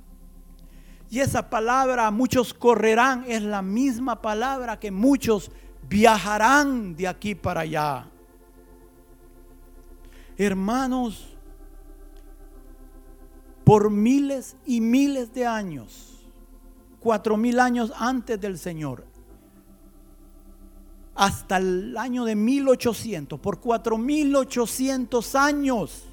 Y 1.10 1.20
esa 1.20 1.48
palabra, 1.48 2.10
muchos 2.10 2.52
correrán, 2.52 3.24
es 3.28 3.42
la 3.42 3.62
misma 3.62 4.20
palabra 4.20 4.78
que 4.78 4.90
muchos 4.90 5.50
viajarán 5.88 6.96
de 6.96 7.06
aquí 7.06 7.34
para 7.34 7.60
allá. 7.60 8.08
Hermanos, 10.36 11.36
por 13.64 13.90
miles 13.90 14.56
y 14.66 14.80
miles 14.80 15.32
de 15.32 15.46
años, 15.46 16.20
cuatro 17.00 17.36
mil 17.36 17.60
años 17.60 17.92
antes 17.96 18.40
del 18.40 18.58
Señor, 18.58 19.06
hasta 21.14 21.56
el 21.56 21.96
año 21.96 22.24
de 22.24 22.36
1800, 22.36 23.40
por 23.40 23.60
cuatro 23.60 23.96
mil 23.96 24.36
ochocientos 24.36 25.34
años, 25.34 26.04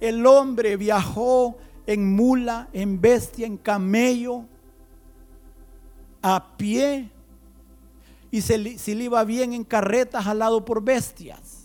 el 0.00 0.26
hombre 0.26 0.76
viajó 0.76 1.56
en 1.92 2.14
mula, 2.14 2.68
en 2.72 3.00
bestia, 3.00 3.48
en 3.48 3.56
camello, 3.56 4.44
a 6.22 6.56
pie. 6.56 7.10
Y 8.30 8.42
si 8.42 8.94
le 8.94 9.04
iba 9.04 9.24
bien 9.24 9.52
en 9.52 9.64
carretas 9.64 10.24
jalado 10.24 10.64
por 10.64 10.84
bestias. 10.84 11.64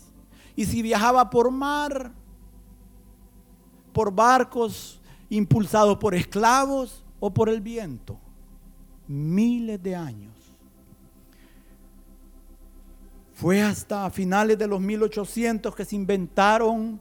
Y 0.56 0.64
si 0.64 0.82
viajaba 0.82 1.30
por 1.30 1.52
mar, 1.52 2.10
por 3.92 4.10
barcos 4.12 5.00
impulsados 5.30 5.96
por 5.98 6.12
esclavos 6.12 7.04
o 7.20 7.32
por 7.32 7.48
el 7.48 7.60
viento. 7.60 8.18
Miles 9.06 9.80
de 9.80 9.94
años. 9.94 10.34
Fue 13.32 13.62
hasta 13.62 14.10
finales 14.10 14.58
de 14.58 14.66
los 14.66 14.80
1800 14.80 15.72
que 15.72 15.84
se 15.84 15.94
inventaron 15.94 16.98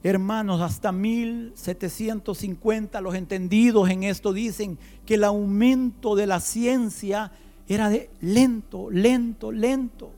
Hermanos, 0.02 0.62
hasta 0.62 0.92
1750 0.92 3.00
los 3.02 3.14
entendidos 3.14 3.90
en 3.90 4.04
esto 4.04 4.32
dicen 4.32 4.78
que 5.04 5.14
el 5.14 5.24
aumento 5.24 6.16
de 6.16 6.26
la 6.26 6.40
ciencia 6.40 7.32
era 7.68 7.90
de 7.90 8.08
lento, 8.20 8.90
lento, 8.90 9.52
lento. 9.52 10.10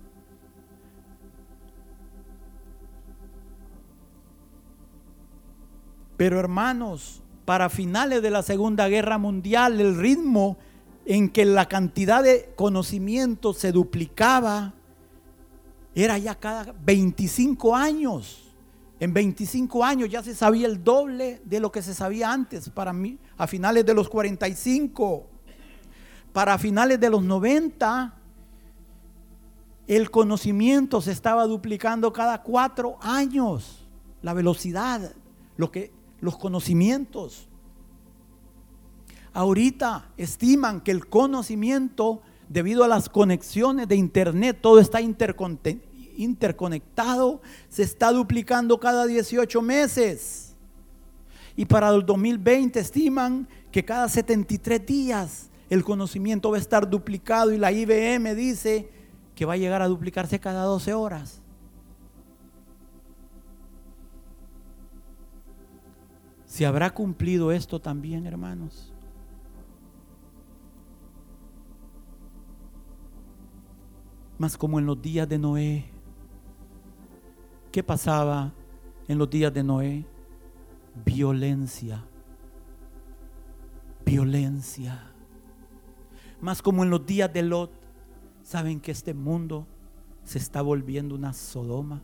Pero 6.16 6.38
hermanos, 6.38 7.20
para 7.44 7.68
finales 7.68 8.22
de 8.22 8.30
la 8.30 8.42
Segunda 8.42 8.86
Guerra 8.86 9.18
Mundial, 9.18 9.80
el 9.80 9.98
ritmo 9.98 10.58
en 11.04 11.28
que 11.28 11.44
la 11.44 11.66
cantidad 11.66 12.22
de 12.22 12.52
conocimiento 12.54 13.52
se 13.52 13.72
duplicaba 13.72 14.74
era 15.94 16.16
ya 16.18 16.36
cada 16.36 16.72
25 16.84 17.74
años. 17.74 18.51
En 19.02 19.12
25 19.12 19.84
años 19.84 20.08
ya 20.08 20.22
se 20.22 20.32
sabía 20.32 20.68
el 20.68 20.84
doble 20.84 21.42
de 21.44 21.58
lo 21.58 21.72
que 21.72 21.82
se 21.82 21.92
sabía 21.92 22.32
antes, 22.32 22.70
para 22.70 22.92
mí, 22.92 23.18
a 23.36 23.48
finales 23.48 23.84
de 23.84 23.94
los 23.94 24.08
45. 24.08 25.26
Para 26.32 26.56
finales 26.56 27.00
de 27.00 27.10
los 27.10 27.24
90, 27.24 28.14
el 29.88 30.08
conocimiento 30.08 31.00
se 31.00 31.10
estaba 31.10 31.48
duplicando 31.48 32.12
cada 32.12 32.42
cuatro 32.42 32.96
años. 33.00 33.88
La 34.22 34.34
velocidad, 34.34 35.12
lo 35.56 35.72
que, 35.72 35.90
los 36.20 36.38
conocimientos. 36.38 37.48
Ahorita 39.32 40.12
estiman 40.16 40.80
que 40.80 40.92
el 40.92 41.08
conocimiento, 41.08 42.22
debido 42.48 42.84
a 42.84 42.88
las 42.88 43.08
conexiones 43.08 43.88
de 43.88 43.96
Internet, 43.96 44.58
todo 44.62 44.78
está 44.78 45.00
interconectado 45.00 45.91
interconectado, 46.16 47.40
se 47.68 47.82
está 47.82 48.12
duplicando 48.12 48.78
cada 48.78 49.06
18 49.06 49.62
meses. 49.62 50.54
Y 51.56 51.64
para 51.64 51.90
el 51.90 52.04
2020 52.04 52.80
estiman 52.80 53.46
que 53.70 53.84
cada 53.84 54.08
73 54.08 54.86
días 54.86 55.50
el 55.68 55.84
conocimiento 55.84 56.50
va 56.50 56.56
a 56.56 56.60
estar 56.60 56.88
duplicado 56.88 57.52
y 57.52 57.58
la 57.58 57.72
IBM 57.72 58.34
dice 58.34 58.90
que 59.34 59.44
va 59.44 59.54
a 59.54 59.56
llegar 59.56 59.80
a 59.82 59.88
duplicarse 59.88 60.38
cada 60.38 60.64
12 60.64 60.92
horas. 60.92 61.42
¿Se 66.46 66.66
habrá 66.66 66.90
cumplido 66.90 67.50
esto 67.50 67.80
también, 67.80 68.26
hermanos? 68.26 68.92
Más 74.36 74.58
como 74.58 74.78
en 74.78 74.84
los 74.84 75.00
días 75.00 75.26
de 75.26 75.38
Noé, 75.38 75.91
¿Qué 77.72 77.82
pasaba 77.82 78.52
en 79.08 79.16
los 79.16 79.30
días 79.30 79.52
de 79.54 79.64
Noé? 79.64 80.04
Violencia. 81.06 82.04
Violencia. 84.04 85.10
Más 86.42 86.60
como 86.60 86.82
en 86.82 86.90
los 86.90 87.06
días 87.06 87.32
de 87.32 87.42
Lot, 87.42 87.70
saben 88.42 88.78
que 88.78 88.90
este 88.90 89.14
mundo 89.14 89.66
se 90.22 90.36
está 90.36 90.60
volviendo 90.60 91.14
una 91.14 91.32
Sodoma. 91.32 92.02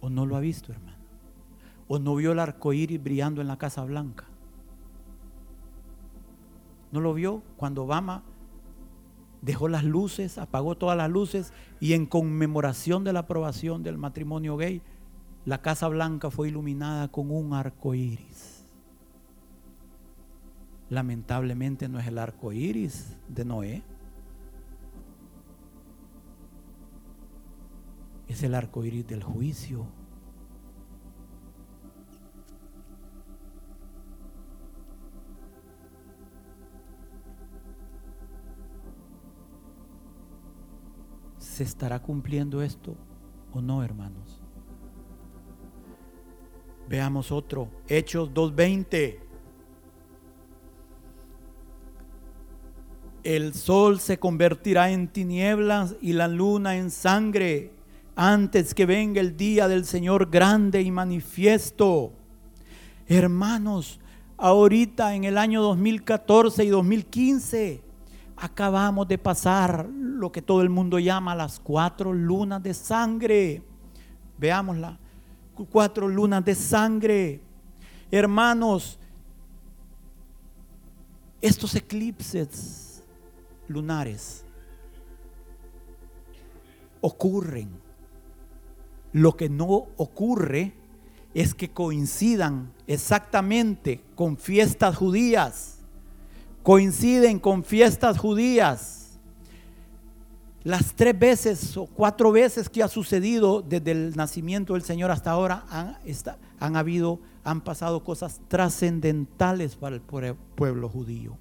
¿O 0.00 0.10
no 0.10 0.26
lo 0.26 0.34
ha 0.34 0.40
visto, 0.40 0.72
hermano? 0.72 0.98
¿O 1.86 2.00
no 2.00 2.16
vio 2.16 2.32
el 2.32 2.40
arco 2.40 2.72
iris 2.72 3.00
brillando 3.00 3.40
en 3.40 3.46
la 3.46 3.58
Casa 3.58 3.84
Blanca? 3.84 4.24
¿No 6.90 7.00
lo 7.00 7.14
vio 7.14 7.44
cuando 7.56 7.84
Obama 7.84 8.24
dejó 9.42 9.68
las 9.68 9.84
luces, 9.84 10.38
apagó 10.38 10.76
todas 10.76 10.96
las 10.96 11.10
luces 11.10 11.52
y 11.80 11.94
en 11.94 12.06
conmemoración 12.06 13.04
de 13.04 13.12
la 13.12 13.20
aprobación 13.20 13.82
del 13.82 13.98
matrimonio 13.98 14.56
gay, 14.56 14.82
la 15.44 15.62
Casa 15.62 15.88
Blanca 15.88 16.30
fue 16.30 16.48
iluminada 16.48 17.08
con 17.08 17.30
un 17.30 17.54
arco 17.54 17.94
iris. 17.94 18.56
lamentablemente 20.90 21.88
no 21.88 22.00
es 22.00 22.06
el 22.08 22.18
arco 22.18 22.52
iris 22.52 23.16
de 23.28 23.44
Noé. 23.44 23.82
Es 28.26 28.42
el 28.42 28.56
arco 28.56 28.84
iris 28.84 29.06
del 29.06 29.22
juicio. 29.22 29.86
¿Se 41.60 41.64
estará 41.64 42.00
cumpliendo 42.00 42.62
esto 42.62 42.96
o 43.52 43.60
no, 43.60 43.84
hermanos? 43.84 44.40
Veamos 46.88 47.30
otro, 47.30 47.68
Hechos 47.86 48.30
2.20. 48.30 49.18
El 53.24 53.52
sol 53.52 54.00
se 54.00 54.18
convertirá 54.18 54.90
en 54.90 55.08
tinieblas 55.08 55.96
y 56.00 56.14
la 56.14 56.28
luna 56.28 56.78
en 56.78 56.90
sangre 56.90 57.72
antes 58.16 58.72
que 58.72 58.86
venga 58.86 59.20
el 59.20 59.36
día 59.36 59.68
del 59.68 59.84
Señor 59.84 60.30
grande 60.30 60.80
y 60.80 60.90
manifiesto. 60.90 62.14
Hermanos, 63.06 64.00
ahorita 64.38 65.14
en 65.14 65.24
el 65.24 65.36
año 65.36 65.60
2014 65.60 66.64
y 66.64 66.68
2015 66.68 67.89
acabamos 68.40 69.06
de 69.06 69.18
pasar 69.18 69.86
lo 69.88 70.32
que 70.32 70.40
todo 70.40 70.62
el 70.62 70.70
mundo 70.70 70.98
llama 70.98 71.34
las 71.34 71.60
cuatro 71.60 72.12
lunas 72.12 72.62
de 72.62 72.72
sangre. 72.72 73.62
Veámosla. 74.38 74.98
Cuatro 75.70 76.08
lunas 76.08 76.42
de 76.42 76.54
sangre. 76.54 77.40
Hermanos, 78.10 78.98
estos 81.42 81.74
eclipses 81.74 83.02
lunares 83.68 84.42
ocurren. 87.02 87.68
Lo 89.12 89.36
que 89.36 89.50
no 89.50 89.88
ocurre 89.96 90.72
es 91.34 91.54
que 91.54 91.70
coincidan 91.70 92.72
exactamente 92.86 94.02
con 94.14 94.38
fiestas 94.38 94.96
judías 94.96 95.79
coinciden 96.62 97.38
con 97.38 97.64
fiestas 97.64 98.18
judías. 98.18 99.18
Las 100.62 100.94
tres 100.94 101.18
veces 101.18 101.76
o 101.76 101.86
cuatro 101.86 102.32
veces 102.32 102.68
que 102.68 102.82
ha 102.82 102.88
sucedido 102.88 103.62
desde 103.62 103.92
el 103.92 104.16
nacimiento 104.16 104.74
del 104.74 104.82
Señor 104.82 105.10
hasta 105.10 105.30
ahora 105.30 105.64
han, 105.70 105.96
han 106.58 106.76
habido, 106.76 107.18
han 107.44 107.62
pasado 107.62 108.04
cosas 108.04 108.40
trascendentales 108.48 109.76
para 109.76 109.96
el 109.96 110.02
pueblo 110.02 110.88
judío, 110.90 111.38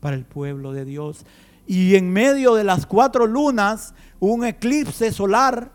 para 0.00 0.14
el 0.14 0.24
pueblo 0.24 0.72
de 0.72 0.84
Dios. 0.84 1.26
Y 1.66 1.96
en 1.96 2.12
medio 2.12 2.54
de 2.54 2.62
las 2.62 2.86
cuatro 2.86 3.26
lunas, 3.26 3.94
un 4.20 4.44
eclipse 4.44 5.10
solar 5.10 5.72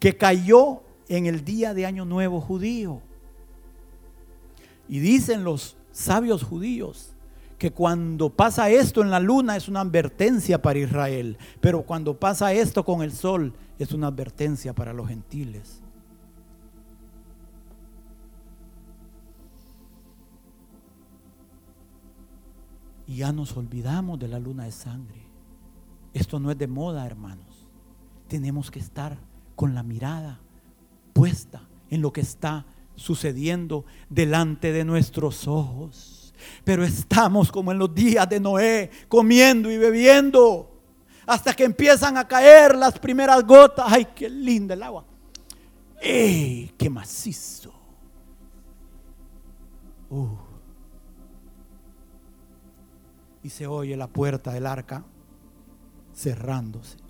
que 0.00 0.16
cayó 0.16 0.82
en 1.08 1.26
el 1.26 1.44
día 1.44 1.74
de 1.74 1.86
Año 1.86 2.04
Nuevo 2.04 2.40
judío. 2.40 3.00
Y 4.88 4.98
dicen 4.98 5.44
los 5.44 5.76
sabios 5.94 6.42
judíos 6.42 7.14
que 7.56 7.72
cuando 7.72 8.30
pasa 8.30 8.68
esto 8.68 9.00
en 9.00 9.10
la 9.10 9.20
luna 9.20 9.56
es 9.56 9.68
una 9.68 9.80
advertencia 9.80 10.60
para 10.60 10.80
Israel, 10.80 11.38
pero 11.60 11.82
cuando 11.82 12.18
pasa 12.18 12.52
esto 12.52 12.84
con 12.84 13.00
el 13.00 13.12
sol 13.12 13.54
es 13.78 13.92
una 13.92 14.08
advertencia 14.08 14.74
para 14.74 14.92
los 14.92 15.08
gentiles. 15.08 15.80
Y 23.06 23.16
ya 23.16 23.32
nos 23.32 23.56
olvidamos 23.56 24.18
de 24.18 24.28
la 24.28 24.38
luna 24.38 24.64
de 24.64 24.72
sangre. 24.72 25.22
Esto 26.12 26.40
no 26.40 26.50
es 26.50 26.58
de 26.58 26.66
moda, 26.66 27.06
hermanos. 27.06 27.68
Tenemos 28.28 28.70
que 28.70 28.78
estar 28.80 29.18
con 29.54 29.74
la 29.74 29.82
mirada 29.82 30.40
puesta 31.12 31.68
en 31.90 32.02
lo 32.02 32.12
que 32.12 32.22
está 32.22 32.66
sucediendo 32.96 33.84
delante 34.08 34.72
de 34.72 34.84
nuestros 34.84 35.46
ojos. 35.48 36.34
Pero 36.64 36.84
estamos 36.84 37.50
como 37.50 37.72
en 37.72 37.78
los 37.78 37.94
días 37.94 38.28
de 38.28 38.40
Noé, 38.40 38.90
comiendo 39.08 39.70
y 39.70 39.78
bebiendo, 39.78 40.82
hasta 41.26 41.54
que 41.54 41.64
empiezan 41.64 42.16
a 42.16 42.26
caer 42.26 42.76
las 42.76 42.98
primeras 42.98 43.44
gotas. 43.46 43.86
¡Ay, 43.88 44.08
qué 44.14 44.28
linda 44.28 44.74
el 44.74 44.82
agua! 44.82 45.04
¡Ey, 46.00 46.72
qué 46.76 46.90
macizo! 46.90 47.72
Uh. 50.10 50.36
Y 53.42 53.50
se 53.50 53.66
oye 53.66 53.96
la 53.96 54.06
puerta 54.06 54.52
del 54.52 54.66
arca 54.66 55.04
cerrándose. 56.14 57.03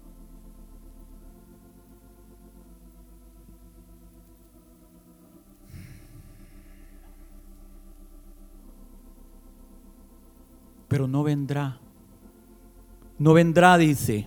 Pero 10.89 11.07
no 11.07 11.23
vendrá. 11.23 11.81
No 13.19 13.33
vendrá, 13.33 13.79
dice. 13.79 14.27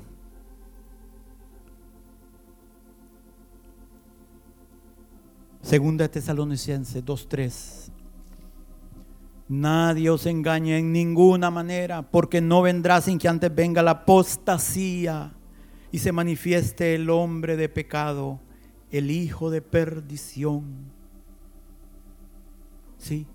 Segunda 5.62 6.06
de 6.06 6.10
Tesalonicenses 6.10 7.04
2.3. 7.04 7.92
Nadie 9.50 10.10
os 10.10 10.26
engañe 10.26 10.78
en 10.78 10.92
ninguna 10.92 11.50
manera, 11.52 12.02
porque 12.02 12.42
no 12.42 12.62
vendrá 12.62 13.02
sin 13.02 13.18
que 13.18 13.28
antes 13.28 13.54
venga 13.54 13.84
la 13.84 13.92
apostasía 13.92 15.34
y 15.92 16.00
se 16.00 16.12
manifieste 16.12 16.96
el 16.96 17.10
hombre 17.10 17.56
de 17.56 17.70
pecado, 17.70 18.40
el 18.92 19.12
hijo 19.12 19.50
de 19.50 19.62
perdición. 19.62 20.92
Sí. 22.98 23.26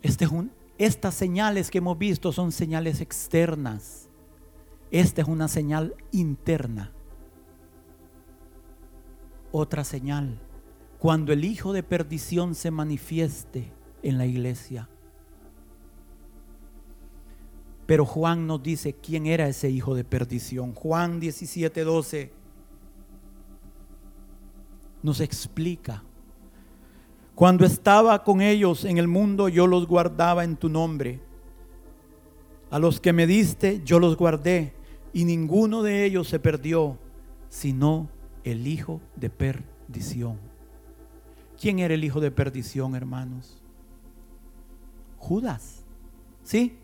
Este 0.00 0.24
es 0.24 0.30
un 0.30 0.50
estas 0.84 1.14
señales 1.14 1.70
que 1.70 1.78
hemos 1.78 1.98
visto 1.98 2.32
son 2.32 2.50
señales 2.50 3.00
externas. 3.00 4.08
Esta 4.90 5.22
es 5.22 5.28
una 5.28 5.48
señal 5.48 5.94
interna. 6.10 6.92
Otra 9.52 9.84
señal, 9.84 10.40
cuando 10.98 11.32
el 11.32 11.44
hijo 11.44 11.72
de 11.72 11.82
perdición 11.82 12.54
se 12.54 12.70
manifieste 12.70 13.72
en 14.02 14.18
la 14.18 14.26
iglesia. 14.26 14.88
Pero 17.86 18.04
Juan 18.04 18.46
nos 18.46 18.62
dice 18.62 18.94
quién 18.94 19.26
era 19.26 19.48
ese 19.48 19.70
hijo 19.70 19.94
de 19.94 20.04
perdición. 20.04 20.72
Juan 20.74 21.20
17, 21.20 21.84
12 21.84 22.32
nos 25.02 25.20
explica 25.20 26.02
cuando 27.34 27.64
estaba 27.64 28.22
con 28.24 28.40
ellos 28.42 28.84
en 28.84 28.98
el 28.98 29.08
mundo, 29.08 29.48
yo 29.48 29.66
los 29.66 29.86
guardaba 29.86 30.44
en 30.44 30.56
tu 30.56 30.68
nombre. 30.68 31.20
A 32.70 32.78
los 32.78 33.00
que 33.00 33.12
me 33.12 33.26
diste, 33.26 33.82
yo 33.84 33.98
los 33.98 34.16
guardé, 34.16 34.74
y 35.12 35.24
ninguno 35.24 35.82
de 35.82 36.04
ellos 36.04 36.28
se 36.28 36.38
perdió, 36.38 36.98
sino 37.48 38.08
el 38.44 38.66
hijo 38.66 39.00
de 39.16 39.30
perdición. 39.30 40.38
¿Quién 41.60 41.78
era 41.78 41.94
el 41.94 42.04
hijo 42.04 42.20
de 42.20 42.30
perdición, 42.30 42.94
hermanos? 42.94 43.62
Judas. 45.18 45.84
¿Sí? 46.42 46.76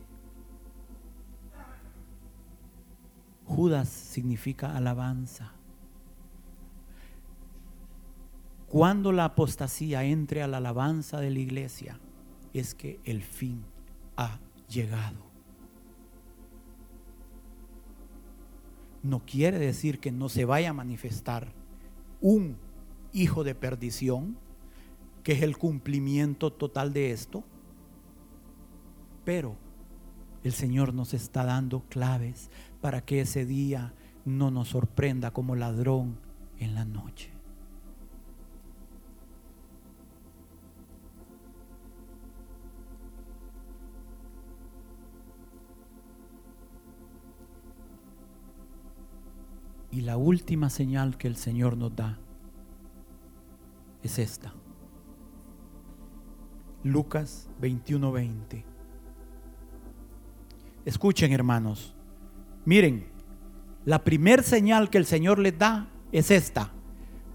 Judas 3.45 3.89
significa 3.89 4.77
alabanza. 4.77 5.53
Cuando 8.69 9.13
la 9.13 9.25
apostasía 9.25 10.05
entre 10.05 10.43
a 10.43 10.47
la 10.47 10.59
alabanza 10.59 11.21
de 11.21 11.31
la 11.31 11.39
iglesia, 11.39 11.99
es 12.53 12.75
que 12.75 13.01
el 13.05 13.23
fin 13.23 13.65
ha 14.17 14.41
llegado. 14.69 15.27
No 19.03 19.25
quiere 19.25 19.59
decir 19.59 20.01
que 20.01 20.13
no 20.13 20.29
se 20.29 20.45
vaya 20.45 20.71
a 20.71 20.75
manifestar 20.75 21.53
un 22.21 22.59
hijo 23.13 23.43
de 23.43 23.55
perdición, 23.55 24.37
que 25.23 25.33
es 25.33 25.43
el 25.43 25.57
cumplimiento 25.57 26.53
total 26.53 26.93
de 26.93 27.13
esto, 27.13 27.45
pero 29.25 29.57
el 30.45 30.53
Señor 30.53 30.93
nos 30.93 31.15
está 31.15 31.45
dando 31.45 31.81
claves 31.89 32.51
para 32.81 33.01
que 33.01 33.21
ese 33.21 33.47
día 33.47 33.95
no 34.25 34.51
nos 34.51 34.69
sorprenda 34.69 35.31
como 35.31 35.55
ladrón 35.55 36.19
en 36.59 36.75
la 36.75 36.85
noche. 36.85 37.38
Y 49.91 50.03
la 50.03 50.17
última 50.17 50.71
señal 50.71 51.17
que 51.17 51.29
el 51.29 51.37
Señor 51.37 51.77
nos 51.77 51.95
da 51.97 52.19
es 54.03 54.19
esta. 54.19 54.53
Lucas 56.85 57.49
21:20. 57.61 58.65
Escuchen 60.85 61.33
hermanos, 61.33 61.95
miren, 62.65 63.07
la 63.85 64.05
primer 64.05 64.43
señal 64.43 64.91
que 64.91 64.99
el 64.99 65.07
Señor 65.07 65.39
les 65.39 65.59
da 65.59 65.89
es 66.13 66.31
esta. 66.31 66.71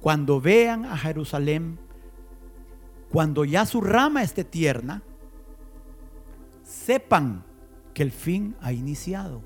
Cuando 0.01 0.41
vean 0.41 0.85
a 0.85 0.97
Jerusalén, 0.97 1.79
cuando 3.09 3.45
ya 3.45 3.65
su 3.65 3.81
rama 3.81 4.23
esté 4.23 4.43
tierna, 4.43 5.03
sepan 6.63 7.43
que 7.93 8.03
el 8.03 8.11
fin 8.11 8.55
ha 8.59 8.73
iniciado. 8.73 9.41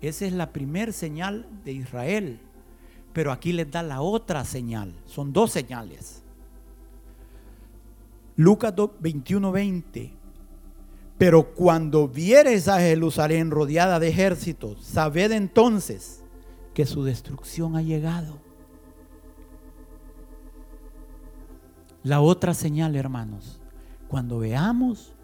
Esa 0.00 0.26
es 0.26 0.32
la 0.32 0.52
primer 0.52 0.92
señal 0.92 1.46
de 1.64 1.72
Israel. 1.72 2.40
Pero 3.12 3.32
aquí 3.32 3.52
les 3.52 3.70
da 3.70 3.82
la 3.82 4.00
otra 4.00 4.44
señal. 4.44 4.94
Son 5.06 5.32
dos 5.32 5.52
señales. 5.52 6.22
Lucas 8.36 8.74
21, 9.00 9.52
20. 9.52 10.12
Pero 11.16 11.54
cuando 11.54 12.08
vieres 12.08 12.66
a 12.68 12.80
Jerusalén 12.80 13.50
rodeada 13.50 14.00
de 14.00 14.08
ejércitos, 14.08 14.82
sabed 14.82 15.30
entonces 15.30 16.22
que 16.74 16.86
su 16.86 17.04
destrucción 17.04 17.76
ha 17.76 17.82
llegado. 17.82 18.40
La 22.02 22.20
otra 22.20 22.52
señal, 22.52 22.96
hermanos, 22.96 23.60
cuando 24.08 24.38
veamos 24.38 25.14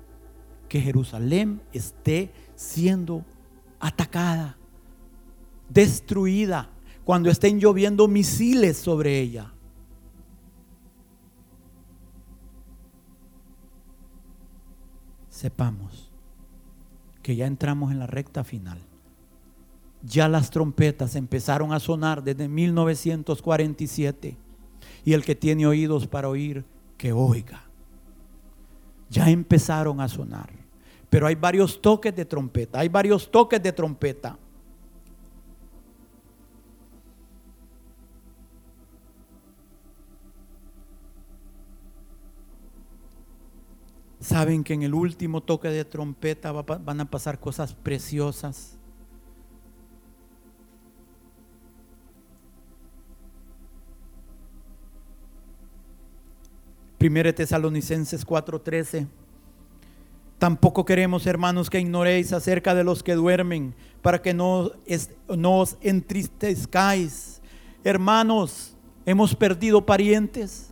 que 0.68 0.80
Jerusalén 0.80 1.60
esté 1.72 2.32
siendo 2.54 3.24
atacada, 3.80 4.56
destruida, 5.70 6.68
cuando 7.04 7.30
estén 7.30 7.58
lloviendo 7.58 8.06
misiles 8.08 8.76
sobre 8.76 9.18
ella. 9.18 9.52
Sepamos 15.28 16.10
que 17.22 17.34
ya 17.34 17.46
entramos 17.46 17.90
en 17.92 17.98
la 17.98 18.06
recta 18.06 18.44
final. 18.44 18.78
Ya 20.02 20.28
las 20.28 20.50
trompetas 20.50 21.14
empezaron 21.14 21.72
a 21.72 21.80
sonar 21.80 22.22
desde 22.22 22.48
1947 22.48 24.36
y 25.04 25.12
el 25.12 25.24
que 25.24 25.34
tiene 25.34 25.66
oídos 25.66 26.06
para 26.06 26.28
oír, 26.28 26.64
que 26.98 27.12
oiga 27.12 27.70
ya 29.10 29.28
empezaron 29.28 30.00
a 30.00 30.08
sonar. 30.08 30.48
Pero 31.10 31.26
hay 31.26 31.34
varios 31.34 31.82
toques 31.82 32.14
de 32.14 32.24
trompeta, 32.24 32.78
hay 32.78 32.88
varios 32.88 33.30
toques 33.30 33.60
de 33.60 33.72
trompeta. 33.72 34.38
Saben 44.20 44.62
que 44.64 44.74
en 44.74 44.82
el 44.82 44.92
último 44.92 45.40
toque 45.42 45.68
de 45.68 45.84
trompeta 45.84 46.52
van 46.52 47.00
a 47.00 47.10
pasar 47.10 47.40
cosas 47.40 47.74
preciosas. 47.74 48.76
Primero 56.98 57.34
Tesalonicenses 57.34 58.26
4:13. 58.26 59.06
Tampoco 60.38 60.84
queremos, 60.84 61.26
hermanos, 61.26 61.70
que 61.70 61.80
ignoréis 61.80 62.34
acerca 62.34 62.74
de 62.74 62.84
los 62.84 63.02
que 63.02 63.14
duermen, 63.14 63.74
para 64.02 64.20
que 64.20 64.34
no, 64.34 64.72
no 65.28 65.60
os 65.60 65.78
entristezcáis. 65.80 67.40
Hermanos, 67.84 68.76
hemos 69.06 69.34
perdido 69.34 69.84
parientes, 69.84 70.70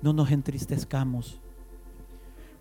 no 0.00 0.12
nos 0.12 0.32
entristezcamos. 0.32 1.41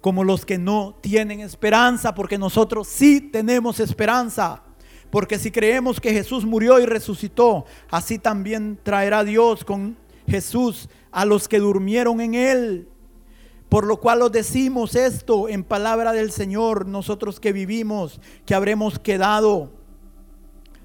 Como 0.02 0.24
los 0.24 0.46
que 0.46 0.58
no 0.58 0.98
tienen 1.00 1.40
esperanza, 1.40 2.14
porque 2.14 2.38
nosotros 2.38 2.88
sí 2.88 3.22
tenemos 3.22 3.80
esperanza. 3.80 4.64
Porque 5.12 5.38
si 5.38 5.52
creemos 5.52 6.00
que 6.00 6.14
Jesús 6.14 6.46
murió 6.46 6.80
y 6.80 6.86
resucitó, 6.86 7.66
así 7.90 8.18
también 8.18 8.80
traerá 8.82 9.24
Dios 9.24 9.64
con 9.64 9.98
Jesús 10.28 10.90
a 11.12 11.26
los 11.26 11.48
que 11.48 11.60
durmieron 11.60 12.22
en 12.22 12.34
él. 12.34 12.88
Por 13.70 13.86
lo 13.86 13.98
cual 13.98 14.22
os 14.22 14.32
decimos 14.32 14.96
esto 14.96 15.48
en 15.48 15.64
palabra 15.64 16.12
del 16.14 16.32
Señor, 16.32 16.88
nosotros 16.88 17.40
que 17.40 17.54
vivimos, 17.54 18.20
que 18.46 18.56
habremos 18.56 19.00
quedado 19.00 19.72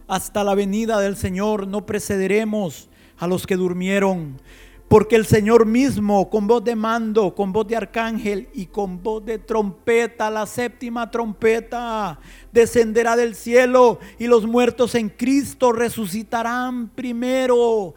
hasta 0.07 0.45
la 0.45 0.55
venida 0.55 1.01
del 1.01 1.17
Señor, 1.17 1.67
no 1.67 1.85
precederemos 1.85 2.89
a 3.19 3.27
los 3.27 3.47
que 3.47 3.57
durmieron. 3.57 4.41
Porque 4.89 5.17
el 5.17 5.27
Señor 5.27 5.67
mismo, 5.67 6.31
con 6.31 6.47
voz 6.47 6.63
de 6.63 6.77
mando, 6.77 7.35
con 7.35 7.53
voz 7.53 7.67
de 7.67 7.77
arcángel 7.77 8.49
y 8.55 8.67
con 8.67 9.03
voz 9.03 9.25
de 9.25 9.39
trompeta, 9.39 10.31
la 10.31 10.47
séptima 10.47 11.11
trompeta, 11.11 12.21
descenderá 12.53 13.17
del 13.17 13.35
cielo 13.35 13.99
y 14.19 14.29
los 14.29 14.47
muertos 14.47 14.95
en 14.95 15.09
Cristo 15.09 15.73
resucitarán 15.73 16.89
primero. 16.89 17.95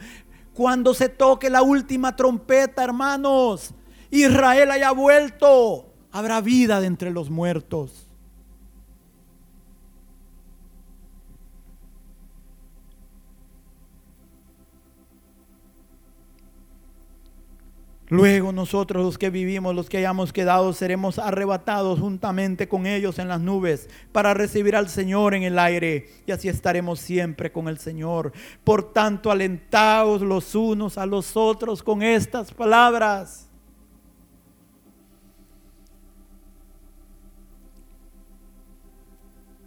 Cuando 0.56 0.96
se 0.96 1.10
toque 1.10 1.50
la 1.52 1.62
última 1.62 2.16
trompeta, 2.16 2.84
hermanos, 2.84 3.72
Israel 4.10 4.72
haya 4.72 4.92
vuelto, 4.92 5.86
habrá 6.12 6.42
vida 6.42 6.82
de 6.82 6.88
entre 6.88 7.12
los 7.12 7.30
muertos. 7.30 8.09
Luego 18.12 18.52
nosotros 18.52 19.06
los 19.06 19.20
que 19.20 19.30
vivimos, 19.30 19.76
los 19.76 19.88
que 19.88 19.98
hayamos 20.00 20.34
quedado, 20.34 20.74
seremos 20.74 21.20
arrebatados 21.20 22.00
juntamente 22.00 22.68
con 22.68 22.88
ellos 22.88 23.20
en 23.20 23.28
las 23.28 23.40
nubes 23.40 23.88
para 24.12 24.34
recibir 24.34 24.76
al 24.76 24.90
Señor 24.90 25.36
en 25.36 25.44
el 25.44 25.60
aire 25.60 26.10
y 26.26 26.32
así 26.32 26.50
estaremos 26.50 27.00
siempre 27.00 27.52
con 27.52 27.68
el 27.68 27.78
Señor. 27.78 28.34
Por 28.64 28.94
tanto, 28.94 29.30
alentaos 29.30 30.24
los 30.24 30.56
unos 30.56 30.98
a 30.98 31.06
los 31.06 31.38
otros 31.38 31.84
con 31.84 32.02
estas 32.02 32.52
palabras. 32.52 33.48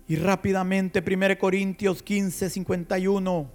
Y 0.09 0.17
rápidamente 0.17 1.01
1 1.01 1.39
Corintios 1.39 2.03
15, 2.03 2.51
51. 2.51 3.51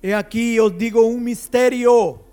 He 0.00 0.14
aquí 0.14 0.60
os 0.60 0.78
digo 0.78 1.02
un 1.02 1.24
misterio 1.24 2.27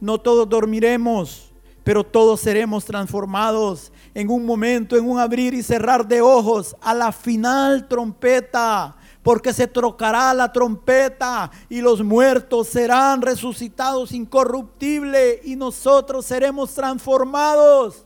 no 0.00 0.18
todos 0.18 0.48
dormiremos, 0.48 1.52
pero 1.84 2.04
todos 2.04 2.40
seremos 2.40 2.84
transformados 2.84 3.92
en 4.12 4.28
un 4.28 4.44
momento, 4.44 4.96
en 4.96 5.08
un 5.08 5.18
abrir 5.18 5.54
y 5.54 5.62
cerrar 5.62 6.06
de 6.06 6.20
ojos, 6.20 6.74
a 6.80 6.92
la 6.94 7.12
final 7.12 7.86
trompeta, 7.86 8.96
porque 9.22 9.52
se 9.52 9.66
trocará 9.68 10.34
la 10.34 10.52
trompeta 10.52 11.50
y 11.68 11.80
los 11.80 12.02
muertos 12.02 12.68
serán 12.68 13.22
resucitados 13.22 14.12
incorruptible 14.12 15.40
y 15.44 15.54
nosotros 15.54 16.26
seremos 16.26 16.74
transformados. 16.74 18.04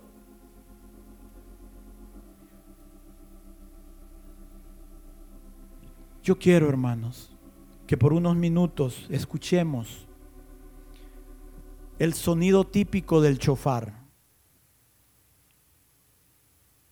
Yo 6.23 6.39
quiero, 6.39 6.69
hermanos, 6.69 7.31
que 7.87 7.97
por 7.97 8.13
unos 8.13 8.37
minutos 8.37 9.07
escuchemos 9.09 10.07
el 12.01 12.15
sonido 12.15 12.67
típico 12.67 13.21
del 13.21 13.39
chofar. 13.39 13.93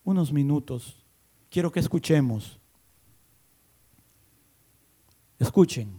Unos 0.04 0.34
minutos. 0.34 1.02
Quiero 1.48 1.72
que 1.72 1.80
escuchemos. 1.80 2.60
Escuchen. 5.38 5.98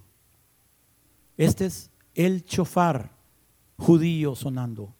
Este 1.37 1.65
es 1.65 1.89
el 2.13 2.45
chofar 2.45 3.09
judío 3.77 4.35
sonando. 4.35 4.93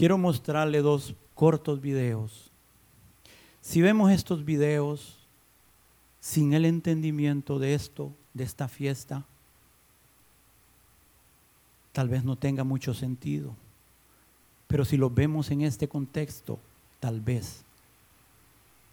Quiero 0.00 0.16
mostrarle 0.16 0.80
dos 0.80 1.14
cortos 1.34 1.82
videos. 1.82 2.50
Si 3.60 3.82
vemos 3.82 4.10
estos 4.10 4.46
videos 4.46 5.18
sin 6.20 6.54
el 6.54 6.64
entendimiento 6.64 7.58
de 7.58 7.74
esto, 7.74 8.10
de 8.32 8.44
esta 8.44 8.66
fiesta, 8.66 9.26
tal 11.92 12.08
vez 12.08 12.24
no 12.24 12.36
tenga 12.36 12.64
mucho 12.64 12.94
sentido. 12.94 13.54
Pero 14.68 14.86
si 14.86 14.96
lo 14.96 15.10
vemos 15.10 15.50
en 15.50 15.60
este 15.60 15.86
contexto, 15.86 16.58
tal 16.98 17.20
vez 17.20 17.62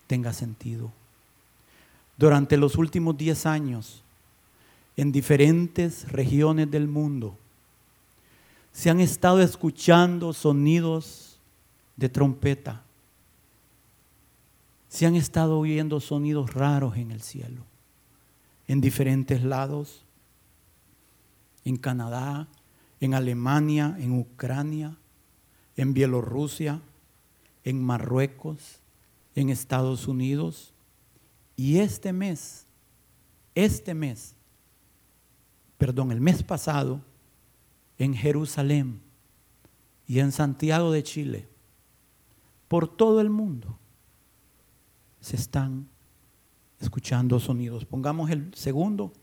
tenga 0.08 0.34
sentido. 0.34 0.92
Durante 2.18 2.58
los 2.58 2.76
últimos 2.76 3.16
10 3.16 3.46
años, 3.46 4.04
en 4.98 5.14
diferentes 5.14 6.12
regiones 6.12 6.70
del 6.70 6.90
mundo, 6.90 7.38
se 8.78 8.92
han 8.92 9.00
estado 9.00 9.42
escuchando 9.42 10.34
sonidos 10.34 11.40
de 11.96 12.10
trompeta. 12.10 12.84
Se 14.88 15.08
han 15.08 15.16
estado 15.16 15.58
oyendo 15.58 16.00
sonidos 16.00 16.54
raros 16.54 16.96
en 16.96 17.10
el 17.10 17.24
cielo, 17.24 17.64
en 18.68 18.80
diferentes 18.80 19.44
lados, 19.44 20.06
en 21.66 21.78
Canadá, 21.78 22.48
en 23.00 23.16
Alemania, 23.16 23.96
en 23.98 24.12
Ucrania, 24.12 24.96
en 25.76 25.96
Bielorrusia, 25.96 26.80
en 27.64 27.84
Marruecos, 27.84 28.78
en 29.34 29.50
Estados 29.50 30.08
Unidos. 30.08 30.72
Y 31.56 31.80
este 31.80 32.14
mes, 32.14 32.68
este 33.56 33.96
mes, 33.96 34.36
perdón, 35.80 36.12
el 36.12 36.22
mes 36.22 36.44
pasado, 36.44 37.02
en 37.98 38.14
Jerusalén 38.14 39.02
y 40.06 40.20
en 40.20 40.32
Santiago 40.32 40.92
de 40.92 41.04
Chile, 41.04 41.48
por 42.68 42.88
todo 42.88 43.22
el 43.22 43.30
mundo, 43.30 43.78
se 45.20 45.36
están 45.36 45.90
escuchando 46.80 47.40
sonidos. 47.40 47.86
Pongamos 47.86 48.30
el 48.30 48.54
segundo. 48.54 49.14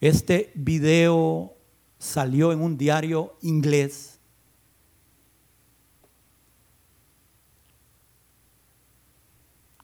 Este 0.00 0.52
video 0.54 1.56
salió 1.98 2.52
en 2.52 2.60
un 2.60 2.76
diario 2.76 3.36
inglés. 3.42 4.20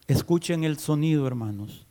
Escuchen 0.07 0.63
el 0.63 0.77
sonido, 0.77 1.27
hermanos. 1.27 1.86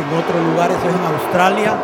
En 0.00 0.14
otro 0.16 0.42
lugar, 0.42 0.70
eso 0.70 0.88
es 0.88 0.94
en 0.94 1.04
Australia. 1.04 1.74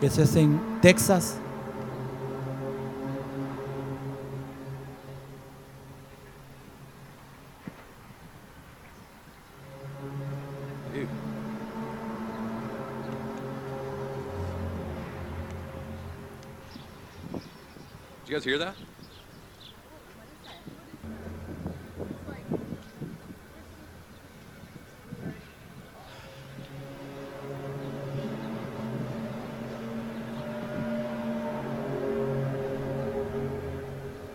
Ese 0.00 0.22
es 0.22 0.36
en 0.36 0.60
Texas. 0.80 1.36
guys 18.37 18.43
hear 18.43 18.57
that? 18.57 18.73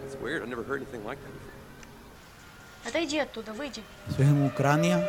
It's 0.07 0.15
weird. 0.21 0.43
I've 0.43 0.49
never 0.49 0.63
heard 0.63 0.81
anything 0.81 1.05
like 1.05 1.19
that 1.23 1.33
before. 1.33 1.53
Отойди 2.87 3.19
оттуда, 3.19 3.53
выйди. 3.53 3.83
Eso 4.09 4.23
es 4.23 4.29
en 4.29 4.47
Ucrania. 4.47 5.05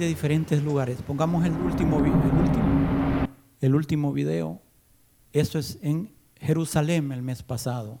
De 0.00 0.08
diferentes 0.08 0.62
lugares. 0.62 1.00
Pongamos 1.02 1.44
el 1.44 1.52
último, 1.52 1.98
el 1.98 2.10
último, 2.10 3.28
el 3.60 3.74
último 3.74 4.12
video. 4.12 4.60
Esto 5.32 5.58
es 5.58 5.78
en 5.82 6.12
Jerusalén 6.36 7.12
el 7.12 7.22
mes 7.22 7.42
pasado. 7.42 8.00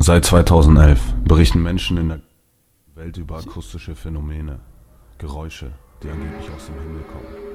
Seit 0.00 0.24
2011 0.24 1.14
berichten 1.24 1.62
Menschen 1.62 1.96
in 1.96 2.08
der 2.08 2.20
Welt 2.94 3.16
über 3.16 3.38
akustische 3.38 3.94
Phänomene, 3.94 4.60
Geräusche, 5.16 5.72
die 6.02 6.10
angeblich 6.10 6.50
aus 6.50 6.66
dem 6.66 6.78
Himmel 6.78 7.02
kommen. 7.04 7.53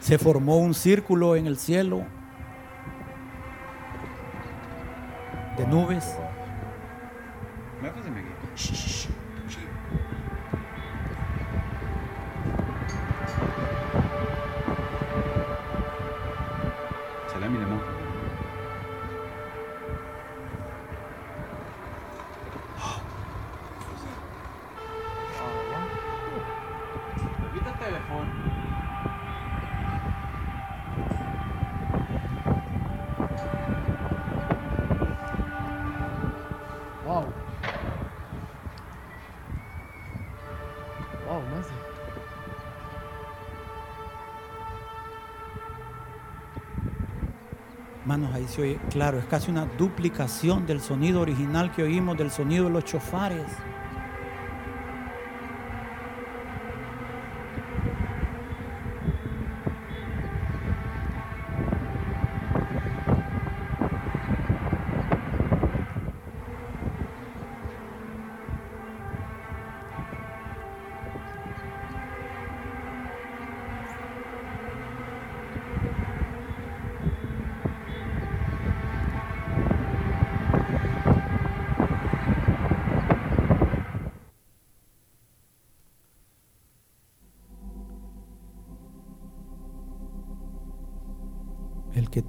Se 0.00 0.18
formó 0.18 0.58
un 0.58 0.74
círculo 0.74 1.36
en 1.36 1.46
el 1.46 1.56
cielo 1.56 2.04
de 5.56 5.66
nubes. 5.66 6.16
¿Me 7.82 7.90
vas 7.90 8.04
oye, 48.56 48.78
claro, 48.90 49.18
es 49.18 49.26
casi 49.26 49.50
una 49.50 49.66
duplicación 49.66 50.66
del 50.66 50.80
sonido 50.80 51.20
original 51.20 51.70
que 51.72 51.82
oímos, 51.82 52.16
del 52.16 52.30
sonido 52.30 52.64
de 52.64 52.70
los 52.70 52.84
chofares. 52.84 53.46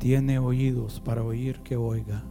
Tiene 0.10 0.40
oídos 0.40 1.00
para 1.00 1.24
oír, 1.24 1.62
que 1.62 1.78
oiga. 1.78 2.24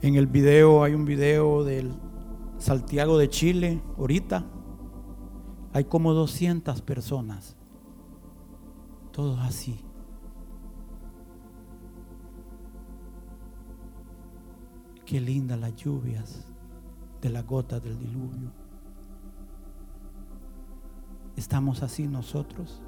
En 0.00 0.14
el 0.14 0.26
video 0.26 0.82
hay 0.82 0.94
un 0.94 1.04
video 1.04 1.62
del 1.62 1.92
Santiago 2.56 3.18
de 3.18 3.28
Chile, 3.28 3.82
ahorita. 3.98 4.46
Hay 5.74 5.84
como 5.84 6.14
200 6.14 6.80
personas. 6.80 7.54
Todos 9.10 9.38
así. 9.40 9.78
Qué 15.04 15.20
lindas 15.20 15.60
las 15.60 15.76
lluvias 15.76 16.46
de 17.20 17.28
las 17.28 17.46
gotas 17.46 17.82
del 17.82 17.98
diluvio. 17.98 18.52
Estamos 21.36 21.82
así 21.82 22.06
nosotros, 22.06 22.80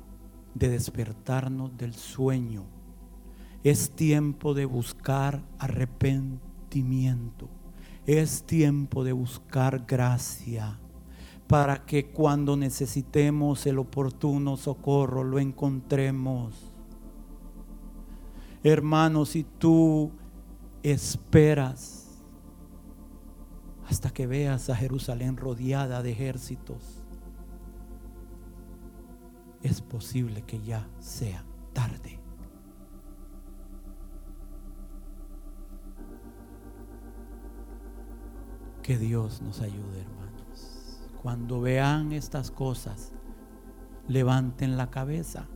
de 0.54 0.70
despertarnos 0.70 1.76
del 1.76 1.96
sueño. 1.96 2.75
Es 3.66 3.90
tiempo 3.90 4.54
de 4.54 4.66
buscar 4.66 5.42
arrepentimiento. 5.58 7.50
Es 8.06 8.44
tiempo 8.44 9.04
de 9.04 9.12
buscar 9.12 9.88
gracia 9.88 10.80
para 11.48 11.84
que 11.84 12.12
cuando 12.12 12.58
necesitemos 12.58 13.66
el 13.66 13.80
oportuno 13.80 14.56
socorro 14.56 15.24
lo 15.24 15.40
encontremos. 15.40 16.72
Hermano, 18.62 19.26
si 19.26 19.44
tú 19.44 20.12
esperas 20.84 22.22
hasta 23.88 24.12
que 24.12 24.28
veas 24.28 24.70
a 24.70 24.76
Jerusalén 24.76 25.38
rodeada 25.38 26.04
de 26.04 26.12
ejércitos, 26.12 27.02
es 29.64 29.82
posible 29.82 30.44
que 30.44 30.62
ya 30.62 30.88
sea 31.00 31.44
tarde. 31.74 32.25
Que 38.86 39.00
Dios 39.00 39.42
nos 39.42 39.62
ayude, 39.62 40.02
hermanos. 40.02 41.00
Cuando 41.24 41.60
vean 41.60 42.12
estas 42.12 42.52
cosas, 42.52 43.14
levanten 44.08 44.78
la 44.78 44.92
cabeza, 44.92 45.48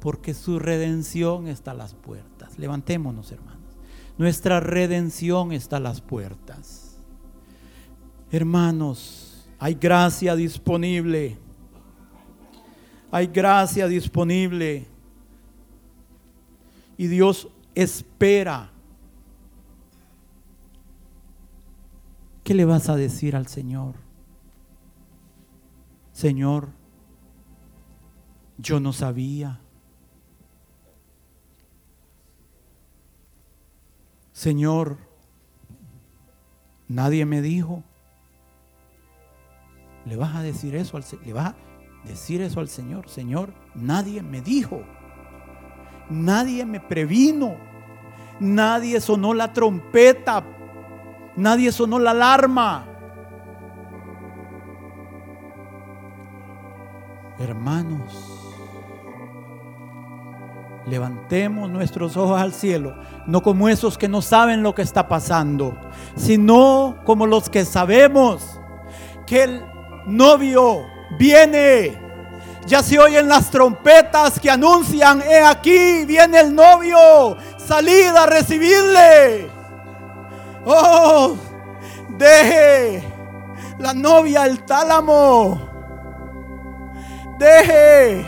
porque 0.00 0.32
su 0.32 0.58
redención 0.58 1.48
está 1.48 1.72
a 1.72 1.74
las 1.74 1.92
puertas. 1.92 2.58
Levantémonos, 2.58 3.30
hermanos. 3.30 3.76
Nuestra 4.16 4.60
redención 4.60 5.52
está 5.52 5.76
a 5.76 5.80
las 5.80 6.00
puertas. 6.00 6.96
Hermanos, 8.32 9.50
hay 9.58 9.74
gracia 9.74 10.34
disponible. 10.34 11.36
Hay 13.10 13.26
gracia 13.26 13.86
disponible. 13.86 14.86
Y 16.96 17.06
Dios 17.08 17.48
espera. 17.74 18.72
¿Qué 22.48 22.54
le 22.54 22.64
vas 22.64 22.88
a 22.88 22.96
decir 22.96 23.36
al 23.36 23.46
Señor? 23.46 23.96
Señor, 26.12 26.70
yo 28.56 28.80
no 28.80 28.94
sabía. 28.94 29.60
Señor, 34.32 34.96
nadie 36.88 37.26
me 37.26 37.42
dijo. 37.42 37.84
Le 40.06 40.16
vas 40.16 40.34
a 40.34 40.40
decir 40.40 40.74
eso 40.74 40.96
al 40.96 41.04
le 41.26 41.34
vas 41.34 41.48
a 41.48 41.56
decir 42.08 42.40
eso 42.40 42.60
al 42.60 42.70
Señor, 42.70 43.10
Señor, 43.10 43.52
nadie 43.74 44.22
me 44.22 44.40
dijo. 44.40 44.84
Nadie 46.08 46.64
me 46.64 46.80
previno. 46.80 47.56
Nadie 48.40 49.02
sonó 49.02 49.34
la 49.34 49.52
trompeta. 49.52 50.57
Nadie 51.38 51.70
sonó 51.70 52.00
la 52.00 52.10
alarma. 52.10 52.84
Hermanos, 57.38 58.56
levantemos 60.84 61.70
nuestros 61.70 62.16
ojos 62.16 62.40
al 62.40 62.52
cielo, 62.52 62.96
no 63.28 63.40
como 63.40 63.68
esos 63.68 63.96
que 63.96 64.08
no 64.08 64.20
saben 64.20 64.64
lo 64.64 64.74
que 64.74 64.82
está 64.82 65.06
pasando, 65.06 65.78
sino 66.16 66.96
como 67.04 67.24
los 67.24 67.48
que 67.48 67.64
sabemos 67.64 68.60
que 69.24 69.44
el 69.44 69.64
novio 70.06 70.86
viene. 71.20 71.96
Ya 72.66 72.82
se 72.82 72.98
oyen 72.98 73.28
las 73.28 73.48
trompetas 73.48 74.40
que 74.40 74.50
anuncian, 74.50 75.22
he 75.22 75.40
aquí, 75.40 76.04
viene 76.04 76.40
el 76.40 76.52
novio, 76.52 77.36
salid 77.58 78.08
a 78.08 78.26
recibirle. 78.26 79.57
Oh, 80.70 81.34
deje 82.10 83.02
la 83.78 83.94
novia 83.94 84.44
el 84.44 84.62
tálamo. 84.66 85.66
Deje 87.38 88.26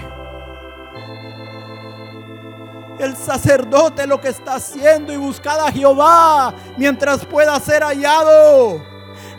el 2.99 3.15
sacerdote 3.15 4.07
lo 4.07 4.19
que 4.23 4.29
está 4.29 4.55
haciendo 4.55 5.13
y 5.13 5.19
buscad 5.19 5.61
a 5.61 5.71
Jehová 5.71 6.55
mientras 6.79 7.27
pueda 7.27 7.61
ser 7.61 7.83
hallado. 7.83 8.83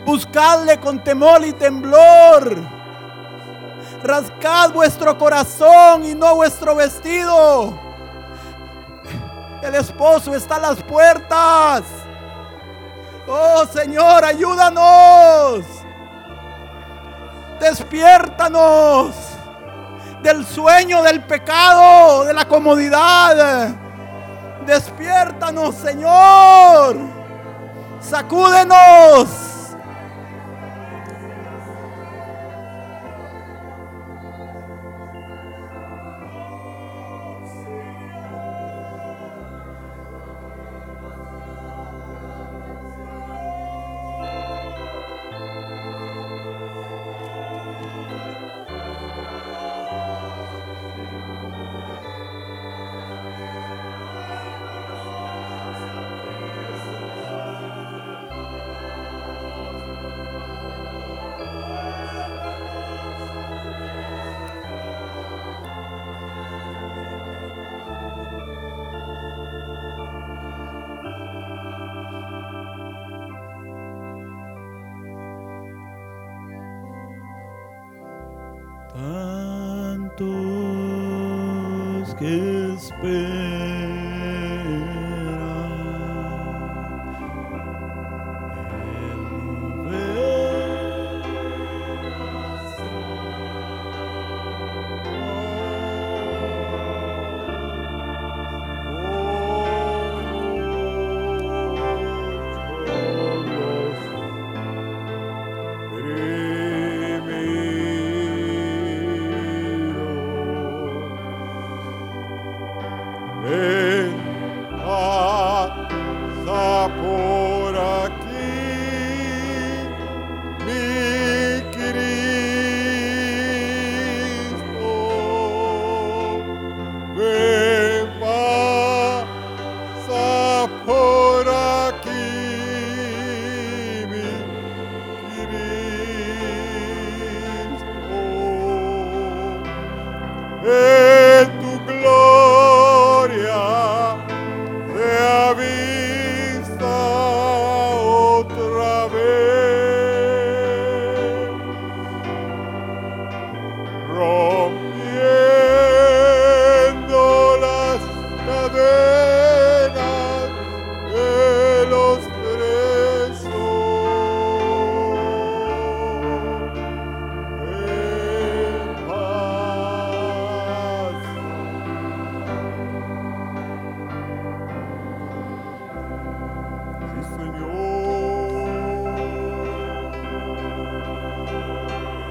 Buscadle 0.06 0.78
con 0.78 1.02
temor 1.02 1.44
y 1.44 1.52
temblor. 1.52 2.56
Rascad 4.04 4.72
vuestro 4.72 5.18
corazón 5.18 6.04
y 6.04 6.14
no 6.14 6.36
vuestro 6.36 6.76
vestido. 6.76 7.76
El 9.60 9.74
esposo 9.74 10.36
está 10.36 10.56
a 10.56 10.60
las 10.60 10.82
puertas. 10.84 11.82
Oh 13.26 13.64
Señor, 13.72 14.24
ayúdanos. 14.24 15.64
Despiértanos 17.60 19.14
del 20.22 20.44
sueño 20.46 21.02
del 21.02 21.22
pecado, 21.24 22.24
de 22.24 22.32
la 22.32 22.46
comodidad. 22.46 23.74
Despiértanos, 24.66 25.74
Señor. 25.76 26.96
Sacúdenos. 28.00 29.51